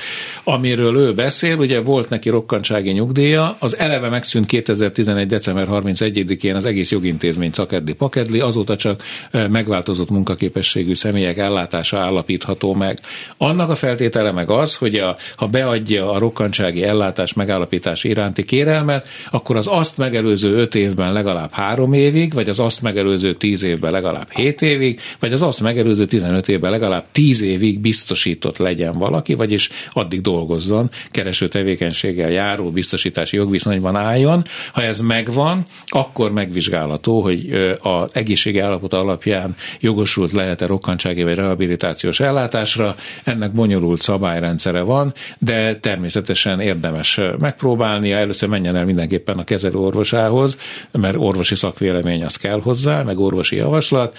Amiről 0.44 0.96
ő 0.96 1.14
beszél, 1.14 1.56
ugye 1.56 1.80
volt 1.80 2.08
neki 2.08 2.28
rokkantsági 2.28 2.90
nyugdíja, 2.90 3.56
az 3.58 3.78
eleve 3.78 4.08
megszűnt 4.08 4.46
2011. 4.46 5.26
december 5.26 5.66
31-én 5.70 6.54
az 6.54 6.66
egész 6.66 6.90
jogintézmény 6.90 7.50
Cakedli 7.50 7.92
Pakedli, 7.92 8.40
azóta 8.40 8.76
csak 8.76 9.02
megváltozott 9.50 10.10
munkaképességű 10.10 10.94
személyek 10.94 11.38
ellátása 11.38 12.00
állapítható 12.00 12.74
meg. 12.74 12.98
Annak 13.36 13.70
a 13.70 13.74
feltétele 13.74 14.32
meg 14.32 14.50
az, 14.50 14.76
hogy 14.76 14.94
a, 14.94 15.16
ha 15.36 15.46
beadja 15.46 16.10
a 16.10 16.18
rokkantsági 16.18 16.82
ellátás 16.82 17.32
megállapítását, 17.32 17.62
megállapítás 17.64 18.04
iránti 18.04 18.44
kérelmet, 18.44 19.08
akkor 19.30 19.56
az 19.56 19.66
azt 19.70 19.98
megelőző 19.98 20.54
öt 20.54 20.74
évben 20.74 21.12
legalább 21.12 21.52
három 21.52 21.92
évig, 21.92 22.34
vagy 22.34 22.48
az 22.48 22.60
azt 22.60 22.82
megelőző 22.82 23.34
tíz 23.34 23.62
évben 23.62 23.92
legalább 23.92 24.30
hét 24.32 24.62
évig, 24.62 25.00
vagy 25.18 25.32
az 25.32 25.42
azt 25.42 25.60
megelőző 25.60 26.04
15 26.04 26.48
évben 26.48 26.70
legalább 26.70 27.04
tíz 27.12 27.42
évig 27.42 27.80
biztosított 27.80 28.58
legyen 28.58 28.98
valaki, 28.98 29.34
vagyis 29.34 29.70
addig 29.92 30.20
dolgozzon, 30.20 30.90
kereső 31.10 31.48
tevékenységgel 31.48 32.30
járó 32.30 32.70
biztosítási 32.70 33.36
jogviszonyban 33.36 33.96
álljon. 33.96 34.44
Ha 34.72 34.82
ez 34.82 35.00
megvan, 35.00 35.64
akkor 35.86 36.32
megvizsgálható, 36.32 37.20
hogy 37.20 37.50
az 37.82 38.10
egészségi 38.12 38.58
állapot 38.58 38.92
alapján 38.92 39.54
jogosult 39.80 40.32
lehet-e 40.32 40.66
rokkantsági 40.66 41.22
vagy 41.22 41.34
rehabilitációs 41.34 42.20
ellátásra. 42.20 42.94
Ennek 43.24 43.52
bonyolult 43.52 44.00
szabályrendszere 44.00 44.80
van, 44.80 45.12
de 45.38 45.76
természetesen 45.76 46.60
érdemes 46.60 47.20
meg 47.38 47.53
megpróbálnia, 47.54 48.16
először 48.16 48.48
menjen 48.48 48.76
el 48.76 48.84
mindenképpen 48.84 49.38
a 49.38 49.44
kezelő 49.44 49.74
orvosához, 49.74 50.58
mert 50.92 51.16
orvosi 51.18 51.54
szakvélemény 51.54 52.24
az 52.24 52.36
kell 52.36 52.60
hozzá, 52.60 53.02
meg 53.02 53.18
orvosi 53.18 53.56
javaslat, 53.56 54.16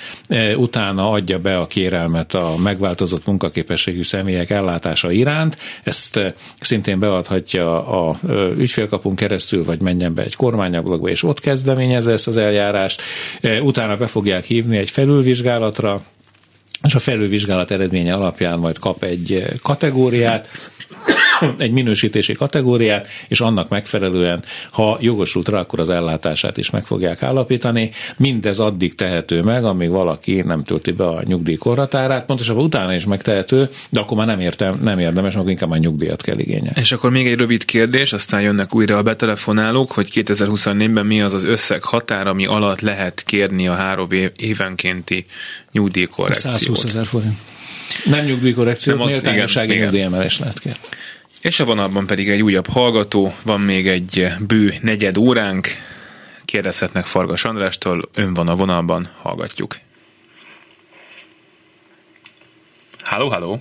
utána 0.55 1.11
adja 1.11 1.39
be 1.39 1.57
a 1.57 1.67
kérelmet 1.67 2.33
a 2.33 2.55
megváltozott 2.63 3.25
munkaképességű 3.25 4.03
személyek 4.03 4.49
ellátása 4.49 5.11
iránt, 5.11 5.57
ezt 5.83 6.35
szintén 6.59 6.99
beadhatja 6.99 7.87
a 7.87 8.19
ügyfélkapunk 8.57 9.15
keresztül, 9.15 9.63
vagy 9.63 9.81
menjen 9.81 10.13
be 10.13 10.23
egy 10.23 10.35
kormányablakba, 10.35 11.09
és 11.09 11.23
ott 11.23 11.39
kezdeményezze 11.39 12.11
ezt 12.11 12.27
az 12.27 12.37
eljárást, 12.37 13.01
utána 13.61 13.97
be 13.97 14.07
fogják 14.07 14.43
hívni 14.43 14.77
egy 14.77 14.89
felülvizsgálatra, 14.89 16.01
és 16.83 16.95
a 16.95 16.99
felülvizsgálat 16.99 17.71
eredménye 17.71 18.13
alapján 18.13 18.59
majd 18.59 18.79
kap 18.79 19.03
egy 19.03 19.43
kategóriát, 19.61 20.49
egy 21.57 21.71
minősítési 21.71 22.33
kategóriát, 22.33 23.07
és 23.27 23.41
annak 23.41 23.69
megfelelően, 23.69 24.43
ha 24.71 24.97
jogosult 25.01 25.47
rá, 25.47 25.59
akkor 25.59 25.79
az 25.79 25.89
ellátását 25.89 26.57
is 26.57 26.69
meg 26.69 26.83
fogják 26.83 27.23
állapítani. 27.23 27.91
Mindez 28.17 28.59
addig 28.59 28.95
tehető 28.95 29.41
meg, 29.41 29.63
amíg 29.63 29.89
valaki 29.89 30.41
nem 30.41 30.63
tölti 30.63 30.91
be 30.91 31.07
a 31.07 31.21
nyugdíjkorhatárát, 31.23 32.25
pontosabban 32.25 32.63
utána 32.63 32.93
is 32.93 33.05
megtehető, 33.05 33.69
de 33.89 33.99
akkor 33.99 34.17
már 34.17 34.27
nem, 34.27 34.39
értem, 34.39 34.79
nem 34.83 34.99
érdemes, 34.99 35.35
akkor 35.35 35.49
inkább 35.49 35.69
már 35.69 35.79
nyugdíjat 35.79 36.21
kell 36.21 36.37
igényelni. 36.37 36.79
És 36.79 36.91
akkor 36.91 37.09
még 37.09 37.27
egy 37.27 37.37
rövid 37.37 37.65
kérdés, 37.65 38.13
aztán 38.13 38.41
jönnek 38.41 38.75
újra 38.75 38.97
a 38.97 39.03
betelefonálók, 39.03 39.91
hogy 39.91 40.09
2024-ben 40.13 41.05
mi 41.05 41.21
az 41.21 41.33
az 41.33 41.43
összeg 41.43 41.83
határ, 41.83 42.27
ami 42.27 42.45
alatt 42.45 42.81
lehet 42.81 43.23
kérni 43.25 43.67
a 43.67 43.73
három 43.73 44.07
évenkénti 44.35 45.25
nyugdíjkorrekciót? 45.71 46.53
120 46.53 46.83
ezer 46.83 47.05
forint. 47.05 47.37
Nem 48.05 48.25
nyugdíjkorrekció, 48.25 49.05
méltányossági 49.05 49.75
nyugdíjemelés 49.75 50.39
lehet 50.39 50.59
kérni. 50.59 50.79
És 51.45 51.59
a 51.59 51.65
vonalban 51.65 52.05
pedig 52.07 52.29
egy 52.29 52.41
újabb 52.41 52.67
hallgató, 52.67 53.31
van 53.45 53.61
még 53.61 53.87
egy 53.87 54.27
bő 54.47 54.69
negyed 54.81 55.17
óránk, 55.17 55.67
kérdezhetnek 56.45 57.05
Fargas 57.05 57.45
Andrástól, 57.45 58.01
ön 58.15 58.33
van 58.33 58.47
a 58.47 58.55
vonalban, 58.55 59.09
hallgatjuk. 59.21 59.75
Halló, 63.03 63.27
halló! 63.27 63.57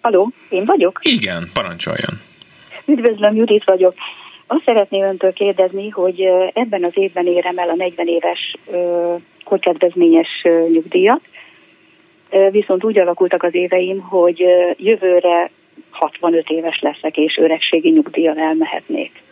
Halló, 0.00 0.30
én 0.48 0.64
vagyok? 0.64 0.98
Igen, 1.02 1.50
parancsoljon. 1.54 2.20
Üdvözlöm, 2.86 3.34
Judit 3.34 3.64
vagyok. 3.64 3.94
Azt 4.46 4.64
szeretném 4.64 5.02
öntől 5.02 5.32
kérdezni, 5.32 5.88
hogy 5.88 6.20
ebben 6.52 6.84
az 6.84 6.92
évben 6.94 7.26
érem 7.26 7.58
el 7.58 7.68
a 7.68 7.74
40 7.74 8.06
éves 8.06 8.56
korkedvezményes 9.44 10.42
nyugdíjat, 10.72 11.20
viszont 12.50 12.84
úgy 12.84 12.98
alakultak 12.98 13.42
az 13.42 13.54
éveim, 13.54 14.00
hogy 14.00 14.44
jövőre 14.76 15.50
65 16.02 16.48
éves 16.48 16.80
leszek, 16.80 17.16
és 17.16 17.36
öregségi 17.36 17.90
nyugdíjjal 17.90 18.38
elmehetnék. 18.38 19.22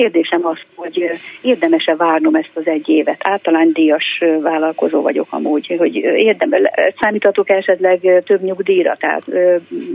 Kérdésem 0.00 0.46
az, 0.46 0.58
hogy 0.74 1.10
érdemes-e 1.40 1.96
várnom 1.96 2.34
ezt 2.34 2.50
az 2.54 2.66
egy 2.66 2.88
évet? 2.88 3.16
Általánydíjas 3.18 4.22
vállalkozó 4.42 5.02
vagyok 5.02 5.26
amúgy, 5.30 5.74
hogy 5.78 5.94
érdemel, 5.96 6.60
számítatok 7.00 7.50
esetleg 7.50 8.22
több 8.26 8.42
nyugdíjra, 8.42 8.96
tehát 8.98 9.22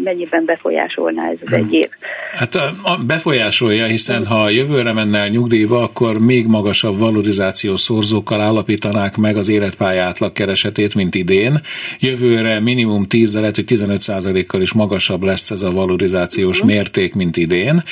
mennyiben 0.04 0.46
befolyásolná 0.46 1.30
ez 1.30 1.38
az 1.46 1.54
egy 1.54 1.74
év? 1.74 1.90
Hát 2.34 2.58
befolyásolja, 3.06 3.86
hiszen 3.86 4.26
ha 4.26 4.50
jövőre 4.50 4.94
menne 4.94 5.18
el 5.18 5.28
nyugdíjba, 5.28 5.82
akkor 5.82 6.20
még 6.20 6.48
magasabb 6.48 7.00
valorizációs 7.00 7.80
szorzókkal 7.80 8.42
állapítanák 8.42 9.18
meg 9.18 9.36
az 9.36 9.50
életpálya 9.50 10.04
átlag 10.04 10.32
keresetét, 10.32 10.96
mint 10.96 11.16
idén. 11.16 11.54
Jövőre 12.00 12.60
minimum 12.60 13.04
10, 13.04 13.34
de 13.34 13.40
lehet, 13.40 13.56
hogy 13.56 13.66
15 13.66 14.48
kal 14.48 14.62
is 14.62 14.74
magasabb 14.74 15.24
lesz 15.24 15.52
ez 15.52 15.62
a 15.62 15.70
valorizációs 15.70 16.60
uh-huh. 16.60 16.74
mérték, 16.74 17.14
mint 17.14 17.38
idén. 17.38 17.84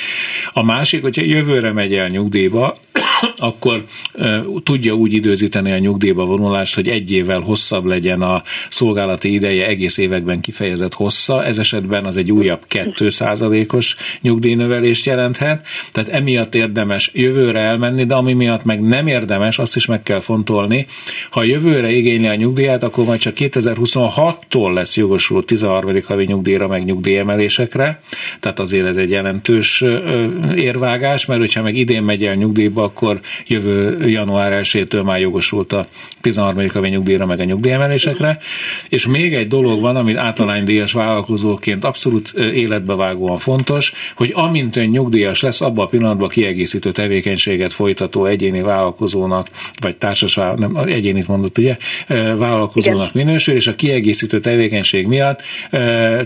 A 0.52 0.64
másik, 0.64 1.02
hogyha 1.02 1.22
jövőre 1.22 1.72
megy 1.72 1.94
el 1.94 2.03
nyugdíjba, 2.08 2.74
akkor 3.44 3.84
tudja 4.62 4.92
úgy 4.92 5.12
időzíteni 5.12 5.72
a 5.72 5.78
nyugdíjba 5.78 6.24
vonulást, 6.24 6.74
hogy 6.74 6.88
egy 6.88 7.10
évvel 7.10 7.40
hosszabb 7.40 7.84
legyen 7.84 8.22
a 8.22 8.42
szolgálati 8.68 9.32
ideje, 9.32 9.66
egész 9.66 9.96
években 9.96 10.40
kifejezett 10.40 10.94
hossza. 10.94 11.44
Ez 11.44 11.58
esetben 11.58 12.04
az 12.04 12.16
egy 12.16 12.32
újabb 12.32 12.64
2%-os 12.68 13.96
nyugdíjnövelést 14.20 15.06
jelenthet. 15.06 15.66
Tehát 15.92 16.10
emiatt 16.10 16.54
érdemes 16.54 17.10
jövőre 17.14 17.60
elmenni, 17.60 18.04
de 18.04 18.14
ami 18.14 18.32
miatt 18.32 18.64
meg 18.64 18.80
nem 18.80 19.06
érdemes, 19.06 19.58
azt 19.58 19.76
is 19.76 19.86
meg 19.86 20.02
kell 20.02 20.20
fontolni. 20.20 20.86
Ha 21.30 21.42
jövőre 21.42 21.90
igényli 21.90 22.26
a 22.26 22.34
nyugdíját, 22.34 22.82
akkor 22.82 23.04
majd 23.04 23.20
csak 23.20 23.34
2026-tól 23.36 24.72
lesz 24.72 24.96
jogosult 24.96 25.46
13. 25.46 25.96
havi 26.04 26.24
nyugdíjra, 26.24 26.68
meg 26.68 26.84
nyugdíjemelésekre. 26.84 27.98
Tehát 28.40 28.58
azért 28.58 28.86
ez 28.86 28.96
egy 28.96 29.10
jelentős 29.10 29.84
érvágás, 30.54 31.26
mert 31.26 31.40
hogyha 31.40 31.62
meg 31.62 31.76
idén 31.76 32.02
megy 32.02 32.24
el 32.24 32.34
nyugdíjba, 32.34 32.82
akkor 32.82 33.20
jövő 33.46 34.08
január 34.08 34.60
1-től 34.64 35.04
már 35.04 35.20
jogosult 35.20 35.72
a 35.72 35.86
13. 36.20 36.68
havi 36.68 36.88
nyugdíjra, 36.88 37.26
meg 37.26 37.40
a 37.40 37.44
nyugdíjemelésekre. 37.44 38.38
És 38.88 39.06
még 39.06 39.34
egy 39.34 39.46
dolog 39.46 39.80
van, 39.80 39.96
amit 39.96 40.16
általánydíjas 40.16 40.92
vállalkozóként 40.92 41.84
abszolút 41.84 42.32
életbevágóan 42.32 43.38
fontos, 43.38 43.92
hogy 44.16 44.32
amint 44.34 44.76
ön 44.76 44.88
nyugdíjas 44.88 45.40
lesz, 45.40 45.60
abban 45.60 45.84
a 45.84 45.88
pillanatban 45.88 46.28
kiegészítő 46.28 46.92
tevékenységet 46.92 47.72
folytató 47.72 48.24
egyéni 48.24 48.60
vállalkozónak, 48.60 49.46
vagy 49.80 49.96
társas 49.96 50.34
nem, 50.34 50.76
egyénit 50.76 51.28
mondott, 51.28 51.58
ugye, 51.58 51.76
vállalkozónak 52.36 53.10
Igen. 53.14 53.26
minősül, 53.26 53.54
és 53.54 53.66
a 53.66 53.74
kiegészítő 53.74 54.40
tevékenység 54.40 55.06
miatt 55.06 55.42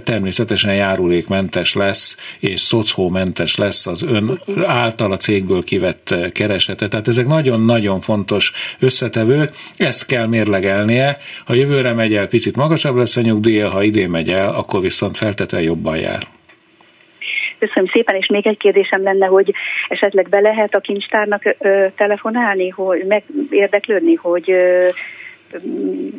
természetesen 0.04 0.74
járulékmentes 0.74 1.74
lesz, 1.74 2.16
és 2.38 2.60
szocómentes 2.60 3.56
lesz 3.56 3.86
az 3.86 4.02
ön 4.02 4.40
által 4.66 5.12
a 5.12 5.16
cégből 5.16 5.64
kivett 5.64 6.14
Tehát 6.88 7.08
ezek 7.08 7.26
nagyon-nagyon 7.26 8.00
fontos 8.00 8.52
összetevők, 8.80 9.50
ezt 9.76 10.06
kell 10.06 10.26
mérlegelnie. 10.26 11.16
Ha 11.46 11.54
jövőre 11.54 11.92
megy 11.92 12.14
el, 12.14 12.26
picit 12.26 12.56
magasabb 12.56 12.96
lesz 12.96 13.16
a 13.16 13.20
nyugdíja, 13.20 13.68
ha 13.68 13.82
idén 13.82 14.10
megy 14.10 14.28
el, 14.30 14.54
akkor 14.54 14.80
viszont 14.80 15.16
feltétlenül 15.16 15.66
jobban 15.66 15.96
jár. 15.96 16.22
Köszönöm 17.58 17.88
szépen, 17.92 18.14
és 18.14 18.26
még 18.26 18.46
egy 18.46 18.56
kérdésem 18.56 19.02
lenne, 19.02 19.26
hogy 19.26 19.54
esetleg 19.88 20.28
be 20.28 20.40
lehet 20.40 20.74
a 20.74 20.80
kincstárnak 20.80 21.56
ö, 21.58 21.86
telefonálni, 21.96 22.68
hogy 22.68 23.04
meg 23.08 23.22
érdeklődni, 23.50 24.14
hogy 24.14 24.50
ö, 24.50 24.88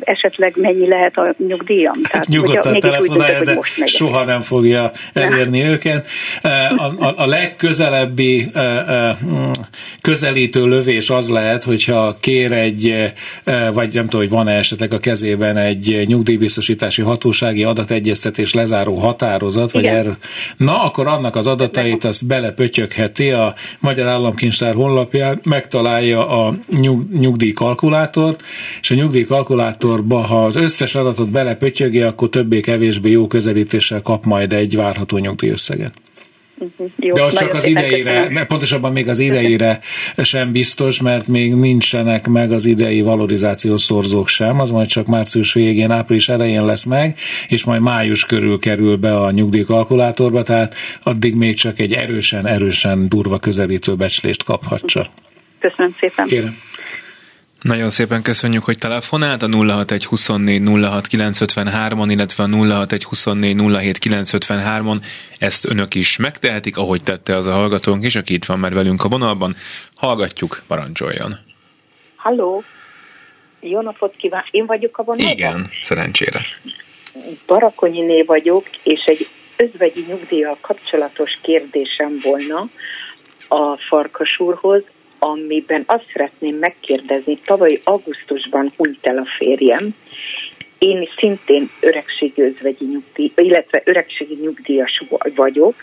esetleg 0.00 0.54
mennyi 0.56 0.88
lehet 0.88 1.16
a 1.16 1.34
nyugdíjam. 1.48 2.02
Tehát, 2.02 2.26
Nyugodtan 2.26 2.80
telefonálja, 2.80 3.42
de 3.42 3.58
soha 3.84 4.24
nem 4.24 4.40
fogja 4.40 4.90
elérni 5.12 5.62
őket. 5.62 6.06
A, 6.76 7.04
a, 7.04 7.14
a 7.16 7.26
legközelebbi 7.26 8.50
közelítő 10.00 10.66
lövés 10.66 11.10
az 11.10 11.28
lehet, 11.28 11.62
hogyha 11.62 12.16
kér 12.20 12.52
egy, 12.52 13.12
vagy 13.72 13.94
nem 13.94 14.04
tudom, 14.04 14.20
hogy 14.20 14.30
van-e 14.30 14.52
esetleg 14.52 14.92
a 14.92 14.98
kezében 14.98 15.56
egy 15.56 16.04
nyugdíjbiztosítási 16.06 17.02
hatósági 17.02 17.64
adategyeztetés 17.64 18.54
lezáró 18.54 18.96
határozat, 18.96 19.70
vagy 19.70 19.84
erről. 19.84 20.16
Na, 20.56 20.82
akkor 20.82 21.06
annak 21.06 21.36
az 21.36 21.46
adatait 21.46 22.04
azt 22.04 22.26
belepötyögheti 22.26 23.30
a 23.30 23.54
Magyar 23.80 24.08
Államkincstár 24.08 24.74
honlapján, 24.74 25.40
megtalálja 25.44 26.28
a 26.28 26.54
nyug, 26.68 27.10
nyugdíjkalkulátort, 27.12 28.42
és 28.80 28.90
a 28.90 28.94
nyugdíj 28.94 29.19
kalkulátorba, 29.24 30.18
ha 30.18 30.44
az 30.44 30.56
összes 30.56 30.94
adatot 30.94 31.30
belepötyögi, 31.30 32.00
akkor 32.00 32.28
többé-kevésbé 32.28 33.10
jó 33.10 33.26
közelítéssel 33.26 34.02
kap 34.02 34.24
majd 34.24 34.52
egy 34.52 34.76
várható 34.76 35.18
nyugdíjösszeget. 35.18 35.92
Mhm. 36.60 36.88
Jó, 36.96 37.14
De 37.14 37.22
az 37.22 37.38
csak 37.38 37.54
az 37.54 37.66
idejére, 37.66 38.30
mert 38.30 38.46
pontosabban 38.46 38.92
még 38.92 39.08
az 39.08 39.18
idejére 39.18 39.80
sem 40.16 40.52
biztos, 40.52 41.00
mert 41.00 41.26
még 41.26 41.54
nincsenek 41.54 42.26
meg 42.26 42.52
az 42.52 42.64
idei 42.64 43.02
valorizációs 43.02 43.80
szorzók 43.80 44.28
sem, 44.28 44.60
az 44.60 44.70
majd 44.70 44.86
csak 44.86 45.06
március 45.06 45.52
végén, 45.52 45.90
április 45.90 46.28
elején 46.28 46.64
lesz 46.64 46.84
meg, 46.84 47.18
és 47.48 47.64
majd 47.64 47.80
május 47.80 48.24
körül 48.24 48.58
kerül 48.58 48.96
be 48.96 49.16
a 49.16 49.30
nyugdíjkalkulátorba, 49.30 50.42
tehát 50.42 50.74
addig 51.02 51.34
még 51.34 51.54
csak 51.54 51.78
egy 51.78 51.92
erősen, 51.92 52.46
erősen 52.46 53.08
durva 53.08 53.38
közelítő 53.38 53.94
becslést 53.94 54.42
kaphat 54.42 54.80
csak. 54.86 55.06
Köszönöm 55.60 55.94
szépen. 56.00 56.26
Kérem. 56.26 56.56
Nagyon 57.62 57.88
szépen 57.88 58.22
köszönjük, 58.22 58.64
hogy 58.64 58.78
telefonált 58.78 59.42
a 59.42 59.48
061 59.48 60.04
24 60.04 60.62
06 60.82 61.94
on 61.98 62.10
illetve 62.10 62.44
a 62.44 62.48
061 62.48 63.04
24 63.04 63.56
07 64.00 64.46
on 64.84 65.00
Ezt 65.38 65.70
önök 65.70 65.94
is 65.94 66.16
megtehetik, 66.16 66.76
ahogy 66.76 67.02
tette 67.02 67.36
az 67.36 67.46
a 67.46 67.52
hallgatónk 67.52 68.04
is, 68.04 68.16
aki 68.16 68.34
itt 68.34 68.44
van 68.44 68.58
már 68.58 68.74
velünk 68.74 69.04
a 69.04 69.08
vonalban. 69.08 69.54
Hallgatjuk, 69.94 70.62
parancsoljon. 70.66 71.38
Halló, 72.16 72.62
jó 73.60 73.80
napot 73.80 74.16
kíván, 74.16 74.44
én 74.50 74.66
vagyok 74.66 74.98
a 74.98 75.02
vonalban? 75.02 75.32
Igen, 75.32 75.70
szerencsére. 75.82 76.40
Barakonyiné 77.46 78.22
vagyok, 78.22 78.66
és 78.82 79.02
egy 79.04 79.28
özvegyi 79.56 80.04
nyugdíjjal 80.08 80.58
kapcsolatos 80.60 81.38
kérdésem 81.42 82.20
volna 82.22 82.68
a 83.48 83.76
Farkas 83.88 84.38
úrhoz 84.38 84.82
amiben 85.20 85.84
azt 85.86 86.06
szeretném 86.12 86.56
megkérdezni, 86.56 87.38
tavaly 87.44 87.80
augusztusban 87.84 88.72
hunyt 88.76 89.06
el 89.06 89.18
a 89.18 89.26
férjem, 89.38 89.94
én 90.78 91.08
szintén 91.18 91.70
öregségi 91.80 92.84
nyugdíj, 92.84 93.32
illetve 93.36 93.82
öregségi 93.84 94.34
nyugdíjas 94.34 95.02
vagyok, 95.34 95.74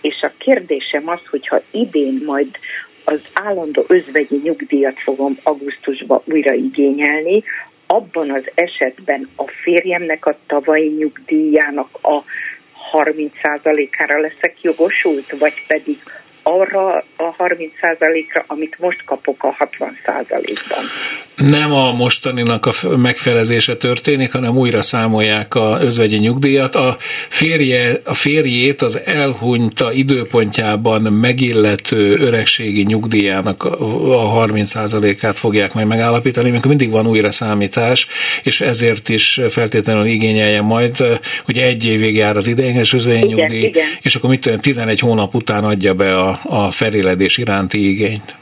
és 0.00 0.22
a 0.22 0.32
kérdésem 0.38 1.08
az, 1.08 1.20
hogyha 1.30 1.62
idén 1.70 2.22
majd 2.26 2.58
az 3.04 3.20
állandó 3.32 3.84
özvegyi 3.88 4.40
nyugdíjat 4.42 5.00
fogom 5.00 5.38
augusztusban 5.42 6.22
újra 6.24 6.52
igényelni, 6.52 7.42
abban 7.86 8.30
az 8.30 8.50
esetben 8.54 9.28
a 9.36 9.44
férjemnek 9.62 10.26
a 10.26 10.38
tavalyi 10.46 10.88
nyugdíjának 10.88 11.98
a 12.02 12.22
30%-ára 12.92 14.20
leszek 14.20 14.62
jogosult, 14.62 15.38
vagy 15.38 15.66
pedig 15.66 15.98
arra 16.58 17.04
a 17.16 17.34
30%-ra, 17.38 18.44
amit 18.46 18.76
most 18.78 19.04
kapok 19.04 19.44
a 19.44 19.56
60%-ban. 19.78 20.84
Nem 21.36 21.72
a 21.72 21.92
mostaninak 21.92 22.66
a 22.66 22.96
megfelezése 22.96 23.76
történik, 23.76 24.32
hanem 24.32 24.56
újra 24.56 24.82
számolják 24.82 25.54
a 25.54 25.78
özvegyi 25.80 26.16
nyugdíjat. 26.16 26.74
A, 26.74 26.96
férje, 27.28 28.00
a 28.04 28.14
férjét 28.14 28.82
az 28.82 29.00
elhunyta 29.04 29.92
időpontjában 29.92 31.02
megillető 31.02 32.16
öregségi 32.18 32.82
nyugdíjának 32.82 33.64
a 33.64 34.46
30%-át 34.46 35.38
fogják 35.38 35.74
majd 35.74 35.86
megállapítani, 35.86 36.50
amikor 36.50 36.68
mindig 36.68 36.90
van 36.90 37.06
újra 37.06 37.30
számítás, 37.30 38.06
és 38.42 38.60
ezért 38.60 39.08
is 39.08 39.40
feltétlenül 39.48 40.04
igényelje 40.04 40.62
majd, 40.62 40.96
hogy 41.44 41.58
egy 41.58 41.84
évig 41.84 42.16
jár 42.16 42.36
az 42.36 42.46
ideiglenes 42.46 42.92
özvegyi 42.92 43.26
nyugdíj, 43.26 43.64
igen. 43.64 43.86
és 44.02 44.14
akkor 44.14 44.30
mit 44.30 44.40
tudom, 44.40 44.58
11 44.58 45.00
hónap 45.00 45.34
után 45.34 45.64
adja 45.64 45.94
be 45.94 46.18
a 46.18 46.39
a 46.42 46.70
feléledés 46.70 47.38
iránti 47.38 47.88
igényt. 47.88 48.38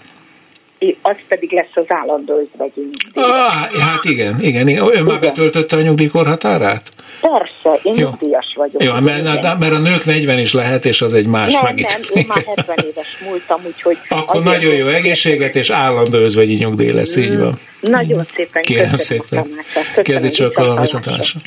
Az 1.03 1.17
pedig 1.29 1.53
lesz 1.53 1.71
az 1.75 1.85
állandó 1.89 2.49
nyugdíj. 2.59 2.91
Ah, 3.15 3.81
hát 3.81 4.05
igen, 4.05 4.41
igen, 4.41 4.69
igen. 4.69 4.83
Ön 4.83 4.93
igen. 4.93 5.05
már 5.05 5.21
betöltötte 5.21 5.77
a 5.77 5.81
nyugdíjkorhatárát? 5.81 6.93
Persze, 7.21 7.81
én 7.83 7.95
Jó. 7.95 8.09
nyugdíjas 8.09 8.53
vagyok. 8.57 8.83
Jó, 8.83 8.93
mert, 9.01 9.41
de, 9.41 9.55
mert 9.59 9.73
a 9.73 9.79
nők 9.79 10.05
40 10.05 10.39
is 10.39 10.53
lehet, 10.53 10.85
és 10.85 11.03
az 11.03 11.15
egy 11.15 11.27
más 11.27 11.53
nem, 11.53 11.65
megít. 11.65 11.87
Nem, 11.87 12.03
én 12.13 12.25
már 12.29 12.45
70 12.57 12.87
éves 12.91 13.19
múltam, 13.25 13.61
úgyhogy... 13.67 13.97
Akkor 14.21 14.43
nagyon 14.43 14.75
jó 14.75 14.87
egészséget, 14.87 15.55
és 15.55 15.71
állandó 15.71 16.19
özvegyi 16.19 16.55
nyugdíj 16.55 16.93
lesz, 16.93 17.17
így 17.17 17.35
mm. 17.35 17.41
van. 17.41 17.59
Nagyon 17.81 18.27
szépen 18.35 18.63
Kérem 18.63 18.97
szépen. 18.97 19.47
Kezdj 20.03 20.29
csak 20.29 20.59
a 20.59 20.81
viszontlátásra. 20.81 21.41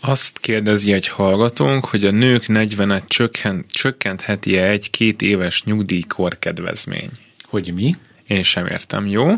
Azt 0.00 0.38
kérdezi 0.38 0.92
egy 0.92 1.08
hallgatónk, 1.08 1.84
hogy 1.84 2.04
a 2.04 2.10
nők 2.10 2.44
40-et 2.46 3.06
csökkent, 3.06 3.72
csökkentheti-e 3.72 4.68
egy-két 4.68 5.22
éves 5.22 5.64
nyugdíjkor 5.64 6.38
kedvezmény? 6.38 7.10
Hogy 7.44 7.72
mi? 7.74 7.94
Én 8.26 8.42
sem 8.42 8.66
értem, 8.66 9.06
jó? 9.06 9.34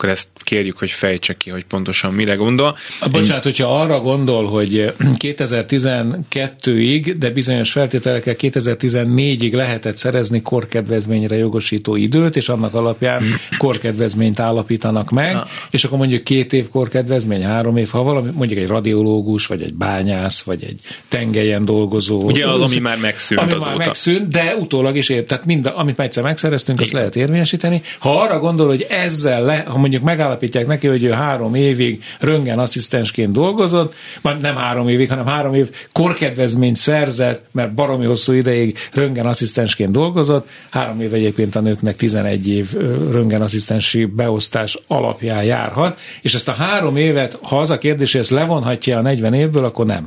Akkor 0.00 0.12
ezt 0.12 0.28
kérjük, 0.34 0.78
hogy 0.78 0.90
fejtse 0.90 1.34
ki, 1.34 1.50
hogy 1.50 1.64
pontosan 1.64 2.14
mire 2.14 2.34
gondol. 2.34 2.76
Bocsánat, 3.10 3.46
Én... 3.46 3.52
hogyha 3.52 3.80
arra 3.80 4.00
gondol, 4.00 4.46
hogy 4.46 4.94
2012-ig, 4.98 7.14
de 7.18 7.30
bizonyos 7.30 7.72
feltételekkel 7.72 8.34
2014-ig 8.38 9.52
lehetett 9.52 9.96
szerezni 9.96 10.42
korkedvezményre 10.42 11.36
jogosító 11.36 11.96
időt, 11.96 12.36
és 12.36 12.48
annak 12.48 12.74
alapján 12.74 13.22
korkedvezményt 13.58 14.40
állapítanak 14.40 15.10
meg, 15.10 15.34
ha. 15.34 15.46
és 15.70 15.84
akkor 15.84 15.98
mondjuk 15.98 16.24
két 16.24 16.52
év 16.52 16.68
korkedvezmény, 16.68 17.42
három 17.42 17.76
év, 17.76 17.88
ha 17.88 18.02
valami, 18.02 18.30
mondjuk 18.34 18.58
egy 18.58 18.68
radiológus, 18.68 19.46
vagy 19.46 19.62
egy 19.62 19.74
bányász, 19.74 20.42
vagy 20.42 20.64
egy 20.64 20.80
tengelyen 21.08 21.64
dolgozó. 21.64 22.22
Ugye 22.22 22.48
az, 22.48 22.60
ami 22.60 22.78
már 22.78 22.98
megszűnt 22.98 23.40
ami 23.40 23.50
azóta. 23.50 23.68
már 23.68 23.76
megszűnt, 23.76 24.28
de 24.28 24.56
utólag 24.56 24.96
is 24.96 25.08
ér. 25.08 25.24
Tehát 25.24 25.44
mind, 25.44 25.70
amit 25.74 25.96
már 25.96 26.06
egyszer 26.06 26.22
megszereztünk, 26.22 26.78
Igen. 26.78 26.90
azt 26.90 27.00
lehet 27.00 27.16
érvényesíteni. 27.16 27.82
Ha 27.98 28.20
arra 28.20 28.38
gondol, 28.38 28.66
hogy 28.66 28.86
ezzel 28.88 29.42
le, 29.42 29.64
ha 29.66 29.78
mondjuk 29.78 29.89
megállapítják 29.98 30.66
neki, 30.66 30.86
hogy 30.86 31.04
ő 31.04 31.10
három 31.10 31.54
évig 31.54 32.02
röngen 32.20 32.58
asszisztensként 32.58 33.32
dolgozott, 33.32 33.94
már 34.22 34.40
nem 34.40 34.56
három 34.56 34.88
évig, 34.88 35.08
hanem 35.08 35.26
három 35.26 35.54
év 35.54 35.70
korkedvezményt 35.92 36.76
szerzett, 36.76 37.44
mert 37.52 37.74
baromi 37.74 38.06
hosszú 38.06 38.32
ideig 38.32 38.78
röngen 38.92 39.26
asszisztensként 39.26 39.90
dolgozott, 39.90 40.48
három 40.70 41.00
év 41.00 41.14
egyébként 41.14 41.56
a 41.56 41.60
nőknek 41.60 41.96
11 41.96 42.48
év 42.48 42.72
röngen 43.10 43.42
asszisztensi 43.42 44.04
beosztás 44.04 44.78
alapján 44.86 45.44
járhat, 45.44 45.98
és 46.22 46.34
ezt 46.34 46.48
a 46.48 46.52
három 46.52 46.96
évet, 46.96 47.38
ha 47.42 47.60
az 47.60 47.70
a 47.70 47.78
kérdés, 47.78 48.12
hogy 48.12 48.20
ezt 48.20 48.30
levonhatja 48.30 48.98
a 48.98 49.02
40 49.02 49.32
évből, 49.32 49.64
akkor 49.64 49.86
nem. 49.86 50.04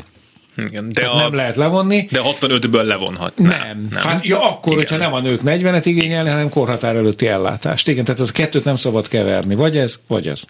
Igen, 0.57 0.89
de 0.91 1.05
a, 1.05 1.15
nem 1.15 1.33
lehet 1.33 1.55
levonni. 1.55 2.07
De 2.11 2.19
65-ből 2.23 2.83
levonhat. 2.83 3.37
Nem. 3.37 3.87
nem. 3.89 4.03
Hát, 4.03 4.25
ja, 4.25 4.49
akkor, 4.49 4.73
Igen. 4.73 4.77
hogyha 4.77 4.97
nem 4.97 5.13
a 5.13 5.19
nők 5.19 5.41
40-et 5.45 5.81
igényelni, 5.83 6.29
hanem 6.29 6.49
korhatár 6.49 6.95
előtti 6.95 7.27
ellátást. 7.27 7.87
Igen, 7.87 8.03
tehát 8.03 8.19
az 8.19 8.29
a 8.29 8.31
kettőt 8.31 8.63
nem 8.63 8.75
szabad 8.75 9.07
keverni. 9.07 9.55
Vagy 9.55 9.77
ez, 9.77 9.99
vagy 10.07 10.27
ez. 10.27 10.45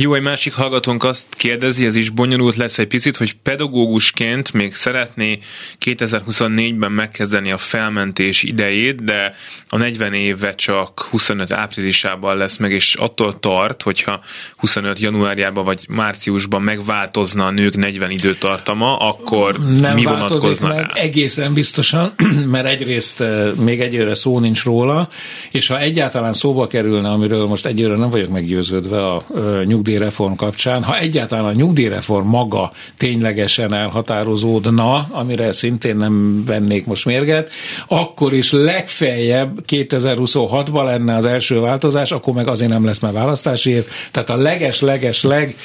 Jó, 0.00 0.14
egy 0.14 0.22
másik 0.22 0.54
hallgatónk 0.54 1.04
azt 1.04 1.26
kérdezi, 1.30 1.86
ez 1.86 1.96
is 1.96 2.10
bonyolult 2.10 2.56
lesz 2.56 2.78
egy 2.78 2.86
picit, 2.86 3.16
hogy 3.16 3.36
pedagógusként 3.42 4.52
még 4.52 4.74
szeretné 4.74 5.38
2024-ben 5.84 6.92
megkezdeni 6.92 7.52
a 7.52 7.58
felmentés 7.58 8.42
idejét, 8.42 9.04
de 9.04 9.34
a 9.68 9.76
40 9.76 10.12
éve 10.12 10.54
csak 10.54 11.00
25 11.10 11.52
áprilisában 11.52 12.36
lesz 12.36 12.56
meg, 12.56 12.72
és 12.72 12.94
attól 12.94 13.38
tart, 13.38 13.82
hogyha 13.82 14.20
25 14.56 14.98
januárjában 14.98 15.64
vagy 15.64 15.86
márciusban 15.88 16.62
megváltozna 16.62 17.44
a 17.44 17.50
nők 17.50 17.76
40 17.76 18.10
időtartama, 18.10 18.96
akkor 18.96 19.58
Nem 19.80 19.94
mi 19.94 20.04
vonatkozna 20.04 20.68
meg 20.68 20.78
rá? 20.78 20.92
egészen 20.94 21.54
biztosan, 21.54 22.12
mert 22.50 22.66
egyrészt 22.66 23.20
eh, 23.20 23.52
még 23.54 23.80
egyőre 23.80 24.14
szó 24.14 24.38
nincs 24.38 24.64
róla, 24.64 25.08
és 25.50 25.66
ha 25.66 25.78
egyáltalán 25.78 26.32
szóba 26.32 26.66
kerülne, 26.66 27.08
amiről 27.08 27.46
most 27.46 27.66
egyőre 27.66 27.96
nem 27.96 28.10
vagyok 28.10 28.30
meggyőződve 28.30 29.06
a 29.06 29.24
eh, 29.34 29.64
nyugdíj 29.64 29.86
nyugdíjreform 29.88 30.32
kapcsán, 30.32 30.82
ha 30.84 30.98
egyáltalán 30.98 31.44
a 31.44 31.52
nyugdíjreform 31.52 32.26
maga 32.26 32.72
ténylegesen 32.96 33.74
elhatározódna, 33.74 35.08
amire 35.10 35.52
szintén 35.52 35.96
nem 35.96 36.44
vennék 36.44 36.86
most 36.86 37.04
mérget, 37.04 37.50
akkor 37.86 38.32
is 38.32 38.52
legfeljebb 38.52 39.58
2026-ban 39.68 40.84
lenne 40.84 41.14
az 41.14 41.24
első 41.24 41.60
változás, 41.60 42.12
akkor 42.12 42.34
meg 42.34 42.48
azért 42.48 42.70
nem 42.70 42.84
lesz 42.84 43.00
már 43.00 43.12
választási. 43.12 43.84
Tehát 44.10 44.30
a 44.30 44.36
leges-leges-leg 44.36 45.56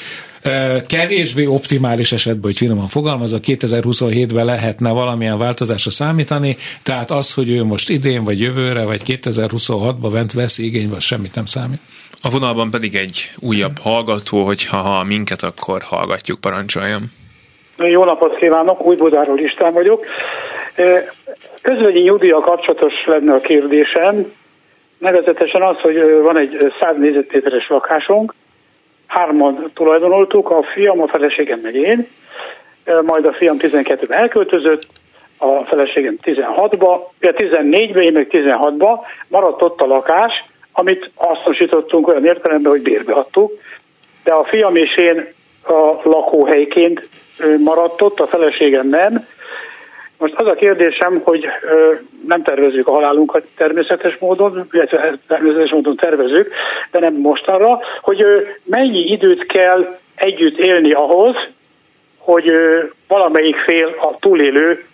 kevésbé 0.88 1.46
optimális 1.46 2.12
esetben, 2.12 2.44
hogy 2.44 2.58
finoman 2.58 2.88
fogalmazza, 2.88 3.40
2027-ben 3.46 4.46
lehetne 4.46 4.90
valamilyen 4.90 5.38
változásra 5.38 5.92
számítani, 5.92 6.58
tehát 6.84 7.12
az, 7.12 7.34
hogy 7.34 7.50
ő 7.50 7.64
most 7.64 7.90
idén, 7.90 8.24
vagy 8.24 8.40
jövőre, 8.40 8.84
vagy 8.84 9.02
2026-ban 9.06 10.10
vent 10.12 10.34
vesz 10.34 10.58
igénybe, 10.58 10.96
az 10.96 11.04
semmit 11.04 11.36
nem 11.36 11.46
számít. 11.46 11.80
A 12.26 12.30
vonalban 12.30 12.70
pedig 12.72 12.96
egy 12.96 13.32
újabb 13.40 13.78
hallgató, 13.82 14.44
hogyha 14.44 14.78
ha 14.78 15.04
minket, 15.04 15.42
akkor 15.42 15.82
hallgatjuk, 15.82 16.40
parancsoljam. 16.40 17.04
Jó 17.78 18.04
napot 18.04 18.36
kívánok, 18.36 18.86
új 18.86 18.96
Budáról 18.96 19.40
István 19.40 19.74
vagyok. 19.74 20.06
Közvegyi 21.62 22.02
nyugdíja 22.02 22.40
kapcsolatos 22.40 22.94
lenne 23.06 23.34
a 23.34 23.40
kérdésem, 23.40 24.32
nevezetesen 24.98 25.62
az, 25.62 25.80
hogy 25.80 25.96
van 26.22 26.38
egy 26.38 26.74
100 26.80 26.98
négyzetméteres 26.98 27.68
lakásunk, 27.68 28.34
hárman 29.08 29.72
tulajdonoltuk, 29.74 30.50
a 30.50 30.64
fiam, 30.74 31.02
a 31.02 31.08
feleségem 31.08 31.60
meg 31.60 31.76
én, 31.76 32.08
majd 33.06 33.26
a 33.26 33.34
fiam 33.34 33.58
12-ben 33.60 34.20
elköltözött, 34.20 34.88
a 35.38 35.64
feleségem 35.66 36.18
16-ba, 36.22 37.00
14-ben, 37.22 38.04
én 38.04 38.14
meg 38.14 38.28
16-ba, 38.32 39.00
maradt 39.28 39.62
ott 39.62 39.82
a 39.82 39.86
lakás, 39.86 40.44
amit 40.74 41.12
hasznosítottunk 41.16 42.08
olyan 42.08 42.26
értelemben, 42.26 42.72
hogy 42.72 42.82
bérbe 42.82 43.14
adtuk, 43.14 43.52
de 44.24 44.34
a 44.34 44.44
fiam 44.44 44.76
és 44.76 44.98
én 44.98 45.34
a 45.64 46.00
lakóhelyként 46.04 47.08
maradt 47.64 48.02
ott, 48.02 48.20
a 48.20 48.28
feleségem 48.28 48.88
nem. 48.88 49.28
Most 50.18 50.34
az 50.36 50.48
a 50.48 50.54
kérdésem, 50.54 51.22
hogy 51.24 51.46
nem 52.28 52.44
tervezzük 52.44 52.88
a 52.88 52.92
halálunkat 52.92 53.44
természetes 53.58 54.18
módon, 54.18 54.68
illetve 54.72 55.18
természetes 55.28 55.72
módon 55.72 55.96
tervezünk, 55.96 56.48
de 56.92 57.00
nem 57.00 57.14
mostanra, 57.14 57.80
hogy 58.02 58.26
mennyi 58.64 59.00
időt 59.00 59.46
kell 59.46 59.98
együtt 60.16 60.58
élni 60.58 60.92
ahhoz, 60.92 61.36
hogy 62.18 62.52
valamelyik 63.08 63.56
fél 63.56 63.96
a 64.02 64.18
túlélő 64.20 64.86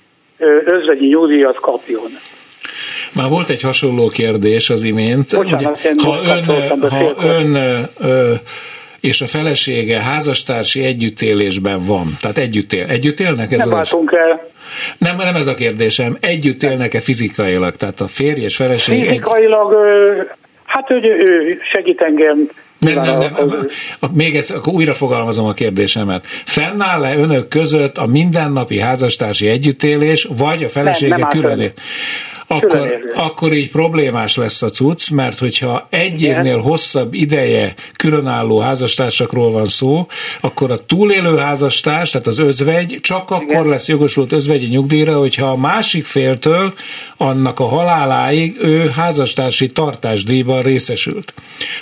özvegyi 0.66 1.08
nyugdíjat 1.08 1.60
kapjon. 1.60 2.10
Már 3.14 3.30
volt 3.30 3.50
egy 3.50 3.62
hasonló 3.62 4.08
kérdés 4.08 4.70
az 4.70 4.84
imént. 4.84 5.36
Bocsánat, 5.36 5.80
ugye, 5.84 6.04
ha 6.04 6.24
ön, 6.24 6.46
ha 6.90 7.14
ön 7.18 7.56
ö, 7.98 8.34
és 9.00 9.22
a 9.22 9.28
felesége 9.28 10.02
házastársi 10.02 10.84
együttélésben 10.84 11.86
van, 11.86 12.18
tehát 12.22 12.38
együtt 12.38 12.74
él. 12.74 12.86
Együtt 12.88 13.20
élnek? 13.20 13.52
Ez 13.52 13.60
nem 13.60 13.70
váltunk 13.70 14.12
el. 14.16 14.48
Nem, 14.98 15.16
nem 15.16 15.36
ez 15.36 15.48
a 15.48 15.54
kérdésem. 15.54 16.18
Együtt 16.20 16.64
élnek-e 16.64 17.00
fizikailag? 17.00 17.76
Tehát 17.76 18.02
a 18.02 18.08
férj 18.08 18.42
és 18.42 18.56
feleség... 18.56 19.04
Fizikailag, 19.04 19.74
egy... 19.74 20.28
hát 20.66 20.88
hogy 20.88 21.06
ő 21.06 21.58
segít 21.74 22.02
engem 22.02 22.50
nem, 22.80 22.96
nem, 22.96 23.18
nem. 23.18 23.68
Még 24.14 24.36
egyszer, 24.36 24.58
akkor 24.58 24.74
újra 24.74 24.94
fogalmazom 24.94 25.46
a 25.46 25.54
kérdésemet. 25.54 26.26
Fennáll-e 26.46 27.18
önök 27.18 27.48
között 27.48 27.98
a 27.98 28.06
mindennapi 28.06 28.80
házastársi 28.80 29.48
együttélés, 29.48 30.28
vagy 30.38 30.64
a 30.64 30.70
felesége 30.70 31.28
külön? 31.30 31.72
Akkor, 32.52 33.00
akkor 33.16 33.54
így 33.54 33.70
problémás 33.70 34.36
lesz 34.36 34.62
a 34.62 34.70
cucc, 34.70 35.10
mert 35.10 35.40
hogyha 35.40 35.88
egy 35.90 36.22
Igen. 36.22 36.36
évnél 36.36 36.60
hosszabb 36.60 37.14
ideje 37.14 37.74
különálló 37.96 38.60
házastársakról 38.60 39.52
van 39.52 39.66
szó, 39.66 40.08
akkor 40.42 40.72
a 40.72 40.86
túlélő 40.86 41.38
házastárs, 41.38 42.10
tehát 42.10 42.28
az 42.28 42.40
özvegy 42.40 42.98
csak 43.02 43.30
Igen. 43.30 43.56
akkor 43.56 43.66
lesz 43.66 43.88
jogosult 43.88 44.32
özvegyi 44.32 44.68
nyugdíjra, 44.68 45.18
hogyha 45.18 45.46
a 45.46 45.58
másik 45.58 46.06
féltől 46.06 46.74
annak 47.18 47.60
a 47.60 47.68
haláláig 47.68 48.58
ő 48.62 48.90
házastársi 48.90 49.72
tartásdíjban 49.72 50.62
részesült. 50.62 51.34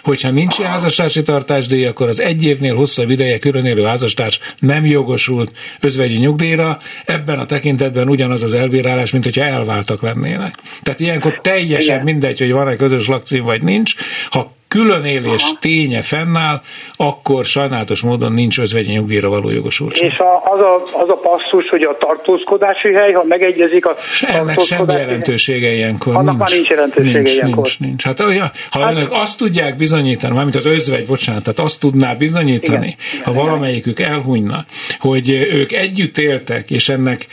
Hogyha 0.03 0.29
nincs 0.29 0.55
házastársi 0.55 1.21
tartásdíj, 1.21 1.85
akkor 1.85 2.07
az 2.07 2.19
egy 2.19 2.43
évnél 2.43 2.75
hosszabb 2.75 3.09
ideje 3.09 3.39
különélő 3.39 3.83
házastárs 3.83 4.39
nem 4.59 4.85
jogosult 4.85 5.51
özvegyi 5.79 6.17
nyugdíjra. 6.17 6.77
Ebben 7.05 7.39
a 7.39 7.45
tekintetben 7.45 8.09
ugyanaz 8.09 8.43
az 8.43 8.53
elbírálás, 8.53 9.11
mint 9.11 9.23
hogyha 9.23 9.43
elváltak 9.43 10.01
lennének. 10.01 10.56
Tehát 10.81 10.99
ilyenkor 10.99 11.41
teljesen 11.41 11.93
Igen. 11.93 12.05
mindegy, 12.05 12.39
hogy 12.39 12.51
van-e 12.51 12.75
közös 12.75 13.07
lakcím 13.07 13.43
vagy 13.43 13.61
nincs. 13.61 13.93
Ha 14.29 14.56
különélés 14.77 15.43
Aha. 15.43 15.57
ténye 15.59 16.01
fennáll, 16.01 16.61
akkor 16.95 17.45
sajnálatos 17.45 18.01
módon 18.01 18.31
nincs 18.31 18.59
özvegyi 18.59 18.91
nyugdíjra 18.91 19.29
való 19.29 19.49
jogosultság. 19.49 20.09
És 20.09 20.17
a, 20.17 20.41
az, 20.43 20.59
a, 20.59 20.99
az 21.01 21.09
a 21.09 21.15
passzus, 21.15 21.69
hogy 21.69 21.81
a 21.81 21.97
tartózkodási 21.99 22.93
hely, 22.93 23.11
ha 23.11 23.23
megegyezik 23.23 23.85
a 23.85 23.95
Ennek 24.21 24.59
semmi 24.59 24.93
jelentősége 24.93 25.71
ilyenkor 25.71 26.15
Annak 26.15 26.25
nincs. 26.25 26.39
már 26.39 26.49
nincs 26.49 26.69
jelentősége 26.69 27.17
nincs, 27.17 27.33
ilyenkor. 27.33 27.63
Nincs, 27.63 27.79
nincs. 27.79 28.03
Hát 28.03 28.19
ha 28.19 28.79
hát, 28.79 28.91
önök 28.91 29.11
azt 29.11 29.37
tudják 29.37 29.77
bizonyítani, 29.77 30.33
mármint 30.33 30.55
az 30.55 30.65
özvegy, 30.65 31.05
bocsánat, 31.05 31.43
tehát 31.43 31.59
azt 31.59 31.79
tudná 31.79 32.13
bizonyítani, 32.13 32.97
igen, 33.13 33.23
ha 33.23 33.31
igen, 33.31 33.43
valamelyikük 33.43 33.99
elhunyna, 33.99 34.65
hogy 34.99 35.29
ők 35.29 35.71
együtt 35.71 36.17
éltek, 36.17 36.71
és 36.71 36.89
ennek 36.89 37.25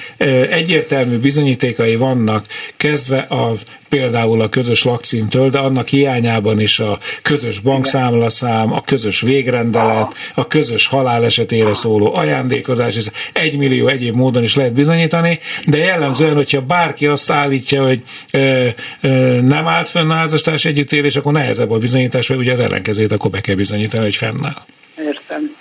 egyértelmű 0.50 1.18
bizonyítékai 1.18 1.96
vannak, 1.96 2.44
kezdve 2.76 3.18
a 3.18 3.52
például 3.88 4.40
a 4.40 4.48
közös 4.48 4.84
lakcímtől, 4.84 5.50
de 5.50 5.58
annak 5.58 5.88
hiányában 5.88 6.60
is 6.60 6.78
a 6.78 6.98
közös 7.22 7.60
bankszámlaszám, 7.60 8.72
a 8.72 8.80
közös 8.80 9.20
végrendelet, 9.20 10.14
a 10.34 10.46
közös 10.46 10.86
halál 10.86 11.24
esetére 11.24 11.74
szóló 11.74 12.14
ajándékozás, 12.14 12.96
és 12.96 13.06
egy 13.32 13.56
millió 13.56 13.86
egyéb 13.86 14.14
módon 14.14 14.42
is 14.42 14.56
lehet 14.56 14.74
bizonyítani, 14.74 15.38
de 15.66 15.76
jellemzően, 15.76 16.34
hogyha 16.34 16.60
bárki 16.60 17.06
azt 17.06 17.30
állítja, 17.30 17.86
hogy 17.86 18.00
ö, 18.32 18.66
ö, 19.00 19.40
nem 19.40 19.66
állt 19.66 19.88
fenn 19.88 20.10
a 20.10 20.14
házastárs 20.14 20.64
együttélés, 20.64 21.16
akkor 21.16 21.32
nehezebb 21.32 21.70
a 21.70 21.78
bizonyítás, 21.78 22.28
vagy 22.28 22.38
ugye 22.38 22.52
az 22.52 22.60
ellenkezőjét 22.60 23.12
akkor 23.12 23.30
be 23.30 23.40
kell 23.40 23.54
bizonyítani, 23.54 24.02
hogy 24.02 24.16
fennáll. 24.16 24.62
Értem. 24.98 25.56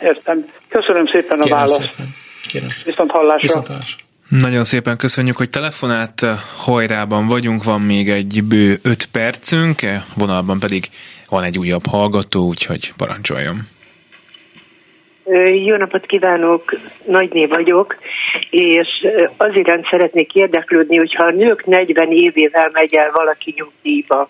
Értem. 0.00 0.44
Köszönöm 0.68 1.06
szépen 1.06 1.38
a 1.38 1.42
Kérem 1.42 1.58
választ. 1.58 1.80
Szépen. 1.80 2.14
Kérem 2.46 2.68
szépen. 2.68 2.92
Viszont 2.92 3.10
hallásra. 3.10 3.40
Viszont 3.40 3.66
hallásra. 3.66 4.10
Nagyon 4.40 4.64
szépen 4.64 4.96
köszönjük, 4.96 5.36
hogy 5.36 5.50
telefonált. 5.50 6.20
Hajrában 6.56 7.26
vagyunk, 7.26 7.64
van 7.64 7.80
még 7.80 8.08
egy 8.08 8.42
bő 8.48 8.76
öt 8.82 9.08
percünk, 9.12 9.80
vonalban 10.16 10.58
pedig 10.58 10.84
van 11.28 11.42
egy 11.42 11.58
újabb 11.58 11.86
hallgató, 11.86 12.46
úgyhogy 12.46 12.92
parancsoljon. 12.96 13.56
Jó 15.66 15.76
napot 15.76 16.06
kívánok, 16.06 16.76
Nagyné 17.06 17.46
vagyok, 17.46 17.96
és 18.50 18.88
az 19.36 19.50
iránt 19.54 19.86
szeretnék 19.90 20.34
érdeklődni, 20.34 20.96
hogyha 20.96 21.24
a 21.24 21.32
nők 21.32 21.64
40 21.66 22.12
évével 22.12 22.70
megy 22.72 22.94
el 22.94 23.10
valaki 23.14 23.54
nyugdíjba, 23.56 24.28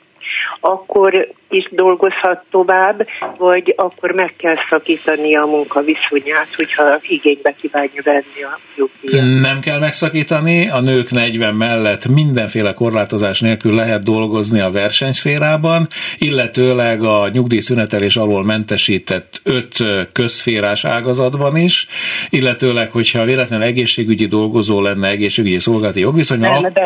akkor 0.61 1.29
is 1.53 1.69
dolgozhat 1.71 2.43
tovább, 2.51 3.07
vagy 3.39 3.75
akkor 3.77 4.11
meg 4.11 4.35
kell 4.37 4.57
szakítani 4.71 5.37
a 5.37 5.47
munkaviszonyát, 5.47 6.55
hogyha 6.57 6.99
igénybe 7.03 7.55
kívánja 7.61 8.03
venni 8.05 8.43
a 8.43 8.59
nyugdíjat. 8.77 9.41
Nem 9.41 9.61
kell 9.61 9.79
megszakítani, 9.79 10.71
a 10.71 10.81
nők 10.81 11.11
40 11.11 11.55
mellett 11.55 12.07
mindenféle 12.07 12.73
korlátozás 12.73 13.41
nélkül 13.41 13.75
lehet 13.75 14.03
dolgozni 14.03 14.61
a 14.61 14.71
versenyszférában, 14.71 15.87
illetőleg 16.19 17.03
a 17.03 17.29
nyugdíjszünetelés 17.29 18.17
alól 18.17 18.45
mentesített 18.45 19.41
öt 19.45 19.77
közszférás 20.13 20.85
ágazatban 20.85 21.57
is, 21.57 21.87
illetőleg, 22.31 22.91
hogyha 22.91 23.25
véletlenül 23.25 23.67
egészségügyi 23.67 24.27
dolgozó 24.27 24.81
lenne 24.81 25.09
egészségügyi 25.09 25.59
szolgálati 25.59 26.01
jogviszonyban. 26.01 26.63
Nem, 26.63 26.65
a 26.65 26.81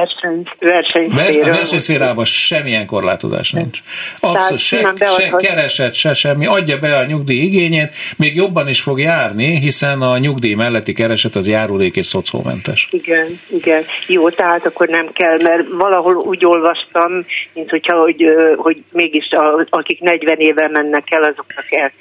verseny, 0.59 1.11
versenyszférában 1.45 2.25
semmilyen 2.25 2.87
korlátozás 2.87 3.51
nincs. 3.51 3.81
Abszolút 4.21 4.56
se, 4.57 4.93
se 4.99 5.35
kereset, 5.39 5.95
se 5.95 6.13
semmi, 6.13 6.47
adja 6.47 6.79
be 6.79 6.97
a 6.97 7.05
nyugdíj 7.05 7.43
igényét, 7.43 7.93
még 8.17 8.35
jobban 8.35 8.69
is 8.69 8.81
fog 8.81 9.01
járni, 9.01 9.59
hiszen 9.59 10.01
a 10.01 10.19
nyugdíj 10.19 10.55
melletti 10.55 10.93
kereset 10.93 11.35
az 11.35 11.49
járulék 11.49 11.97
és 11.97 12.07
szocómentes. 12.07 12.89
Igen, 12.91 13.41
igen. 13.49 13.85
Jó, 14.07 14.31
tehát 14.31 14.67
akkor 14.67 14.89
nem 14.89 15.13
kell, 15.13 15.39
mert 15.43 15.63
valahol 15.71 16.15
úgy 16.15 16.45
olvastam, 16.45 17.25
mint 17.55 17.71
hogyha, 17.71 17.97
hogy, 17.97 18.25
hogy 18.57 18.83
mégis 18.93 19.29
a, 19.31 19.67
akik 19.71 20.01
40 20.01 20.39
éve 20.39 20.69
mennek 20.73 21.05
el, 21.11 21.23
azoknak 21.23 21.65
el, 21.69 21.93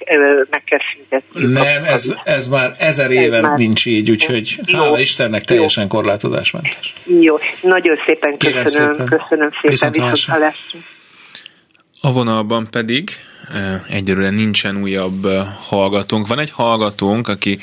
meg 0.49 0.63
kell 0.63 0.79
szüntetni. 0.93 1.51
Nem, 1.51 1.83
ez, 1.83 2.15
ez 2.23 2.47
már 2.47 2.75
ezer 2.77 3.11
éven 3.11 3.41
már... 3.41 3.57
nincs 3.57 3.85
így, 3.85 4.11
úgyhogy 4.11 4.59
jó. 4.65 4.79
hála 4.79 4.99
Istennek 4.99 5.43
teljesen 5.43 5.83
jó. 5.83 5.89
korlátozásmentes. 5.89 6.93
Jó, 7.21 7.35
nagyon 7.61 7.95
szépen 8.05 8.37
köszönöm, 8.37 8.93
szépen. 8.93 9.05
köszönöm 9.05 9.49
szépen, 9.49 9.69
viszont, 9.69 9.95
viszont 9.95 10.94
a 12.01 12.11
vonalban 12.11 12.67
pedig 12.69 13.09
egyelőre 13.87 14.29
nincsen 14.29 14.81
újabb 14.81 15.27
hallgatónk. 15.61 16.27
Van 16.27 16.39
egy 16.39 16.51
hallgatónk, 16.51 17.27
aki 17.27 17.59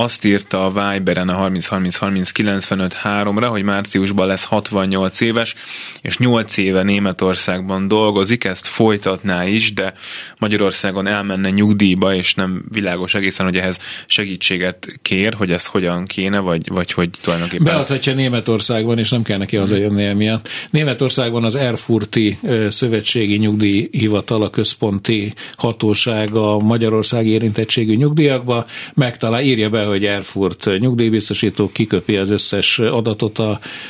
azt 0.00 0.24
írta 0.24 0.64
a 0.64 0.92
Viberen 0.92 1.28
a 1.28 1.34
30 1.34 1.66
30 1.66 1.96
30 1.96 2.30
95 2.30 2.96
3-ra, 3.04 3.46
hogy 3.50 3.62
márciusban 3.62 4.26
lesz 4.26 4.44
68 4.44 5.20
éves, 5.20 5.54
és 6.02 6.18
8 6.18 6.56
éve 6.56 6.82
Németországban 6.82 7.88
dolgozik, 7.88 8.44
ezt 8.44 8.66
folytatná 8.66 9.46
is, 9.46 9.72
de 9.72 9.92
Magyarországon 10.38 11.06
elmenne 11.06 11.50
nyugdíjba, 11.50 12.14
és 12.14 12.34
nem 12.34 12.64
világos 12.70 13.14
egészen, 13.14 13.46
hogy 13.46 13.56
ehhez 13.56 13.78
segítséget 14.06 14.98
kér, 15.02 15.34
hogy 15.34 15.50
ez 15.50 15.66
hogyan 15.66 16.06
kéne, 16.06 16.38
vagy, 16.38 16.68
vagy 16.68 16.92
hogy 16.92 17.10
tulajdonképpen... 17.22 17.64
Beadhatja 17.64 18.14
Németországban, 18.14 18.98
és 18.98 19.10
nem 19.10 19.22
kell 19.22 19.38
neki 19.38 19.56
hazajönni 19.56 20.04
emiatt. 20.04 20.48
Németországban 20.70 21.44
az 21.44 21.54
Erfurti 21.54 22.38
Szövetségi 22.68 23.36
Nyugdíjhivatal, 23.36 24.42
a 24.42 24.50
központi 24.50 25.32
hatóság 25.56 26.34
a 26.34 26.58
Magyarországi 26.58 27.30
érintettségű 27.30 27.94
nyugdíjakba 27.94 28.66
megtalál, 28.94 29.42
írja 29.42 29.68
be, 29.68 29.88
hogy 29.90 30.04
Erfurt 30.04 30.68
nyugdíjbiztosító 30.78 31.68
kiköpi 31.68 32.16
az 32.16 32.30
összes 32.30 32.78
adatot 32.78 33.38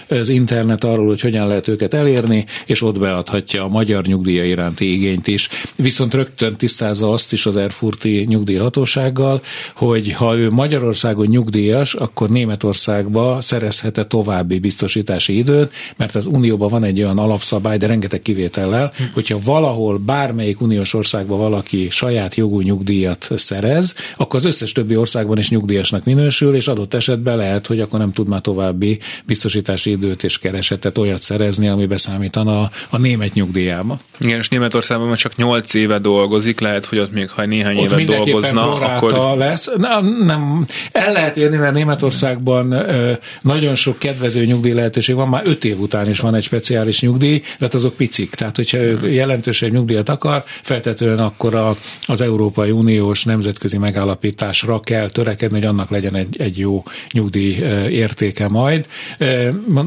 az 0.08 0.28
internet 0.28 0.84
arról, 0.84 1.06
hogy 1.06 1.20
hogyan 1.20 1.46
lehet 1.48 1.68
őket 1.68 1.94
elérni, 1.94 2.44
és 2.66 2.82
ott 2.82 2.98
beadhatja 2.98 3.64
a 3.64 3.68
magyar 3.68 4.04
nyugdíja 4.04 4.44
iránti 4.44 4.92
igényt 4.92 5.26
is. 5.26 5.48
Viszont 5.76 6.14
rögtön 6.14 6.56
tisztázza 6.56 7.12
azt 7.12 7.32
is 7.32 7.46
az 7.46 7.56
Erfurti 7.56 8.24
nyugdíjhatósággal, 8.28 9.40
hogy 9.74 10.12
ha 10.12 10.36
ő 10.36 10.50
Magyarországon 10.50 11.26
nyugdíjas, 11.26 11.94
akkor 11.94 12.28
Németországba 12.28 13.40
szerezhet-e 13.40 14.04
további 14.04 14.58
biztosítási 14.58 15.36
időt, 15.36 15.72
mert 15.96 16.14
az 16.14 16.26
Unióban 16.26 16.68
van 16.68 16.84
egy 16.84 17.02
olyan 17.02 17.18
alapszabály, 17.18 17.78
de 17.78 17.86
rengeteg 17.86 18.22
kivétellel, 18.22 18.92
hogyha 19.12 19.38
valahol 19.44 19.98
bármelyik 19.98 20.60
uniós 20.60 20.94
országban 20.94 21.38
valaki 21.38 21.88
saját 21.90 22.34
jogú 22.34 22.60
nyugdíjat 22.60 23.28
szerez, 23.34 23.94
akkor 24.16 24.38
az 24.38 24.44
összes 24.44 24.72
többi 24.72 24.96
országban 24.96 25.38
is 25.38 25.50
nyugdíjas 25.50 25.79
nyugdíjasnak 25.80 26.04
minősül, 26.04 26.54
és 26.54 26.68
adott 26.68 26.94
esetben 26.94 27.36
lehet, 27.36 27.66
hogy 27.66 27.80
akkor 27.80 27.98
nem 27.98 28.12
tud 28.12 28.28
már 28.28 28.40
további 28.40 28.98
biztosítási 29.24 29.90
időt 29.90 30.24
és 30.24 30.38
keresetet 30.38 30.98
olyat 30.98 31.22
szerezni, 31.22 31.68
ami 31.68 31.86
beszámítana 31.86 32.60
a, 32.60 32.70
a 32.90 32.98
német 32.98 33.34
nyugdíjába. 33.34 33.98
Igen, 34.18 34.38
és 34.38 34.48
Németországban 34.48 35.08
már 35.08 35.16
csak 35.16 35.36
8 35.36 35.74
éve 35.74 35.98
dolgozik, 35.98 36.60
lehet, 36.60 36.84
hogy 36.84 36.98
ott 36.98 37.12
még 37.12 37.30
ha 37.30 37.46
néhány 37.46 37.76
ott 37.76 37.98
évet 37.98 38.16
dolgozna, 38.16 38.74
akkor... 38.74 39.36
lesz. 39.36 39.70
Nem, 39.76 40.24
nem, 40.24 40.66
el 40.92 41.12
lehet 41.12 41.36
érni, 41.36 41.56
mert 41.56 41.74
Németországban 41.74 42.72
ö, 42.72 43.12
nagyon 43.40 43.74
sok 43.74 43.98
kedvező 43.98 44.44
nyugdíj 44.44 44.72
lehetőség 44.72 45.14
van, 45.14 45.28
már 45.28 45.42
5 45.44 45.64
év 45.64 45.80
után 45.80 46.08
is 46.08 46.20
van 46.20 46.34
egy 46.34 46.42
speciális 46.42 47.00
nyugdíj, 47.00 47.38
de 47.38 47.46
hát 47.58 47.74
azok 47.74 47.94
picik. 47.94 48.34
Tehát, 48.34 48.56
hogyha 48.56 48.78
ő 48.78 48.96
hmm. 48.96 49.12
jelentősebb 49.12 49.70
nyugdíjat 49.70 50.08
akar, 50.08 50.42
feltetően 50.44 51.18
akkor 51.18 51.54
a, 51.54 51.76
az 52.06 52.20
Európai 52.20 52.70
Uniós 52.70 53.24
nemzetközi 53.24 53.78
megállapításra 53.78 54.80
kell 54.80 55.08
törekedni, 55.08 55.58
hogy 55.58 55.66
annak 55.70 55.90
legyen 55.90 56.14
egy, 56.14 56.40
egy 56.40 56.58
jó 56.58 56.82
nyugdíj 57.12 57.54
értéke 57.90 58.48
majd. 58.48 58.86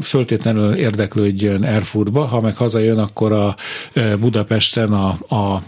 Föltétlenül 0.02 0.74
érdeklődjön 0.74 1.64
Erfurtba, 1.64 2.24
ha 2.24 2.40
meg 2.40 2.56
hazajön, 2.56 2.98
akkor 2.98 3.32
a 3.32 3.54
Budapesten 4.20 4.92
a, 4.92 5.08
a 5.34 5.62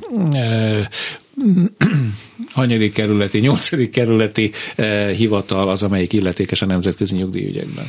hanyadik 2.55 2.93
kerületi, 2.93 3.39
nyolcadik 3.39 3.91
kerületi 3.91 4.51
hivatal 5.17 5.69
az, 5.69 5.83
amelyik 5.83 6.13
illetékes 6.13 6.63
a 6.63 6.67
nemzetközi 6.67 7.17
nyugdíjügyekben. 7.17 7.87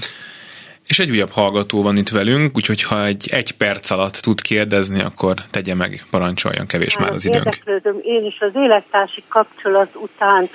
És 0.88 1.00
egy 1.00 1.12
újabb 1.12 1.30
hallgató 1.30 1.84
van 1.84 1.98
itt 1.98 2.10
velünk, 2.10 2.56
úgyhogy 2.56 2.84
ha 2.84 3.06
egy, 3.06 3.28
egy 3.32 3.52
perc 3.52 3.90
alatt 3.90 4.14
tud 4.14 4.42
kérdezni, 4.42 5.02
akkor 5.02 5.34
tegye 5.52 5.76
meg, 5.76 6.06
parancsoljon, 6.12 6.66
kevés 6.66 6.96
hát, 6.96 7.04
már 7.04 7.14
az 7.14 7.26
időnk. 7.26 7.46
Érdeklődöm 7.46 8.00
én 8.02 8.26
is 8.26 8.38
az 8.40 8.52
élettársi 8.54 9.24
kapcsolat 9.28 9.96
után 9.96 10.50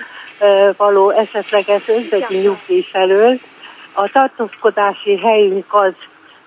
való 0.77 1.09
esetleges 1.09 1.87
özvegyi 1.87 2.37
nyugdíj 2.37 2.81
felől. 2.81 3.39
A 3.93 4.09
tartózkodási 4.13 5.17
helyünk 5.17 5.65
az 5.69 5.93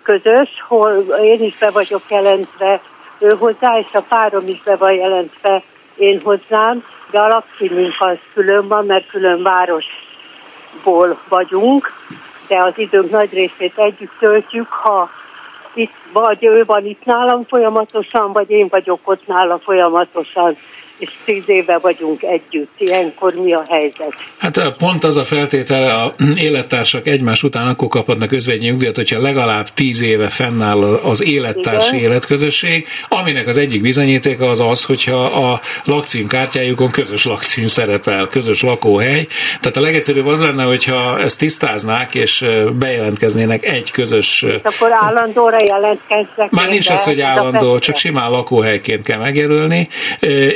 közös, 0.03 0.49
hol 0.69 0.93
én 1.23 1.43
is 1.43 1.59
be 1.59 1.71
vagyok 1.71 2.03
jelentve 2.09 2.81
ő 3.19 3.37
hozzá, 3.39 3.79
és 3.79 3.93
a 3.93 4.05
párom 4.09 4.47
is 4.47 4.63
be 4.63 4.77
van 4.77 4.93
jelentve 4.93 5.63
én 5.97 6.21
hozzám, 6.25 6.85
de 7.11 7.19
a 7.19 7.29
lakcímünk 7.29 7.95
az 7.99 8.19
külön 8.35 8.69
van, 8.69 8.87
mert 8.87 9.07
külön 9.07 9.43
városból 9.43 11.19
vagyunk, 11.29 11.93
de 12.49 12.59
az 12.59 12.73
időnk 12.77 13.11
nagy 13.11 13.33
részét 13.33 13.73
együtt 13.77 14.19
töltjük, 14.19 14.69
ha 14.69 15.11
itt 15.75 15.95
vagy 16.13 16.47
ő 16.47 16.65
van 16.65 16.85
itt 16.85 17.05
nálam 17.05 17.45
folyamatosan, 17.45 18.33
vagy 18.33 18.51
én 18.51 18.69
vagyok 18.69 19.01
ott 19.05 19.27
nála 19.27 19.59
folyamatosan 19.59 20.57
és 20.99 21.11
tíz 21.25 21.43
éve 21.47 21.79
vagyunk 21.79 22.23
együtt. 22.23 22.71
Ilyenkor 22.79 23.35
mi 23.35 23.53
a 23.53 23.65
helyzet? 23.69 24.15
Hát 24.39 24.75
pont 24.77 25.05
az 25.05 25.17
a 25.17 25.25
feltétele, 25.25 25.93
a 25.95 26.15
élettársak 26.49 27.07
egymás 27.07 27.43
után 27.43 27.67
akkor 27.67 27.89
kaphatnak 27.89 28.33
özvegyi 28.33 28.67
nyugdíjat, 28.67 28.97
hogyha 28.97 29.21
legalább 29.21 29.69
tíz 29.69 30.03
éve 30.03 30.29
fennáll 30.29 30.83
az 30.83 31.23
élettársi 31.23 31.97
Igen. 31.97 32.11
életközösség, 32.11 32.87
aminek 33.09 33.47
az 33.47 33.57
egyik 33.57 33.81
bizonyítéka 33.81 34.47
az 34.47 34.61
az, 34.61 34.85
hogyha 34.85 35.25
a 35.25 35.61
lakcímkártyájukon 35.85 36.91
közös 36.91 37.25
lakcím 37.25 37.67
szerepel, 37.67 38.27
közös 38.27 38.63
lakóhely. 38.63 39.27
Tehát 39.61 39.77
a 39.77 39.81
legegyszerűbb 39.81 40.27
az 40.27 40.41
lenne, 40.41 40.65
hogyha 40.65 41.19
ezt 41.21 41.39
tisztáznák, 41.39 42.15
és 42.15 42.45
bejelentkeznének 42.79 43.65
egy 43.65 43.91
közös... 43.91 44.43
És 44.43 44.61
akkor 44.63 44.91
állandóra 44.93 45.59
jelentkezzek. 45.67 46.51
Már 46.51 46.69
nincs 46.69 46.91
az, 46.91 47.05
hogy 47.05 47.21
állandó, 47.21 47.79
csak 47.79 47.97
simán 47.97 48.31
lakóhelyként 48.31 49.03
kell 49.03 49.19
megjelölni. 49.19 49.89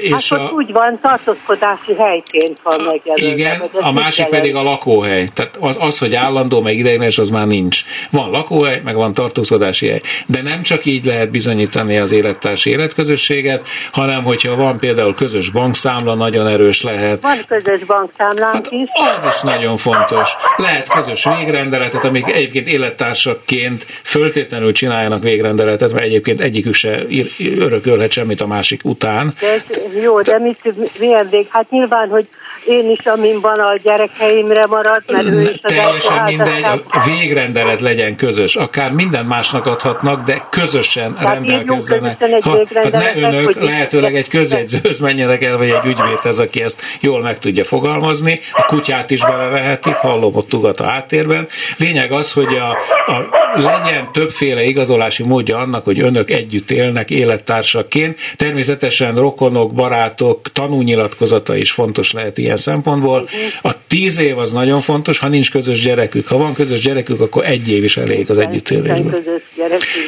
És 0.01 0.30
hát 0.31 0.41
a... 0.41 0.53
úgy 0.55 0.72
van, 0.72 0.99
tartózkodási 1.03 1.95
helyként 1.99 2.59
van 2.62 2.81
megjelölve. 2.81 3.37
Igen, 3.37 3.70
a 3.81 3.93
másik 3.93 4.24
jelent. 4.24 4.37
pedig 4.37 4.55
a 4.55 4.62
lakóhely. 4.62 5.26
Tehát 5.35 5.57
az, 5.61 5.76
az, 5.81 5.99
hogy 5.99 6.14
állandó, 6.14 6.61
meg 6.61 6.76
ideiglenes, 6.76 7.18
az 7.18 7.28
már 7.28 7.47
nincs. 7.47 7.85
Van 8.11 8.31
lakóhely, 8.31 8.81
meg 8.85 8.95
van 8.95 9.12
tartózkodási 9.12 9.89
hely. 9.89 10.01
De 10.26 10.43
nem 10.43 10.62
csak 10.62 10.85
így 10.85 11.05
lehet 11.05 11.31
bizonyítani 11.31 11.99
az 11.99 12.12
élettársi 12.12 12.70
életközösséget, 12.70 13.66
hanem 13.93 14.22
hogyha 14.22 14.57
van 14.57 14.78
például 14.78 15.14
közös 15.14 15.51
bankszámla, 15.51 16.14
nagyon 16.14 16.47
erős 16.47 16.83
lehet. 16.83 17.22
Van 17.22 17.39
közös 17.49 17.85
bankszámlánk 17.85 18.55
hát 18.55 18.68
is. 18.70 18.89
Az 19.16 19.24
is 19.24 19.41
nagyon 19.41 19.76
fontos. 19.76 20.37
Lehet 20.57 20.89
közös 20.89 21.24
végrendeletet, 21.24 22.05
amik 22.05 22.26
egyébként 22.26 22.66
élettársaként 22.66 23.87
föltétlenül 24.03 24.72
csináljanak 24.72 25.22
végrendeletet, 25.22 25.93
mert 25.93 26.05
egyébként 26.05 26.41
egyikük 26.41 26.74
se 26.74 27.03
örökölhet 27.39 28.11
semmit 28.11 28.41
a 28.41 28.47
másik 28.47 28.81
után. 28.85 29.35
De 29.41 29.62
jó, 30.03 30.20
de 30.23 30.39
mit, 30.39 30.99
milyen 30.99 31.29
vég? 31.31 31.47
Hát 31.51 31.71
nyilván, 31.71 32.09
hogy 32.09 32.29
én 32.66 32.91
is, 32.91 33.07
amin 33.07 33.41
van 33.41 33.59
a 33.59 33.77
gyerekeimre 33.83 34.66
marad, 34.66 35.03
mert 35.07 35.27
ő 35.27 35.41
is 35.41 35.59
az 35.62 35.73
Teljesen 35.73 36.25
mindegy, 36.25 36.64
a 36.64 37.03
végrendelet 37.05 37.81
legyen 37.81 38.16
közös. 38.16 38.57
Akár 38.57 38.93
minden 38.93 39.27
másnak 39.27 39.66
adhatnak, 39.66 40.21
de 40.21 40.47
közösen 40.51 41.14
Tehát 41.14 41.35
rendelkezzenek. 41.35 42.25
Ha, 42.43 42.66
hát 42.75 42.93
ne 42.93 43.16
önök, 43.16 43.62
lehetőleg 43.62 44.14
egy 44.14 44.29
közjegyzőhöz 44.29 45.01
menjenek 45.01 45.43
el, 45.43 45.57
vagy 45.57 45.68
egy 45.68 45.85
ügyvédhez, 45.85 46.39
aki 46.39 46.62
ezt 46.62 46.83
jól 47.01 47.23
meg 47.23 47.39
tudja 47.39 47.64
fogalmazni. 47.64 48.41
A 48.53 48.64
kutyát 48.64 49.11
is 49.11 49.21
belevehetik, 49.21 49.95
hallom 49.95 50.35
ott 50.35 50.55
ugat 50.55 50.81
a 50.81 50.85
háttérben. 50.85 51.49
Lényeg 51.77 52.12
az, 52.12 52.33
hogy 52.33 52.55
a, 52.55 52.71
a, 53.12 53.29
legyen 53.55 54.12
többféle 54.12 54.62
igazolási 54.62 55.23
módja 55.23 55.59
annak, 55.59 55.85
hogy 55.85 56.01
önök 56.01 56.31
együtt 56.31 56.71
élnek 56.71 57.11
élettársaként. 57.11 58.18
Természetesen 58.37 59.14
rokonok, 59.14 59.75
barátok, 60.11 60.53
tanúnyilatkozata 60.53 61.57
is 61.57 61.73
fontos 61.73 62.13
lehet 62.13 62.39
ilyen 62.39 62.57
szempontból. 62.57 63.29
A 63.63 63.87
tíz 63.87 64.19
év 64.19 64.39
az 64.39 64.53
nagyon 64.53 64.81
fontos, 64.81 65.19
ha 65.19 65.29
nincs 65.29 65.51
közös 65.51 65.83
gyerekük. 65.83 66.29
Ha 66.29 66.37
van 66.37 66.55
közös 66.55 66.81
gyerekük, 66.81 67.21
akkor 67.21 67.45
egy 67.45 67.69
év 67.69 67.85
is 67.85 67.97
elég 67.97 68.31
az 68.31 68.39
együttélésben. 68.39 69.25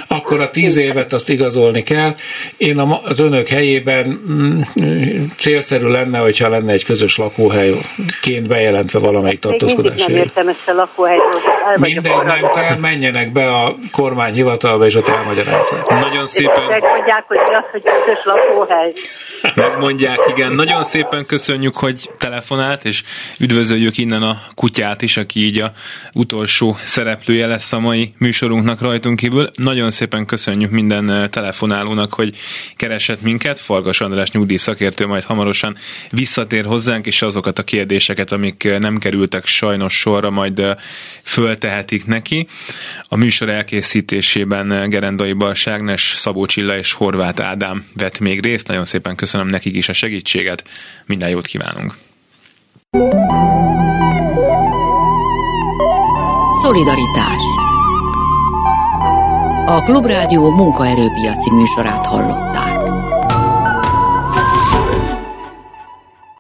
Akkor 0.09 0.41
a 0.41 0.51
tíz 0.51 0.77
évet 0.77 1.13
azt 1.13 1.29
igazolni 1.29 1.83
kell. 1.83 2.15
Én 2.57 2.79
az 3.03 3.21
önök 3.21 3.49
helyében 3.49 4.07
mm, 4.07 4.61
célszerű 5.37 5.87
lenne, 5.87 6.19
hogyha 6.19 6.49
lenne 6.49 6.73
egy 6.73 6.85
közös 6.85 7.17
lakóhelyként 7.17 8.49
bejelentve 8.49 8.99
valamelyik 8.99 9.39
tartózkodási 9.39 10.05
Még 10.07 10.15
nem 10.15 10.25
értem 10.25 10.49
ezt 10.49 10.69
a 10.69 10.73
lakóhelyet. 10.73 11.23
Mindegy, 11.77 12.23
nem, 12.25 12.51
tehát 12.53 12.81
menjenek 12.81 13.33
be 13.33 13.49
a 13.49 13.75
kormányhivatalba, 13.93 14.87
és 14.87 14.95
ott 14.95 15.09
elmagyarázzák. 15.09 15.89
Nagyon 15.89 16.27
szépen. 16.27 16.65
Megmondják, 16.69 17.25
hogy 17.27 17.39
az, 17.39 17.65
hogy 17.71 17.83
közös 17.83 18.25
lakóhely. 18.25 18.93
Megmondják, 19.55 19.92
igen. 20.01 20.53
Nagyon 20.53 20.85
szépen 20.85 21.27
köszönjük, 21.27 21.77
hogy 21.77 22.11
telefonált, 22.19 22.85
és 22.85 23.03
üdvözöljük 23.39 23.99
innen 23.99 24.23
a 24.23 24.43
kutyát 24.55 25.03
is, 25.03 25.17
aki 25.17 25.45
így 25.45 25.61
a 25.61 25.73
utolsó 26.13 26.77
szereplője 26.85 27.47
lesz 27.47 27.73
a 27.73 27.79
mai 27.79 28.13
műsorunknak 28.19 28.81
rajtunk 28.81 29.19
kívül. 29.19 29.51
Nagyon 29.55 29.91
szépen 29.91 30.27
köszönjük 30.27 30.71
minden 30.71 31.11
eh, 31.11 31.29
telefonálónak, 31.29 32.15
hogy 32.15 32.37
keresett 32.77 33.23
minket. 33.23 33.59
Fargas 33.59 34.01
András 34.01 34.31
nyugdíj 34.31 34.57
szakértő 34.57 35.07
majd 35.07 35.25
hamarosan 35.25 35.77
visszatér 36.11 36.65
hozzánk, 36.65 37.07
és 37.07 37.23
azokat 37.23 37.59
a 37.59 37.63
kérdéseket, 37.63 38.33
amik 38.33 38.65
eh, 38.65 38.79
nem 38.79 38.99
kerültek 38.99 39.47
sajnos 39.47 39.99
sorra, 39.99 40.31
majd 40.31 40.59
eh, 40.59 40.77
föltehetik 41.23 42.07
neki. 42.07 42.47
A 43.09 43.17
műsor 43.17 43.49
elkészítésében 43.49 44.91
Gerendai 44.91 45.33
Balságnes, 45.33 46.15
Szabó 46.17 46.47
Csilla 46.47 46.77
és 46.77 46.93
Horváth 46.93 47.45
Ádám 47.45 47.85
vett 47.97 48.19
még 48.19 48.43
részt. 48.43 48.69
Nagyon 48.69 48.85
szépen 48.85 49.17
köszönöm 49.17 49.47
nekik 49.47 49.77
is 49.83 49.89
a 49.89 49.93
segítséget. 49.93 50.65
Minden 51.07 51.29
jót 51.29 51.47
kívánunk! 51.47 51.99
Szolidaritás 56.63 57.43
A 59.67 59.83
Klubrádió 59.85 60.51
munkaerőpiaci 60.51 61.51
műsorát 61.55 62.07
hallották. 62.07 62.82